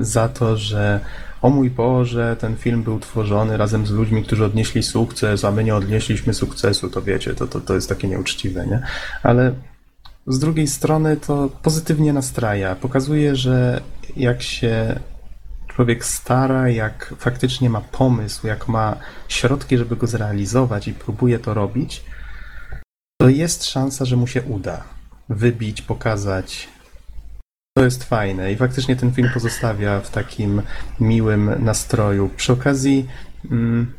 [0.00, 1.00] za to, że
[1.42, 5.64] o mój Boże, ten film był tworzony razem z ludźmi, którzy odnieśli sukces, a my
[5.64, 8.82] nie odnieśliśmy sukcesu, to wiecie, to, to, to jest takie nieuczciwe, nie?
[9.22, 9.54] Ale
[10.26, 12.74] z drugiej strony to pozytywnie nastraja.
[12.74, 13.80] Pokazuje, że
[14.16, 15.00] jak się
[15.66, 18.96] człowiek stara, jak faktycznie ma pomysł, jak ma
[19.28, 22.04] środki, żeby go zrealizować i próbuje to robić,
[23.20, 24.84] to jest szansa, że mu się uda
[25.28, 26.68] wybić, pokazać.
[27.80, 30.62] To jest fajne i faktycznie ten film pozostawia w takim
[31.00, 32.30] miłym nastroju.
[32.36, 33.06] Przy okazji,
[33.50, 33.92] mm,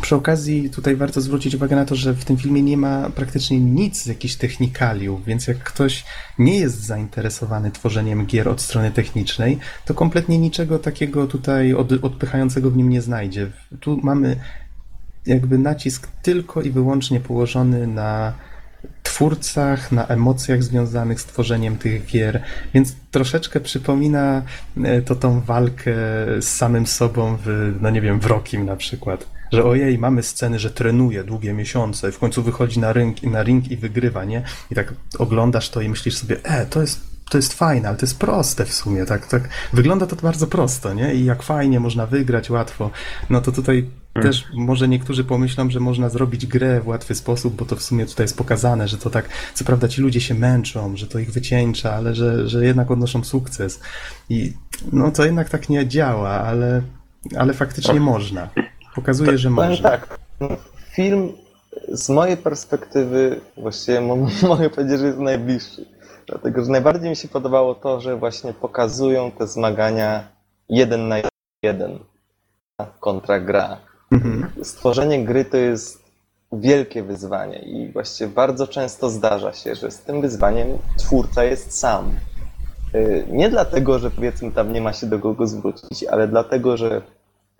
[0.00, 3.60] przy okazji tutaj warto zwrócić uwagę na to, że w tym filmie nie ma praktycznie
[3.60, 6.04] nic z jakichś technikaliów, więc jak ktoś
[6.38, 12.70] nie jest zainteresowany tworzeniem gier od strony technicznej, to kompletnie niczego takiego tutaj od, odpychającego
[12.70, 13.50] w nim nie znajdzie.
[13.80, 14.36] Tu mamy
[15.26, 18.34] jakby nacisk tylko i wyłącznie położony na
[19.08, 22.42] twórcach, na emocjach związanych z tworzeniem tych gier,
[22.74, 24.42] więc troszeczkę przypomina
[24.84, 25.94] e, to tą walkę
[26.40, 29.26] z samym sobą w, no nie wiem, w Rokim na przykład.
[29.52, 33.70] Że ojej, mamy sceny, że trenuje długie miesiące, w końcu wychodzi na ring, na ring
[33.70, 34.42] i wygrywa, nie?
[34.70, 38.06] I tak oglądasz to i myślisz sobie, e, to jest to jest fajne, ale to
[38.06, 39.48] jest proste w sumie, tak, tak.
[39.72, 41.14] Wygląda to bardzo prosto, nie?
[41.14, 42.90] I jak fajnie można wygrać łatwo.
[43.30, 47.64] No to tutaj też może niektórzy pomyślą, że można zrobić grę w łatwy sposób, bo
[47.64, 50.96] to w sumie tutaj jest pokazane, że to tak, co prawda ci ludzie się męczą,
[50.96, 53.80] że to ich wycieńcza, ale że, że jednak odnoszą sukces.
[54.28, 54.52] I
[54.92, 56.82] no to jednak tak nie działa, ale,
[57.36, 58.48] ale faktycznie można.
[58.94, 59.90] Pokazuje, że Powiem można.
[59.90, 60.18] tak,
[60.92, 61.32] film
[61.92, 64.16] z mojej perspektywy właściwie mo-
[64.48, 65.84] mogę powiedzieć, że jest najbliższy.
[66.26, 70.28] Dlatego, że najbardziej mi się podobało to, że właśnie pokazują te zmagania
[70.68, 71.16] jeden na
[71.62, 71.98] jeden
[73.00, 73.76] kontra gra.
[74.10, 74.50] Mhm.
[74.62, 76.08] Stworzenie gry to jest
[76.52, 82.10] wielkie wyzwanie i właściwie bardzo często zdarza się, że z tym wyzwaniem twórca jest sam.
[82.94, 87.02] Y, Nie dlatego, że powiedzmy tam nie ma się do kogo zwrócić, ale dlatego, że,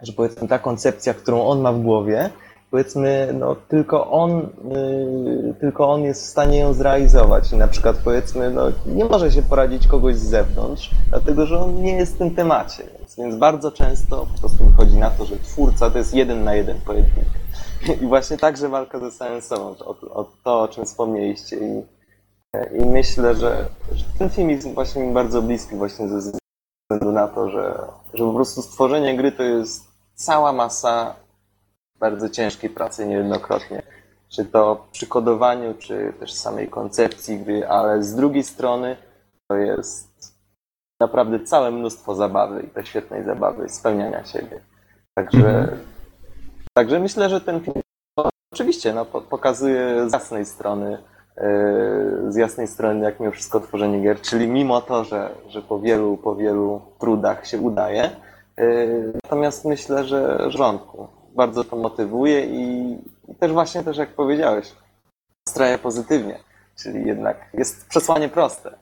[0.03, 2.31] że powiedzmy ta koncepcja, którą on ma w głowie,
[2.71, 7.53] powiedzmy, no tylko on, y, tylko on jest w stanie ją zrealizować.
[7.53, 11.83] I na przykład powiedzmy, no nie może się poradzić kogoś z zewnątrz, dlatego że on
[11.83, 12.98] nie jest w tym temacie.
[13.19, 16.55] Więc, bardzo często po prostu mi chodzi na to, że twórca to jest jeden na
[16.55, 17.29] jeden pojedynek.
[18.03, 21.57] I właśnie także walka ze samym sobą, o, o to, o czym wspomnieliście.
[21.57, 21.83] I,
[22.83, 27.29] i myślę, że, że ten film jest właśnie mi bardzo bliski właśnie ze względu na
[27.29, 31.15] to, że, że po prostu stworzenie gry to jest cała masa
[32.01, 33.83] bardzo ciężkiej pracy niejednokrotnie.
[34.29, 38.97] Czy to przy kodowaniu, czy też samej koncepcji gry, ale z drugiej strony
[39.49, 40.08] to jest
[41.01, 44.61] naprawdę całe mnóstwo zabawy i to świetnej zabawy, spełniania siebie.
[45.15, 45.79] Także, Mhm.
[46.75, 47.77] także myślę, że ten film
[48.55, 50.99] oczywiście no, po- pokazuje z jasnej strony,
[51.37, 55.81] yy, z jasnej strony, jak mimo wszystko tworzenie gier, czyli mimo to, że, że po
[55.81, 58.11] wielu, po wielu trudach się udaje,
[58.57, 61.09] yy, natomiast myślę, że w porządku.
[61.37, 62.93] Bardzo to motywuje i,
[63.29, 64.73] i też właśnie też jak powiedziałeś,
[65.47, 66.39] nastraja pozytywnie,
[66.77, 68.79] czyli jednak jest przesłanie proste.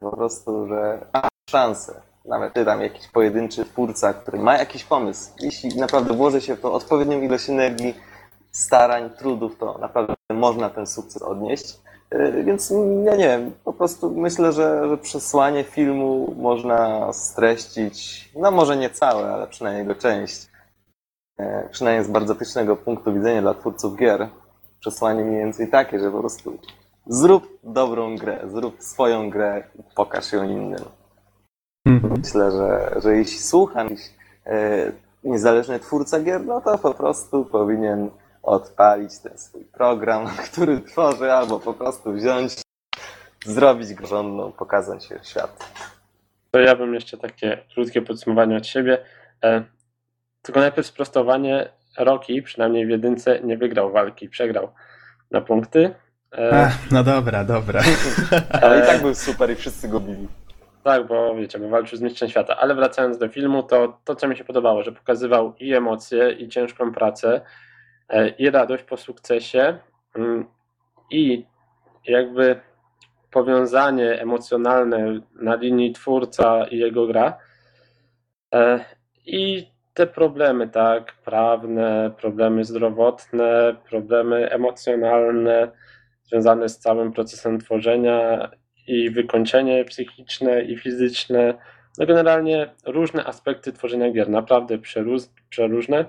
[0.00, 2.00] Po prostu, że ma szansę.
[2.24, 6.60] Nawet ty tam jakiś pojedynczy twórca, który ma jakiś pomysł, jeśli naprawdę włoży się w
[6.60, 7.94] to odpowiednią ilość energii,
[8.50, 11.78] starań, trudów, to naprawdę można ten sukces odnieść.
[12.12, 12.72] Yy, Więc
[13.04, 18.90] ja nie wiem, po prostu myślę, że, że przesłanie filmu można streścić, no może nie
[18.90, 20.46] całe, ale przynajmniej jego część.
[21.38, 24.28] Yy, Przynajmniej z bardzo etycznego punktu widzenia dla twórców gier.
[24.80, 26.58] Przesłanie mniej więcej takie, że po prostu
[27.08, 30.84] zrób dobrą grę, zrób swoją grę i pokaż ją innym.
[31.86, 32.14] Mhm.
[32.18, 34.00] Myślę, że, że jeśli słucha jakiś
[34.46, 34.92] e,
[35.24, 38.10] niezależny twórca gier, no to po prostu powinien
[38.42, 42.62] odpalić ten swój program, który tworzy, albo po prostu wziąć,
[43.46, 45.72] zrobić go rządną, pokazać się świat.
[46.50, 48.98] To ja bym jeszcze takie krótkie podsumowanie od siebie.
[49.44, 49.64] E,
[50.42, 51.68] tylko najpierw sprostowanie.
[51.98, 54.68] Rocky, przynajmniej w jedynce, nie wygrał walki, przegrał
[55.30, 55.94] na punkty.
[56.32, 57.80] E, Ach, no dobra, dobra.
[58.62, 60.28] Ale i tak był super i wszyscy go bili.
[60.84, 62.56] Tak, bo wiecie, bo walczył z mistrzem świata.
[62.56, 66.48] Ale wracając do filmu, to to, co mi się podobało, że pokazywał i emocje, i
[66.48, 67.40] ciężką pracę,
[68.08, 69.78] e, i radość po sukcesie,
[70.16, 70.46] mm,
[71.10, 71.46] i
[72.06, 72.60] jakby
[73.30, 77.38] powiązanie emocjonalne na linii twórca i jego gra.
[78.54, 78.84] E,
[79.26, 85.70] I te problemy, tak, prawne, problemy zdrowotne, problemy emocjonalne,
[86.28, 88.50] związane z całym procesem tworzenia
[88.86, 91.54] i wykończenie psychiczne i fizyczne.
[91.98, 96.04] No generalnie różne aspekty tworzenia gier, naprawdę przeróż, przeróżne.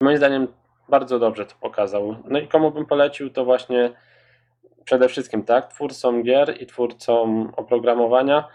[0.00, 0.46] Moim zdaniem
[0.88, 2.16] bardzo dobrze to pokazał.
[2.24, 3.90] No i komu bym polecił, to właśnie
[4.84, 8.48] przede wszystkim tak, twórcom gier i twórcom oprogramowania.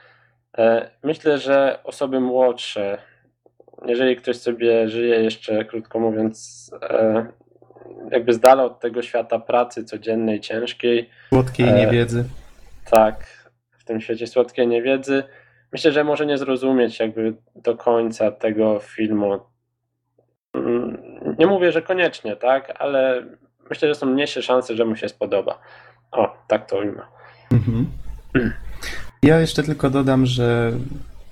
[0.58, 2.98] E, Myślę, że osoby młodsze,
[3.86, 7.26] jeżeli ktoś sobie żyje jeszcze, krótko mówiąc, e,
[8.12, 12.26] jakby z dala od tego świata pracy codziennej, ciężkiej, Słodkiej E, niewiedzy.
[12.92, 13.26] tak,
[13.72, 15.24] w tym świecie słodkiej niewiedzy.
[15.72, 19.40] Myślę, że może nie zrozumieć jakby do końca tego filmu.
[20.54, 20.98] Mm,
[21.40, 23.24] Nie mówię, że koniecznie, tak, ale
[23.70, 25.60] myślę, że są mniejsze szanse, że mu się spodoba.
[26.12, 27.02] O, tak to ujmę.
[27.52, 27.88] Mhm.
[29.24, 30.72] Ja jeszcze tylko dodam, że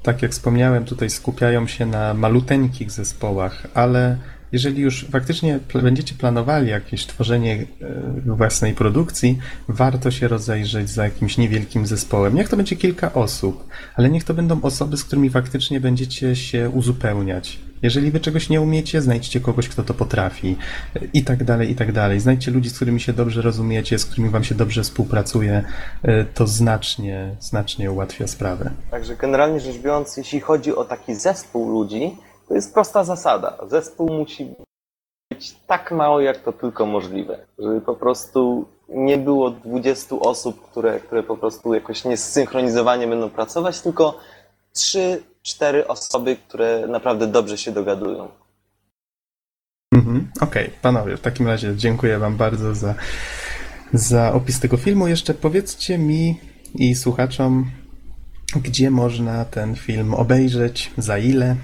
[0.04, 4.18] tak jak wspomniałem, tutaj skupiają się na maluteńkich zespołach, ale
[4.52, 11.38] jeżeli już faktycznie będziecie planowali jakieś tworzenie e, własnej produkcji, warto się rozejrzeć za jakimś
[11.38, 12.36] niewielkim zespołem.
[12.36, 16.70] Niech to będzie kilka osób, ale niech to będą osoby, z którymi faktycznie będziecie się
[16.70, 17.60] uzupełniać.
[17.84, 20.56] Jeżeli wy czegoś nie umiecie, znajdźcie kogoś, kto to potrafi
[20.96, 22.20] e, i tak dalej, i tak dalej.
[22.20, 25.64] Znajdźcie ludzi, z którymi się dobrze rozumiecie, z którymi wam się dobrze współpracuje.
[26.04, 28.72] E, To znacznie, znacznie ułatwia sprawę.
[28.92, 32.18] Także generalnie rzecz biorąc, jeśli chodzi o taki zespół ludzi,
[32.52, 33.58] to jest prosta zasada.
[33.70, 34.54] Zespół musi
[35.32, 37.46] być tak mały, jak to tylko możliwe.
[37.60, 43.82] Żeby po prostu nie było 20 osób, które, które po prostu jakoś niesynchronizowanie będą pracować,
[43.82, 44.20] tylko
[44.76, 48.28] 3-4 osoby, które naprawdę dobrze się dogadują.
[49.94, 50.32] Mhm.
[50.42, 50.80] Okej, okay.
[50.82, 52.96] panowie, w takim razie dziękuję wam bardzo za,
[53.94, 55.08] za opis tego filmu.
[55.08, 56.40] Jeszcze powiedzcie mi
[56.76, 57.72] i słuchaczom,
[58.56, 61.56] gdzie można ten film obejrzeć, za ile?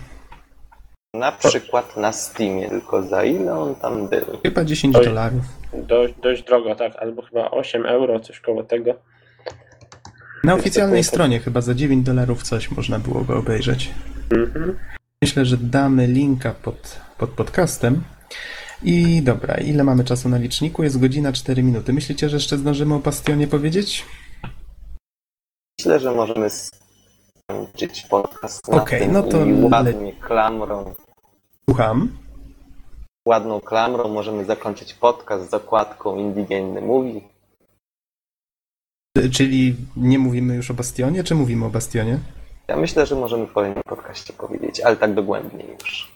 [1.20, 4.26] Na przykład na Steamie, tylko za ile on tam był?
[4.44, 5.06] Chyba 10 Oj.
[5.06, 5.42] dolarów.
[5.74, 8.94] Dość, dość drogo, tak, albo chyba 8 euro, coś koło tego.
[10.44, 13.90] Na oficjalnej to- stronie chyba za 9 dolarów coś można było go obejrzeć.
[14.32, 14.78] Mhm.
[15.22, 18.04] Myślę, że damy linka pod, pod podcastem.
[18.84, 20.84] I dobra, ile mamy czasu na liczniku?
[20.84, 21.94] Jest godzina 4 minuty.
[21.94, 24.06] Myślicie, że jeszcze zdążymy o Bastionie powiedzieć?
[25.80, 30.94] Myślę, że możemy skończyć podcast Okej, na tym no to i le- ładnie klamrą,
[31.70, 32.10] Słucham.
[33.28, 37.22] ładną klamrą możemy zakończyć podcast z okładką Indie Game Movie.
[39.32, 42.20] Czyli nie mówimy już o Bastionie, czy mówimy o Bastionie?
[42.68, 46.12] Ja myślę, że możemy w kolejnym podcaście powiedzieć, ale tak dogłębniej już.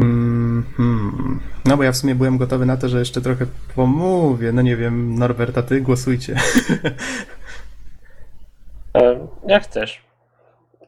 [0.00, 1.40] Mhm.
[1.64, 4.52] No bo ja w sumie byłem gotowy na to, że jeszcze trochę pomówię.
[4.52, 6.36] No nie wiem, Norberta, ty głosujcie.
[8.96, 10.02] E, Jak chcesz.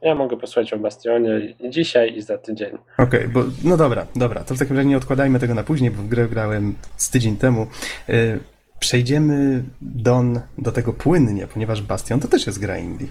[0.02, 2.78] Ja mogę posłuchać o Bastionie dzisiaj i za tydzień.
[2.98, 6.02] Okej, bo no dobra, dobra, to w takim razie nie odkładajmy tego na później, bo
[6.02, 7.66] w grę grałem z tydzień temu.
[8.08, 8.40] Y,
[8.78, 13.06] Przejdziemy Don do tego płynnie, ponieważ Bastion to też jest gra indie.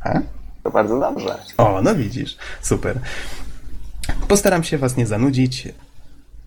[0.00, 0.20] A?
[0.62, 1.36] To bardzo dobrze.
[1.58, 2.98] O, no widzisz, super.
[4.28, 5.68] Postaram się was nie zanudzić.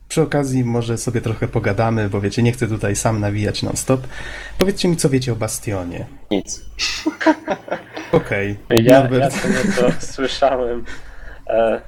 [0.08, 4.02] Przy okazji może sobie trochę pogadamy, bo wiecie, nie chcę tutaj sam nawijać non-stop.
[4.60, 6.06] Powiedzcie mi, co wiecie o Bastionie.
[6.32, 6.66] Nic.
[8.12, 9.36] Okej, Ja, ja Norbert.
[9.80, 10.86] to słyszałem.
[11.48, 11.82] E,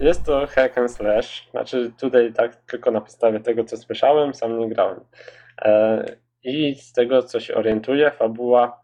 [0.00, 1.48] Jest to hack and slash.
[1.50, 5.00] Znaczy tutaj tak tylko na podstawie tego, co słyszałem, sam nie grałem.
[5.62, 6.04] E,
[6.44, 8.82] I z tego, co się orientuję, fabuła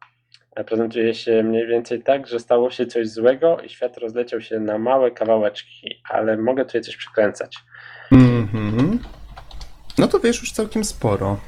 [0.67, 4.79] prezentuje się mniej więcej tak, że stało się coś złego i świat rozleciał się na
[4.79, 7.57] małe kawałeczki, ale mogę tutaj coś przykręcać.
[8.11, 8.99] Mhm.
[9.99, 11.41] No to wiesz już całkiem sporo.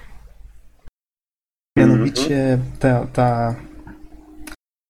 [1.77, 3.55] Mianowicie ta, ta,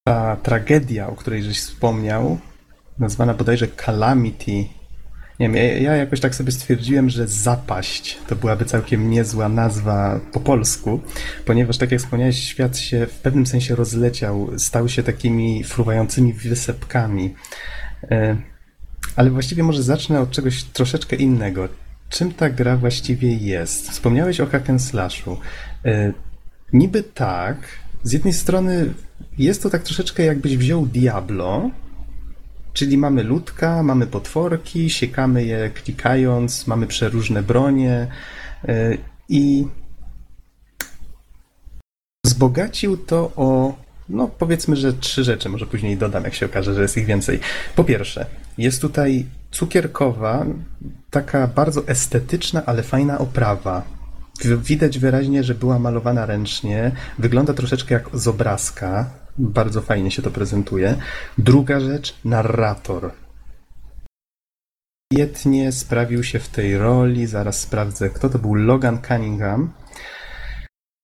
[0.07, 2.37] ta tragedia, o której żeś wspomniał,
[2.99, 4.51] nazwana bodajże Calamity.
[5.39, 10.19] Nie wiem, ja, ja jakoś tak sobie stwierdziłem, że zapaść to byłaby całkiem niezła nazwa
[10.31, 10.99] po polsku,
[11.45, 17.33] ponieważ tak jak wspomniałeś, świat się w pewnym sensie rozleciał, stał się takimi fruwającymi wysepkami.
[19.15, 21.67] Ale właściwie może zacznę od czegoś troszeczkę innego.
[22.09, 23.89] Czym ta gra właściwie jest?
[23.89, 25.37] Wspomniałeś o hack and slashu.
[25.85, 26.13] E,
[26.73, 27.57] Niby tak.
[28.03, 28.93] Z jednej strony
[29.37, 31.69] jest to tak troszeczkę jakbyś wziął Diablo,
[32.73, 38.07] czyli mamy ludka, mamy potworki, siekamy je klikając, mamy przeróżne bronie
[38.67, 38.97] e,
[39.29, 39.67] i
[42.25, 43.75] wzbogacił to o,
[44.09, 47.39] no powiedzmy, że trzy rzeczy, może później dodam, jak się okaże, że jest ich więcej.
[47.75, 48.25] Po pierwsze,
[48.57, 50.45] jest tutaj cukierkowa,
[51.09, 53.83] taka bardzo estetyczna, ale fajna oprawa.
[54.43, 60.31] Widać wyraźnie, że była malowana ręcznie, wygląda troszeczkę jak z obrazka, bardzo fajnie się to
[60.31, 60.95] prezentuje.
[61.37, 63.11] Druga rzecz, narrator.
[65.13, 69.71] Świetnie sprawił się w tej roli, zaraz sprawdzę, kto to był, Logan Cunningham.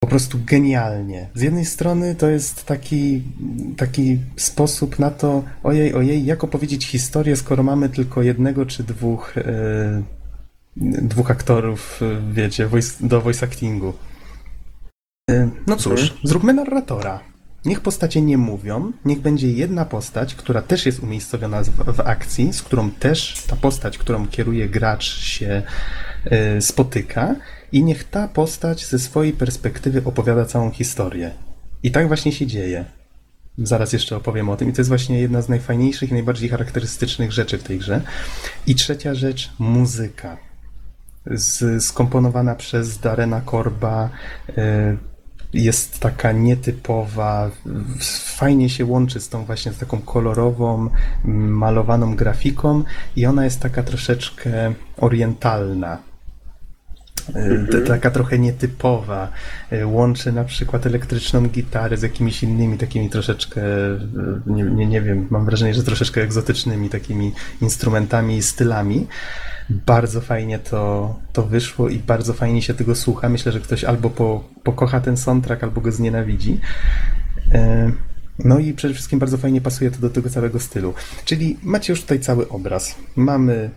[0.08, 1.30] Po prostu genialnie.
[1.36, 3.24] Z jednej strony to jest taki,
[3.78, 9.38] taki sposób na to, ojej, ojej, jak opowiedzieć historię, skoro mamy tylko jednego czy dwóch,
[9.38, 10.04] e,
[11.02, 13.94] dwóch aktorów, e, wiecie, voice, do voice actingu.
[15.30, 17.20] E, no cóż, zróbmy narratora.
[17.66, 22.54] Niech postacie nie mówią, niech będzie jedna postać, która też jest umiejscowiona w, w akcji,
[22.54, 25.64] z którą też ta postać, którą kieruje gracz się
[26.60, 27.36] spotyka
[27.72, 31.32] i niech ta postać ze swojej perspektywy opowiada całą historię.
[31.84, 32.86] I tak właśnie się dzieje.
[33.58, 37.32] Zaraz jeszcze opowiem o tym i to jest właśnie jedna z najfajniejszych i najbardziej charakterystycznych
[37.32, 38.02] rzeczy w tej grze.
[38.68, 40.38] I trzecia rzecz, muzyka.
[41.26, 44.10] Z, skomponowana przez Darena Korba,
[44.58, 44.98] e,
[45.54, 47.52] jest taka nietypowa,
[48.36, 50.90] fajnie się łączy z tą właśnie z taką kolorową,
[51.26, 52.84] malowaną grafiką
[53.16, 55.98] i ona jest taka troszeczkę orientalna.
[57.36, 59.32] E, t- Taka trochę nietypowa.
[59.72, 64.00] E, Łączy na przykład elektryczną gitarę z jakimiś innymi takimi troszeczkę, e,
[64.46, 67.32] nie, nie, nie wiem, mam wrażenie, że troszeczkę egzotycznymi takimi
[67.62, 69.08] instrumentami i stylami.
[69.70, 73.30] Bardzo fajnie to, to wyszło i bardzo fajnie się tego słucha.
[73.30, 76.60] Myślę, że ktoś albo po, pokocha ten soundtrack, albo go znienawidzi.
[78.40, 80.94] No i przede wszystkim bardzo fajnie pasuje to do tego całego stylu.
[81.26, 82.96] Czyli macie już tutaj cały obraz.
[83.16, 83.70] Mamy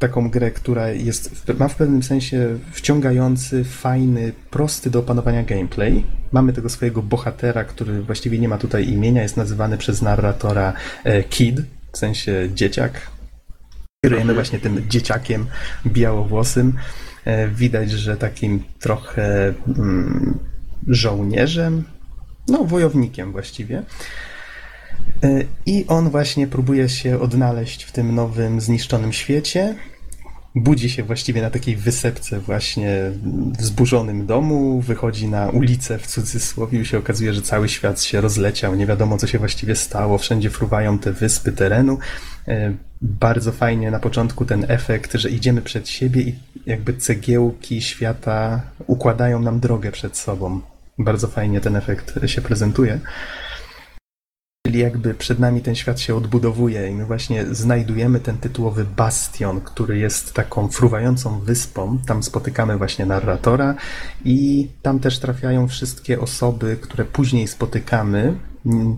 [0.00, 6.04] taką grę, która jest, ma w pewnym sensie wciągający, fajny, prosty do opanowania gameplay.
[6.32, 10.72] Mamy tego swojego bohatera, który właściwie nie ma tutaj imienia, jest nazywany przez narratora
[11.04, 11.60] e, Kid,
[11.92, 13.10] w sensie dzieciak.
[14.04, 15.46] Kierujemy właśnie tym dzieciakiem
[15.86, 16.72] białowłosym.
[17.24, 20.38] E, widać, że takim trochę mm,
[20.88, 21.84] żołnierzem,
[22.48, 23.82] no wojownikiem właściwie.
[25.22, 29.74] E, I on właśnie próbuje się odnaleźć w tym nowym, zniszczonym świecie.
[30.54, 33.10] Budzi się właściwie na takiej wysepce właśnie
[33.58, 38.20] w zburzonym domu, wychodzi na ulicę w cudzysłowie i się okazuje, że cały świat się
[38.20, 41.98] rozleciał, nie wiadomo co się właściwie stało, wszędzie fruwają te wyspy terenu.
[42.48, 46.34] E, bardzo fajnie na początku ten efekt, że idziemy przed siebie i
[46.66, 50.60] jakby cegiełki świata układają nam drogę przed sobą.
[50.98, 53.00] Bardzo fajnie ten efekt się prezentuje.
[54.70, 59.60] Czyli jakby przed nami ten świat się odbudowuje i my właśnie znajdujemy ten tytułowy bastion,
[59.60, 61.98] który jest taką fruwającą wyspą.
[62.06, 63.74] Tam spotykamy właśnie narratora
[64.24, 68.38] i tam też trafiają wszystkie osoby, które później spotykamy,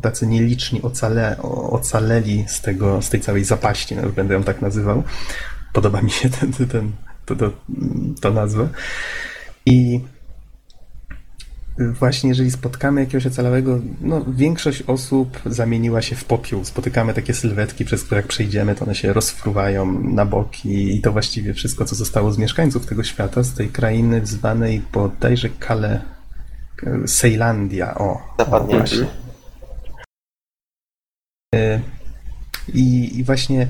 [0.02, 5.02] tacy nieliczni ocale, ocaleli z, tego, z tej całej zapaści, no, będę ją tak nazywał.
[5.72, 6.92] Podoba mi się ten, ten,
[7.26, 7.50] to, to,
[8.20, 8.68] to nazwa.
[9.66, 10.00] I
[11.78, 16.64] właśnie jeżeli spotkamy jakiegoś ocalałego, no większość osób zamieniła się w popiół.
[16.64, 21.12] Spotykamy takie sylwetki, przez które jak przejdziemy, to one się rozfruwają na boki i to
[21.12, 26.00] właściwie wszystko, co zostało z mieszkańców tego świata, z tej krainy zwanej bodajże Kale...
[27.06, 28.34] Sejlandia, o.
[28.38, 28.74] Zapadnie.
[28.74, 29.06] O, właśnie.
[31.54, 31.80] E,
[32.74, 33.68] I, I właśnie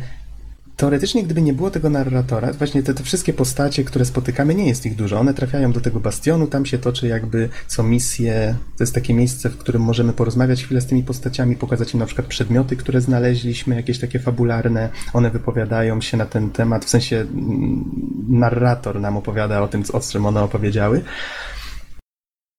[0.82, 4.86] teoretycznie, gdyby nie było tego narratora, właśnie te, te wszystkie postacie, które spotykamy, nie jest
[4.86, 5.20] ich dużo.
[5.20, 8.54] One trafiają do tego bastionu, tam się toczy jakby co misję.
[8.76, 12.06] To jest takie miejsce, w którym możemy porozmawiać chwilę z tymi postaciami, pokazać im na
[12.06, 14.88] przykład przedmioty, które znaleźliśmy, jakieś takie fabularne.
[15.12, 17.84] One wypowiadają się na ten temat, w sensie mm,
[18.28, 21.02] narrator nam opowiada o tym, o czym one opowiedziały.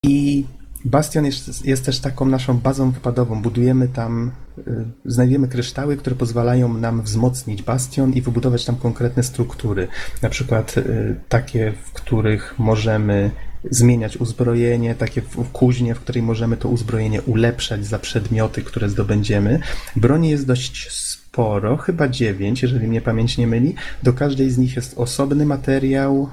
[0.05, 0.45] I
[0.85, 3.41] Bastion jest, jest, też taką naszą bazą wypadową.
[3.41, 9.87] Budujemy tam, y, znajdujemy kryształy, które pozwalają nam wzmocnić bastion i wybudować tam konkretne struktury.
[10.21, 13.31] Na przykład y, takie, w których możemy
[13.71, 19.59] zmieniać uzbrojenie, takie w kuźnie, w której możemy to uzbrojenie ulepszać za przedmioty, które zdobędziemy.
[19.95, 23.75] Broni jest dość sporo, chyba dziewięć, jeżeli mnie pamięć nie myli.
[24.03, 26.29] Do każdej z nich jest osobny materiał,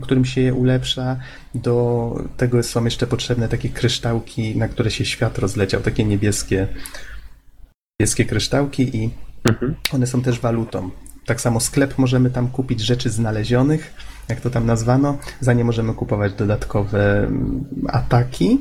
[0.00, 1.16] którym się je ulepsza.
[1.54, 6.68] Do tego są jeszcze potrzebne takie kryształki, na które się świat rozleciał, takie niebieskie,
[8.00, 9.10] niebieskie kryształki i
[9.44, 9.74] mhm.
[9.92, 10.90] one są też walutą.
[11.26, 13.94] Tak samo sklep możemy tam kupić rzeczy znalezionych,
[14.28, 15.18] jak to tam nazwano.
[15.40, 18.58] Za nie możemy kupować dodatkowe mm, ataki,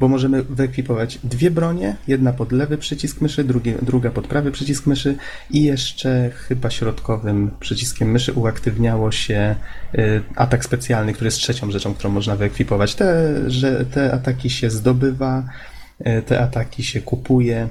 [0.00, 3.44] bo możemy wyekwipować dwie bronie, jedna pod lewy przycisk myszy,
[3.82, 5.16] druga pod prawy przycisk myszy
[5.50, 9.56] i jeszcze chyba środkowym przyciskiem myszy uaktywniało się
[9.94, 12.94] y, atak specjalny, który jest trzecią rzeczą, którą można wyekwipować.
[12.94, 15.48] Te, że te ataki się zdobywa,
[16.00, 17.68] y, te ataki się kupuje.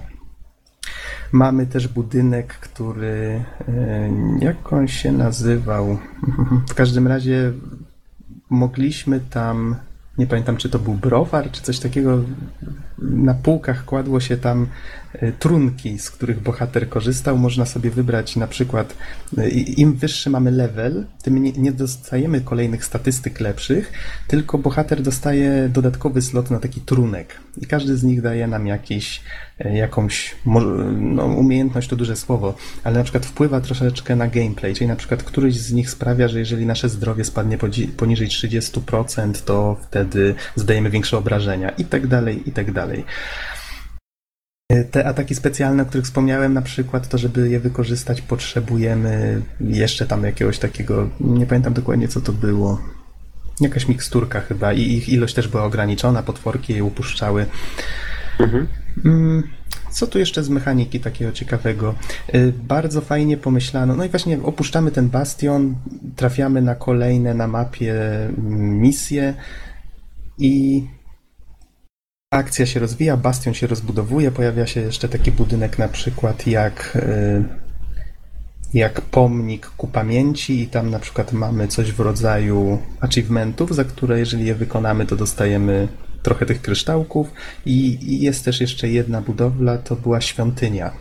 [1.32, 5.98] Mamy też budynek, który y, jak on się nazywał?
[6.70, 7.52] W każdym razie
[8.50, 9.76] mogliśmy tam
[10.18, 12.20] nie pamiętam, czy to był browar, czy coś takiego.
[13.00, 14.68] Na półkach kładło się tam
[15.40, 17.38] trunki, z których bohater korzystał.
[17.38, 18.96] Można sobie wybrać na przykład,
[19.38, 23.92] e, im wyższy mamy level, tym nie, dostajemy kolejnych statystyk lepszych,
[24.28, 27.40] tylko bohater dostaje dodatkowy slot na taki trunek.
[27.62, 29.22] I każdy z nich daje nam jakiś,
[29.60, 30.36] e, jakąś
[30.96, 35.24] no, umiejętność, to duże słowo, ale na przykład wpływa troszeczkę na gameplay, czyli na przykład
[35.24, 37.58] któryś z nich sprawia, że jeżeli nasze zdrowie spadnie
[37.98, 43.06] poniżej 30%, to wtedy zadajemy większe obrażenia i tak dalej, i tak dalej.
[44.70, 50.06] E, te ataki specjalne, o których wspomniałem, na przykład, to żeby je wykorzystać, potrzebujemy jeszcze
[50.06, 52.82] tam jakiegoś takiego, nie pamiętam dokładnie co to było.
[53.62, 57.46] Jakaś miksturka chyba i ich ilość też była ograniczona, potworki je upuszczały.
[58.40, 58.68] Mhm.
[59.06, 59.44] Mm,
[59.92, 61.96] co tu jeszcze z mechaniki takiego ciekawego?
[62.28, 63.96] E, bardzo fajnie pomyślano.
[63.96, 65.76] No i właśnie opuszczamy ten bastion,
[66.16, 67.96] trafiamy na kolejne na mapie
[68.58, 69.34] misje
[70.38, 70.84] i
[72.36, 77.44] akcja się rozwija, bastion się rozbudowuje, pojawia się jeszcze taki budynek na przykład jak, y,
[78.74, 84.20] jak pomnik ku pamięci i tam na przykład mamy coś w rodzaju achievementów, za które
[84.20, 85.88] jeżeli je wykonamy, to dostajemy
[86.24, 87.28] trochę tych kryształków
[87.66, 90.92] i, i jest też jeszcze jedna budowla, to była świątynia.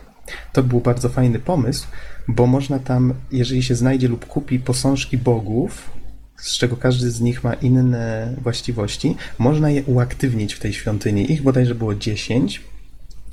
[0.53, 1.87] To był bardzo fajny pomysł,
[2.27, 5.89] bo można tam, jeżeli się znajdzie lub kupi posążki bogów,
[6.37, 11.31] z czego każdy z nich ma inne właściwości, można je uaktywnić w tej świątyni.
[11.31, 12.61] Ich bodajże było 10.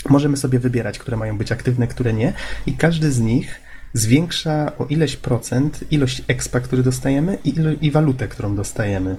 [0.09, 2.33] Możemy sobie wybierać, które mają być aktywne, które nie,
[2.67, 3.61] i każdy z nich
[3.95, 9.17] zwiększa o ileś procent ilość expa, który dostajemy i, ilo- i walutę, którą dostajemy.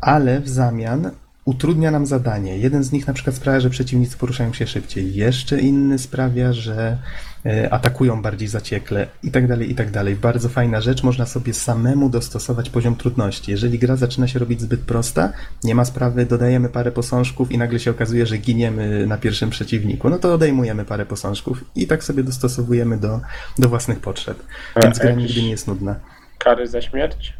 [0.00, 1.10] Ale w zamian
[1.48, 2.58] utrudnia nam zadanie.
[2.58, 6.98] Jeden z nich na przykład sprawia, że przeciwnicy poruszają się szybciej, jeszcze inny sprawia, że
[7.46, 10.16] e, atakują bardziej zaciekle i tak dalej, i tak dalej.
[10.16, 13.50] Bardzo fajna rzecz, można sobie samemu dostosować poziom trudności.
[13.50, 15.32] Jeżeli gra zaczyna się robić zbyt prosta,
[15.64, 20.10] nie ma sprawy, dodajemy parę posążków i nagle się okazuje, że giniemy na pierwszym przeciwniku.
[20.10, 23.20] No to odejmujemy parę posążków i tak sobie dostosowujemy do,
[23.58, 24.42] do własnych potrzeb.
[24.74, 25.96] A Więc gra nigdy nie jest nudna.
[26.38, 27.38] Kary za śmierć?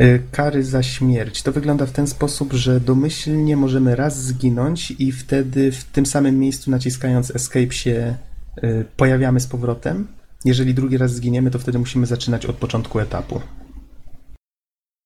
[0.00, 1.42] Y, Kary za śmierć.
[1.42, 6.38] To wygląda w ten sposób, że domyślnie możemy raz zginąć i wtedy w tym samym
[6.38, 8.16] miejscu naciskając escape się
[8.64, 10.06] y, pojawiamy z powrotem.
[10.44, 13.40] Jeżeli drugi raz zginiemy, to wtedy musimy zaczynać od początku etapu.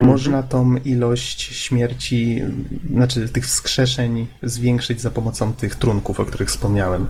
[0.02, 6.48] Można tą ilość śmierci, y, znaczy tych wskrzeszeń zwiększyć za pomocą tych trunków, o których
[6.48, 7.06] wspomniałem.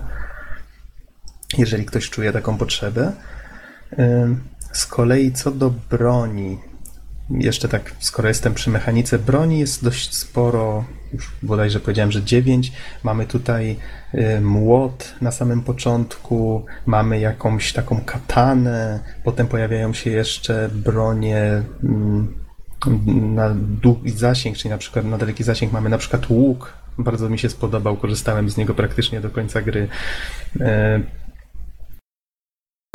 [1.57, 3.13] Jeżeli ktoś czuje taką potrzebę.
[4.73, 6.57] Z kolei co do broni,
[7.31, 12.71] jeszcze tak, skoro jestem przy mechanice broni, jest dość sporo, już bodajże powiedziałem, że 9.
[13.03, 13.75] Mamy tutaj
[14.13, 22.33] y, młot na samym początku, mamy jakąś taką katanę, potem pojawiają się jeszcze bronie mm,
[23.35, 26.73] na długi zasięg, czyli na przykład na daleki zasięg mamy na przykład łuk.
[26.97, 29.87] Bardzo mi się spodobał, korzystałem z niego praktycznie do końca gry.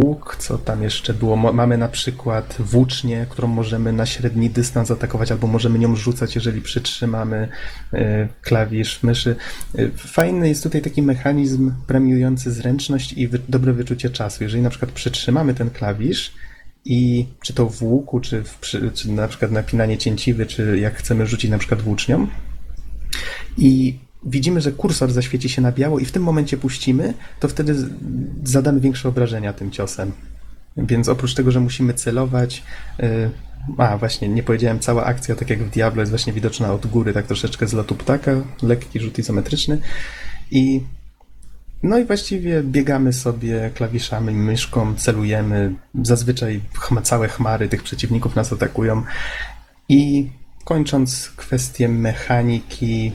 [0.03, 1.37] Łuk, co tam jeszcze było?
[1.37, 6.61] Mamy na przykład włócznię, którą możemy na średni dystans atakować, albo możemy nią rzucać, jeżeli
[6.61, 7.49] przytrzymamy
[7.93, 9.37] e, klawisz myszy.
[9.79, 14.45] E, Fajny jest tutaj taki mechanizm premiujący zręczność i dobre wyczucie czasu.
[14.45, 16.35] Jeżeli na przykład przytrzymamy ten klawisz
[16.85, 18.61] i czy to w łuku, czy, w,
[18.95, 22.27] czy na przykład napinanie cięciwy, czy jak chcemy rzucić na przykład włócznią,
[23.59, 27.75] i widzimy, że kursor zaświeci się na biało i w tym momencie puścimy, to wtedy
[28.45, 30.13] zadamy większe obrażenia tym ciosem.
[30.77, 32.63] Więc oprócz tego, że musimy celować,
[33.01, 33.31] y,
[33.79, 37.13] a właśnie, nie powiedziałem, cała akcja, tak jak w Diablo, jest właśnie widoczna od góry,
[37.13, 38.33] tak troszeczkę z lotu ptaka,
[38.63, 39.79] lekki rzut izometryczny
[40.51, 40.81] i
[41.83, 45.75] no i właściwie biegamy sobie klawiszami, myszką, celujemy.
[46.03, 46.61] Zazwyczaj
[47.03, 49.03] całe chmary tych przeciwników nas atakują.
[49.89, 50.31] I
[50.65, 53.13] kończąc kwestię mechaniki,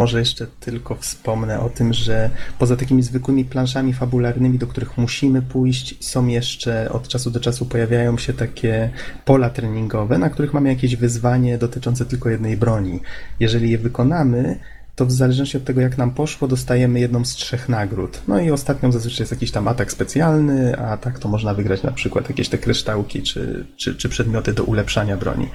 [0.00, 5.42] może jeszcze tylko wspomnę o tym, że poza takimi zwykłymi planszami fabularnymi, do których musimy
[5.42, 8.90] pójść, są jeszcze od czasu do czasu pojawiają się takie
[9.24, 13.00] pola treningowe, na których mamy jakieś wyzwanie dotyczące tylko jednej broni.
[13.40, 14.58] Jeżeli je wykonamy,
[14.96, 18.22] to w zależności od tego, jak nam poszło, dostajemy jedną z trzech nagród.
[18.28, 21.92] No i ostatnią zazwyczaj jest jakiś tam atak specjalny, a tak to można wygrać na
[21.92, 25.48] przykład jakieś te kryształki czy, czy, czy przedmioty do ulepszania broni.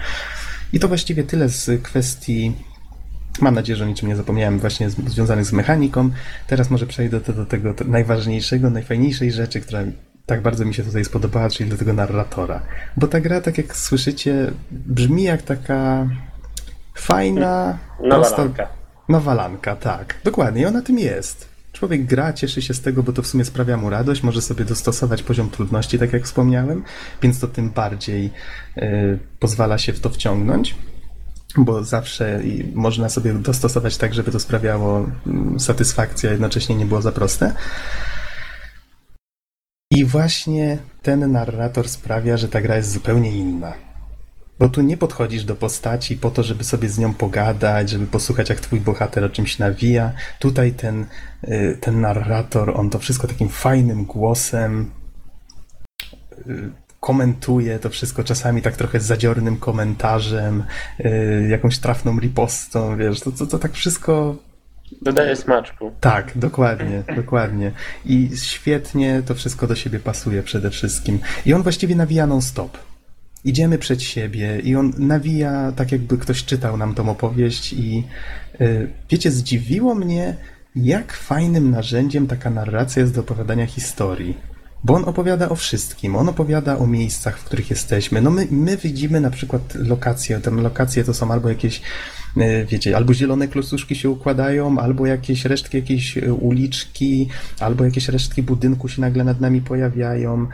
[0.73, 2.53] I to właściwie tyle z kwestii
[3.41, 6.09] Mam nadzieję, że o niczym nie zapomniałem właśnie z, związanych z mechaniką.
[6.47, 9.83] Teraz może przejdę do, do tego najważniejszego, najfajniejszej rzeczy, która
[10.25, 12.61] tak bardzo mi się tutaj spodobała, czyli do tego narratora.
[12.97, 16.07] Bo ta gra, tak jak słyszycie, brzmi jak taka
[16.95, 18.67] fajna, Nawalanka.
[19.09, 20.15] nawalanka, tak.
[20.23, 21.55] Dokładnie, i ona tym jest.
[21.73, 24.65] Człowiek gra, cieszy się z tego, bo to w sumie sprawia mu radość, może sobie
[24.65, 26.83] dostosować poziom trudności, tak jak wspomniałem,
[27.21, 28.31] więc to tym bardziej
[28.77, 30.75] y, pozwala się w to wciągnąć
[31.57, 32.41] bo zawsze
[32.73, 37.53] można sobie dostosować tak, żeby to sprawiało mm, satysfakcję, a jednocześnie nie było za proste.
[39.91, 43.73] I właśnie ten narrator sprawia, że ta gra jest zupełnie inna.
[44.59, 48.49] Bo tu nie podchodzisz do postaci po to, żeby sobie z nią pogadać, żeby posłuchać,
[48.49, 50.13] jak twój bohater o czymś nawija.
[50.39, 51.05] Tutaj ten,
[51.43, 54.91] y, ten narrator, on to wszystko takim fajnym głosem
[56.47, 60.63] y, komentuje to wszystko czasami tak trochę z zadziornym komentarzem,
[60.99, 64.35] y, jakąś trafną ripostą, wiesz, to, to, to tak wszystko
[65.01, 65.91] Dodaję smaczku.
[65.99, 67.71] tak, dokładnie, dokładnie.
[68.05, 71.19] I świetnie to wszystko do siebie pasuje przede wszystkim.
[71.45, 72.77] I on właściwie nawija non-stop.
[73.43, 78.03] Idziemy przed siebie i on nawija tak, jakby ktoś czytał nam tą opowieść i
[78.61, 80.35] y, wiecie, zdziwiło mnie,
[80.75, 84.54] jak fajnym narzędziem taka narracja jest do opowiadania historii.
[84.85, 86.15] Bo on opowiada o wszystkim.
[86.15, 88.21] On opowiada o miejscach, w których jesteśmy.
[88.21, 90.39] No my, my widzimy na przykład lokacje.
[90.39, 91.81] Te lokacje to są albo jakieś,
[92.37, 97.29] e, wiecie, albo zielone klocuszki się układają, albo jakieś resztki jakiejś e, uliczki,
[97.59, 100.47] albo jakieś resztki budynku się nagle nad nami pojawiają.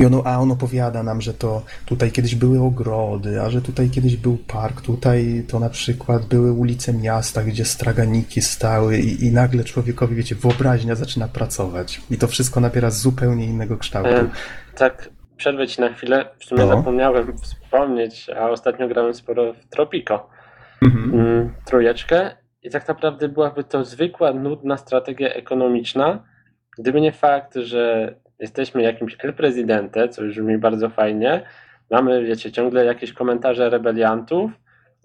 [0.00, 3.90] I on, a on opowiada nam, że to tutaj kiedyś były ogrody, a że tutaj
[3.90, 9.32] kiedyś był park, tutaj to na przykład były ulice miasta, gdzie straganiki stały i, i
[9.32, 12.00] nagle człowiekowi, wiecie, wyobraźnia zaczyna pracować.
[12.10, 14.10] I to wszystko nabiera zupełnie innego kształtu.
[14.10, 14.30] E,
[14.74, 16.28] tak, przerwę ci na chwilę.
[16.38, 16.76] W sumie No.
[16.76, 20.28] zapomniałem wspomnieć, a ostatnio grałem sporo w Tropico.
[20.82, 21.20] Mhm.
[21.20, 26.24] mm, trójeczkę i tak naprawdę byłaby to zwykła, nudna strategia ekonomiczna,
[26.78, 31.42] gdyby nie fakt, że jesteśmy jakimś El Presidente, co już brzmi bardzo fajnie,
[31.90, 34.50] mamy, wiecie, ciągle jakieś komentarze rebeliantów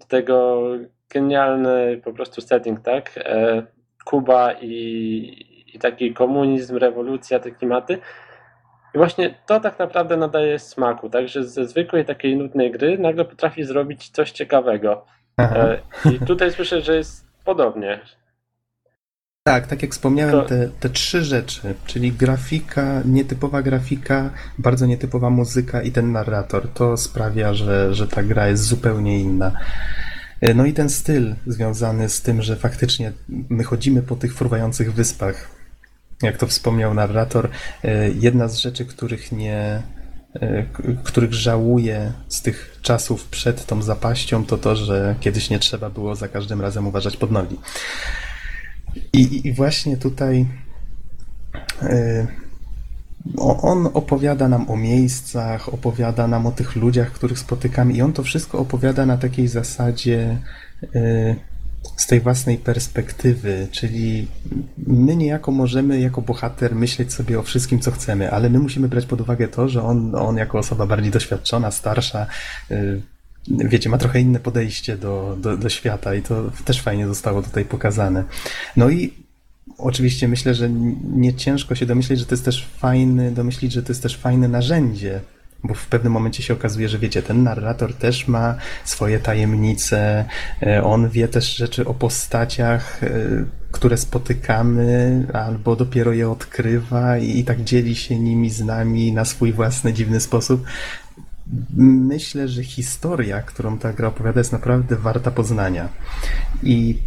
[0.00, 0.62] do tego
[1.10, 3.10] genialny po prostu setting, tak?
[3.16, 3.62] E,
[4.04, 7.98] Kuba i, i taki komunizm, rewolucja, te klimaty.
[8.94, 13.64] I właśnie to tak naprawdę nadaje smaku, także ze zwykłej takiej nudnej gry nagle potrafi
[13.64, 15.04] zrobić coś ciekawego.
[15.40, 15.78] E,
[16.14, 18.00] I tutaj słyszę, że jest podobnie.
[19.44, 25.82] Tak, tak jak wspomniałem, te, te trzy rzeczy, czyli grafika, nietypowa grafika, bardzo nietypowa muzyka
[25.82, 29.52] i ten narrator, to sprawia, że, że ta gra jest zupełnie inna.
[30.40, 34.94] E, no i ten styl związany z tym, że faktycznie my chodzimy po tych fruwających
[34.94, 35.48] wyspach.
[36.22, 37.48] Jak to wspomniał narrator,
[37.84, 39.82] e, jedna z rzeczy, których nie,
[40.34, 40.64] e,
[41.04, 46.16] których żałuję z tych czasów przed tą zapaścią, to to, że kiedyś nie trzeba było
[46.16, 47.56] za każdym razem uważać pod nogi.
[49.12, 50.46] I, i właśnie tutaj
[53.36, 58.22] on opowiada nam o miejscach, opowiada nam o tych ludziach, których spotykamy, i on to
[58.22, 60.38] wszystko opowiada na takiej zasadzie
[60.94, 61.36] y,
[61.96, 64.26] z tej własnej perspektywy, czyli
[64.86, 69.06] my niejako możemy jako bohater myśleć sobie o wszystkim, co chcemy, ale my musimy brać
[69.06, 72.26] pod uwagę to, że on, on jako osoba bardziej doświadczona, starsza,
[72.70, 73.02] y,
[73.48, 77.64] wiecie, ma trochę inne podejście do, do, do świata i to też fajnie zostało tutaj
[77.64, 78.24] pokazane.
[78.76, 79.22] No i
[79.78, 80.70] Oczywiście myślę, że
[81.14, 84.48] nie ciężko się domyśleć, że to jest też fajny, domyślić, że to jest też fajne
[84.48, 85.20] narzędzie,
[85.64, 88.54] bo w pewnym momencie się okazuje, że wiecie, ten narrator też ma
[88.84, 90.24] swoje tajemnice,
[90.62, 93.08] e, on wie też rzeczy o postaciach, e,
[93.72, 99.24] które spotykamy, albo dopiero je odkrywa i, i tak dzieli się nimi z nami na
[99.24, 100.64] swój własny dziwny sposób.
[101.76, 105.88] Myślę, że historia, którą ta gra opowiada, jest naprawdę warta poznania.
[106.62, 106.98] I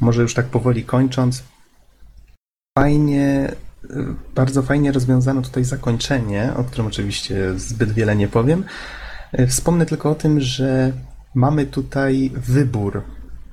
[0.00, 1.42] może już tak powoli kończąc,
[2.78, 3.52] fajnie,
[4.34, 8.64] bardzo fajnie rozwiązano tutaj zakończenie, o którym oczywiście zbyt wiele nie powiem.
[9.48, 10.92] Wspomnę tylko o tym, że
[11.34, 13.02] mamy tutaj wybór.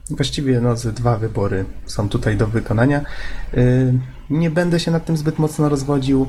[0.10, 3.02] Właściwie no, dwa wybory są tutaj do wykonania.
[4.30, 6.28] Nie będę się nad tym zbyt mocno rozwodził,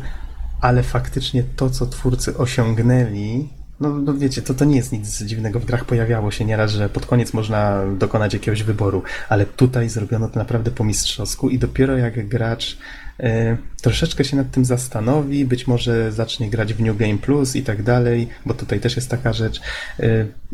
[0.60, 3.48] ale faktycznie to, co twórcy osiągnęli,
[3.82, 5.60] no, no wiecie, to, to nie jest nic dziwnego.
[5.60, 10.28] W grach pojawiało się nieraz, że pod koniec można dokonać jakiegoś wyboru, ale tutaj zrobiono
[10.28, 12.78] to naprawdę po mistrzowsku i dopiero jak gracz
[13.20, 17.62] e, troszeczkę się nad tym zastanowi, być może zacznie grać w New Game Plus i
[17.62, 19.60] tak dalej, bo tutaj też jest taka rzecz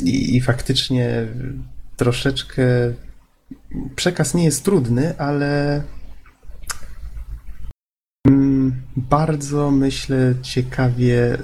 [0.04, 1.26] i, i faktycznie
[1.96, 2.62] troszeczkę
[3.96, 5.82] przekaz nie jest trudny, ale
[8.26, 11.38] mm, bardzo myślę ciekawie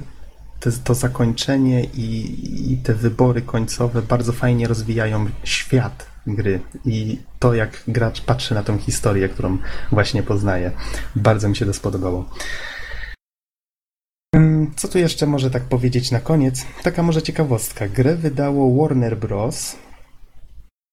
[0.64, 7.54] te, to zakończenie i, i te wybory końcowe bardzo fajnie rozwijają świat gry i to,
[7.54, 9.58] jak gracz patrzy na tą historię, którą
[9.92, 10.70] właśnie poznaje.
[11.16, 12.24] Bardzo mi się to spodobało.
[14.76, 16.66] Co tu jeszcze może tak powiedzieć na koniec?
[16.82, 17.88] Taka może ciekawostka.
[17.88, 19.76] Grę wydało Warner Bros.,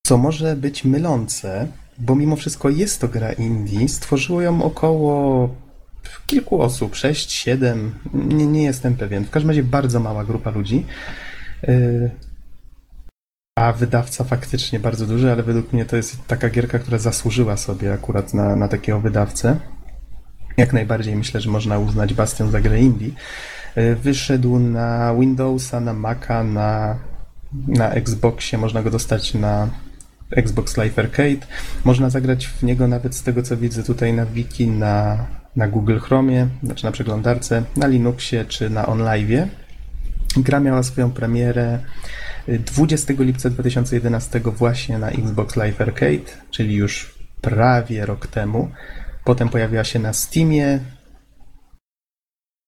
[0.07, 1.67] co może być mylące,
[1.97, 3.89] bo mimo wszystko jest to gra indie.
[3.89, 5.49] Stworzyło ją około
[6.27, 9.25] kilku osób, 6, 7, nie, nie jestem pewien.
[9.25, 10.85] W każdym razie bardzo mała grupa ludzi.
[11.69, 12.11] Y,
[13.55, 17.93] a wydawca faktycznie bardzo duży, ale według mnie to jest taka gierka, która zasłużyła sobie
[17.93, 19.59] akurat na, na takiego wydawcę.
[20.57, 23.09] Jak najbardziej myślę, że można uznać Bastion za grę indie.
[23.77, 26.99] Y, wyszedł na Windowsa, na Maca, na,
[27.67, 29.69] na Xboxie, można go dostać na
[30.31, 31.47] Xbox Live Arcade.
[31.83, 35.25] Można zagrać w niego nawet z tego co widzę tutaj na wiki na
[35.55, 39.47] na Google Chromie, znaczy na przeglądarce, na Linuxie czy na OnLive.
[40.37, 41.79] Gra miała swoją premierę
[42.47, 48.71] 20 lipca 2011 właśnie na Xbox Live Arcade, czyli już prawie rok temu.
[49.23, 50.79] Potem pojawiła się na Steamie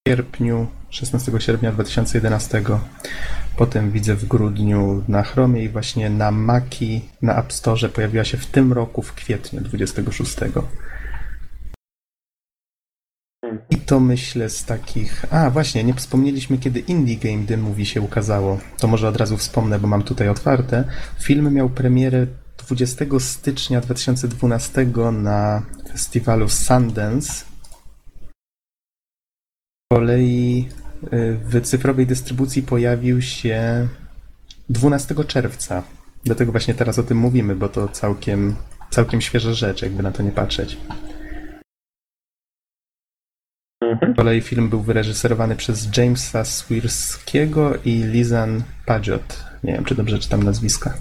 [0.06, 2.64] w sierpniu, 16 sierpnia 2011.
[3.58, 8.38] Potem widzę w grudniu na Chromie i właśnie na Maki, na App Store pojawiła się
[8.38, 10.36] w tym roku w kwietniu 26.
[13.86, 15.26] To myślę z takich.
[15.34, 18.60] A, właśnie, nie wspomnieliśmy, kiedy Indie Game The Movie się ukazało.
[18.78, 20.84] To może od razu wspomnę, bo mam tutaj otwarte.
[21.20, 22.28] Film miał premierę
[22.68, 25.62] 20 stycznia 2012 na
[25.92, 27.32] festiwalu Sundance.
[27.32, 27.46] Z
[29.94, 30.70] kolei
[31.14, 33.88] y, w cyfrowej dystrybucji pojawił się
[34.70, 35.84] 12 czerwca.
[36.24, 38.56] Dlatego właśnie teraz o tym mówimy, bo to całkiem,
[38.90, 40.78] całkiem świeża rzecz, jakby na to nie patrzeć.
[44.14, 49.44] Z kolei film był wyreżyserowany przez Jamesa Swirskiego i Lizan Paget.
[49.64, 50.94] Nie wiem, czy dobrze czytam nazwiska.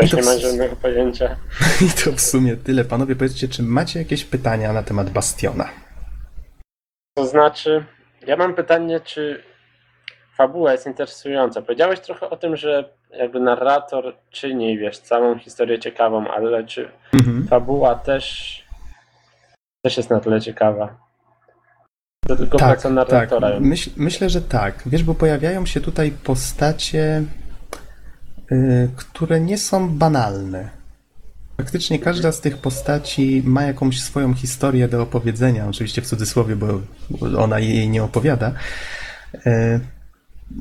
[0.00, 1.36] Też nie mam żadnego pojęcia.
[1.86, 2.84] I to w sumie tyle.
[2.84, 5.68] Panowie, powiedzcie, czy macie jakieś pytania na temat Bastiona?
[7.16, 7.84] To znaczy,
[8.26, 9.42] ja mam pytanie, czy
[10.36, 11.62] fabuła jest interesująca.
[11.62, 17.46] Powiedziałeś trochę o tym, że jakby narrator czyni, wiesz, całą historię ciekawą, ale czy Mhm.
[17.48, 18.61] fabuła też,
[19.82, 20.96] też jest na tyle ciekawa?
[22.28, 22.92] To tylko Tak, praca tak.
[22.92, 23.60] narratora.
[23.60, 24.82] Myśl, myślę, że tak.
[24.86, 27.22] Wiesz, bo pojawiają się tutaj postacie,
[28.52, 30.68] y, które nie są banalne.
[31.56, 36.80] Faktycznie każda z tych postaci ma jakąś swoją historię do opowiedzenia, oczywiście w cudzysłowie, bo
[37.38, 38.52] ona jej nie opowiada.
[39.46, 39.80] Y,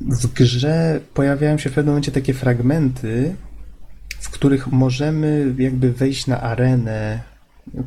[0.09, 3.35] W grze pojawiają się w pewnym momencie takie fragmenty,
[4.19, 7.19] w których możemy jakby wejść na arenę,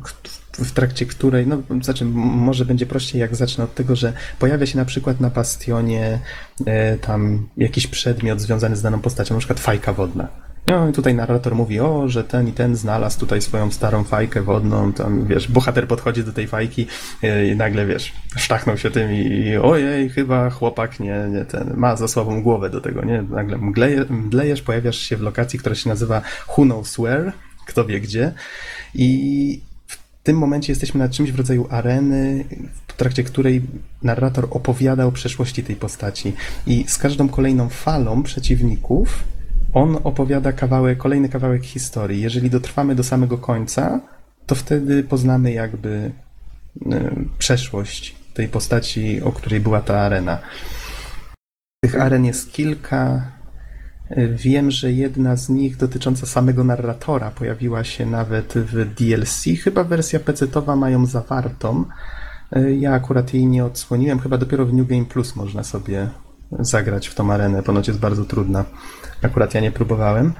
[0.03, 0.11] k-
[0.59, 4.77] w trakcie której, no znaczy może będzie prościej jak zacznę od tego, że pojawia się
[4.77, 6.19] na przykład na bastionie
[6.65, 10.27] e, tam jakiś przedmiot związany z daną postacią, na przykład fajka wodna.
[10.67, 14.41] No i tutaj narrator mówi, o, że ten i ten znalazł tutaj swoją starą fajkę
[14.41, 16.87] wodną, tam wiesz, bohater podchodzi do tej fajki
[17.23, 21.73] e, i nagle wiesz, sztachnął się tym i, i ojej, chyba chłopak nie, nie ten,
[21.75, 23.21] ma za słabą głowę do tego, nie?
[23.21, 27.31] Nagle mgleje, mdlejesz, pojawiasz się w lokacji, która się nazywa Who Knows Where,
[27.65, 28.31] kto wie gdzie
[28.93, 29.61] i
[30.25, 32.45] tym momencie jesteśmy na czymś w rodzaju areny,
[32.87, 33.61] w trakcie której
[34.03, 36.33] narrator opowiada o przeszłości tej postaci.
[36.67, 39.23] I z każdą kolejną falą przeciwników
[39.73, 42.21] on opowiada kawałek, kolejny kawałek historii.
[42.21, 44.01] Jeżeli dotrwamy do samego końca,
[44.45, 46.11] to wtedy poznamy jakby y,
[47.37, 50.39] przeszłość tej postaci, o której była ta arena.
[51.83, 53.31] Tych aren jest kilka.
[54.35, 59.43] Wiem, że jedna z nich dotycząca samego narratora pojawiła się nawet w DLC.
[59.63, 61.85] Chyba wersja PC-towa ma ją zawartą.
[62.77, 64.19] Ja akurat jej nie odsłoniłem.
[64.19, 66.09] Chyba dopiero w New Game Plus można sobie
[66.59, 67.63] zagrać w tą arenę.
[67.63, 68.65] Ponoć jest bardzo trudna.
[69.21, 70.33] Akurat ja nie próbowałem.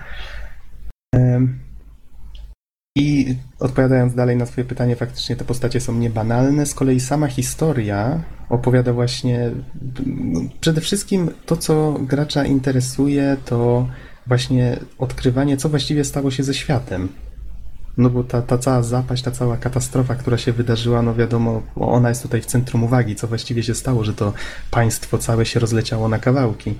[2.97, 6.65] I odpowiadając dalej na Twoje pytanie, faktycznie te postacie są niebanalne.
[6.65, 9.51] Z kolei sama historia opowiada właśnie.
[10.05, 13.87] no, Przede wszystkim to, co gracza interesuje, to
[14.27, 17.09] właśnie odkrywanie, co właściwie stało się ze światem.
[17.97, 22.09] No bo ta, ta cała zapaść, ta cała katastrofa, która się wydarzyła, no wiadomo, ona
[22.09, 24.33] jest tutaj w centrum uwagi, co właściwie się stało, że to
[24.71, 26.73] państwo całe się rozleciało na kawałki.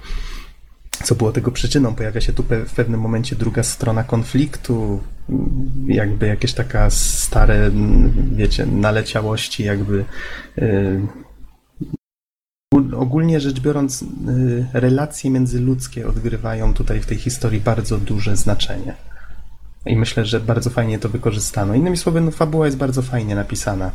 [1.03, 1.95] Co było tego przyczyną?
[1.95, 4.99] Pojawia się tu pe- w pewnym momencie druga strona konfliktu,
[5.88, 7.72] jakby jakieś taka stare,
[8.35, 10.05] wiecie, naleciałości, jakby
[10.57, 11.01] y,
[12.97, 14.05] ogólnie rzecz biorąc, y,
[14.73, 18.93] relacje międzyludzkie odgrywają tutaj w tej historii bardzo duże znaczenie.
[19.85, 21.76] I myślę, że bardzo fajnie to wykorzystano.
[21.76, 23.91] Innymi słowy, no, fabuła jest bardzo fajnie napisana.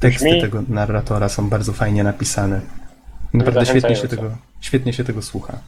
[0.00, 2.60] Teksty Brzmi- tego narratora są bardzo fajnie napisane.
[3.34, 5.58] Naprawdę świetnie się, tego, świetnie się tego słucha.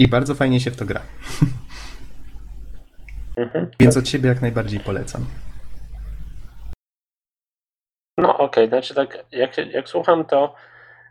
[0.00, 1.00] I bardzo fajnie się w to gra.
[3.36, 3.66] Mhm.
[3.80, 5.26] Więc od siebie jak najbardziej polecam.
[8.18, 10.54] No okej, znaczy tak, jak, jak słucham, to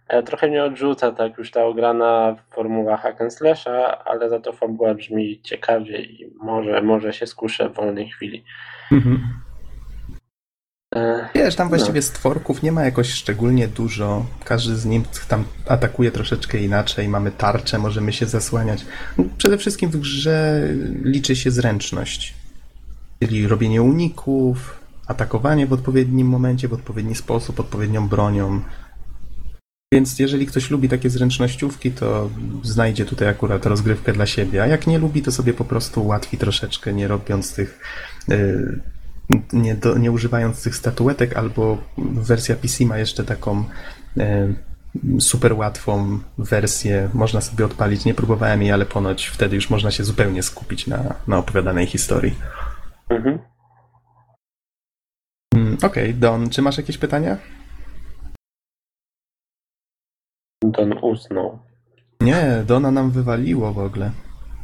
[0.08, 4.54] e, trochę mnie odrzuca tak już ta ograna formuła hack and slasha, ale za to
[4.54, 8.44] fabuła brzmi ciekawie i może, może się skuszę w wolnej chwili.
[8.92, 9.40] Mhm.
[10.96, 14.26] E, Wiesz, tam właściwie stworków nie ma jakoś szczególnie dużo.
[14.44, 17.08] Każdy z nich tam atakuje troszeczkę inaczej.
[17.08, 18.86] Mamy tarczę, możemy się zasłaniać.
[19.18, 20.68] No, Przede wszystkim w grze
[21.04, 22.34] liczy się zręczność.
[23.24, 28.62] Czyli robienie uników, atakowanie w odpowiednim momencie, w odpowiedni sposób, odpowiednią bronią.
[29.94, 32.30] Więc jeżeli ktoś lubi takie zręcznościówki, to
[32.64, 34.64] znajdzie tutaj akurat rozgrywkę dla siebie.
[34.64, 37.80] A jak nie lubi, to sobie po prostu ułatwi troszeczkę, nie robiąc tych
[38.32, 38.80] y,
[39.54, 43.64] nie, do, nie używając tych statuetek, albo wersja PC ma jeszcze taką
[44.18, 44.54] e,
[45.20, 48.06] super łatwą wersję, można sobie odpalić.
[48.06, 52.36] Nie próbowałem jej, ale ponoć wtedy już można się zupełnie skupić na, na opowiadanej historii.
[53.10, 53.40] mhm.
[55.56, 57.38] Mm, Okej, Don, czy masz jakieś pytania?
[60.64, 61.60] Don usnął.
[62.22, 64.12] Nie, Dona nam wywaliło w ogóle.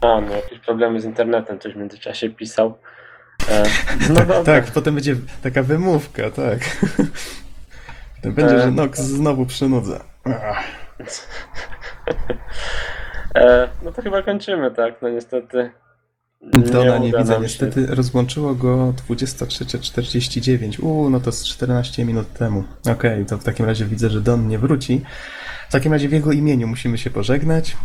[0.01, 2.77] A, no jakieś problemy z internetem, ktoś w międzyczasie pisał.
[3.49, 3.63] E,
[4.09, 4.43] no dobra.
[4.43, 6.59] Tak, potem będzie taka wymówka, tak.
[8.15, 10.03] Potem będzie, E, że Nox znowu przynudza.
[13.35, 15.01] E, no to chyba kończymy, tak?
[15.01, 15.71] No niestety.
[16.41, 20.83] Dona nie uda widzę, niestety rozłączyło go 23.49.
[20.83, 22.63] Uuu, no to z 14 minut temu.
[22.91, 25.01] Okej, to w takim razie widzę, że Don nie wróci.
[25.69, 27.77] W takim razie w jego imieniu musimy się pożegnać.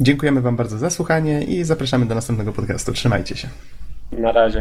[0.00, 2.92] Dziękujemy Wam bardzo za słuchanie i zapraszamy do następnego podcastu.
[2.92, 3.48] Trzymajcie się.
[4.12, 4.60] Na.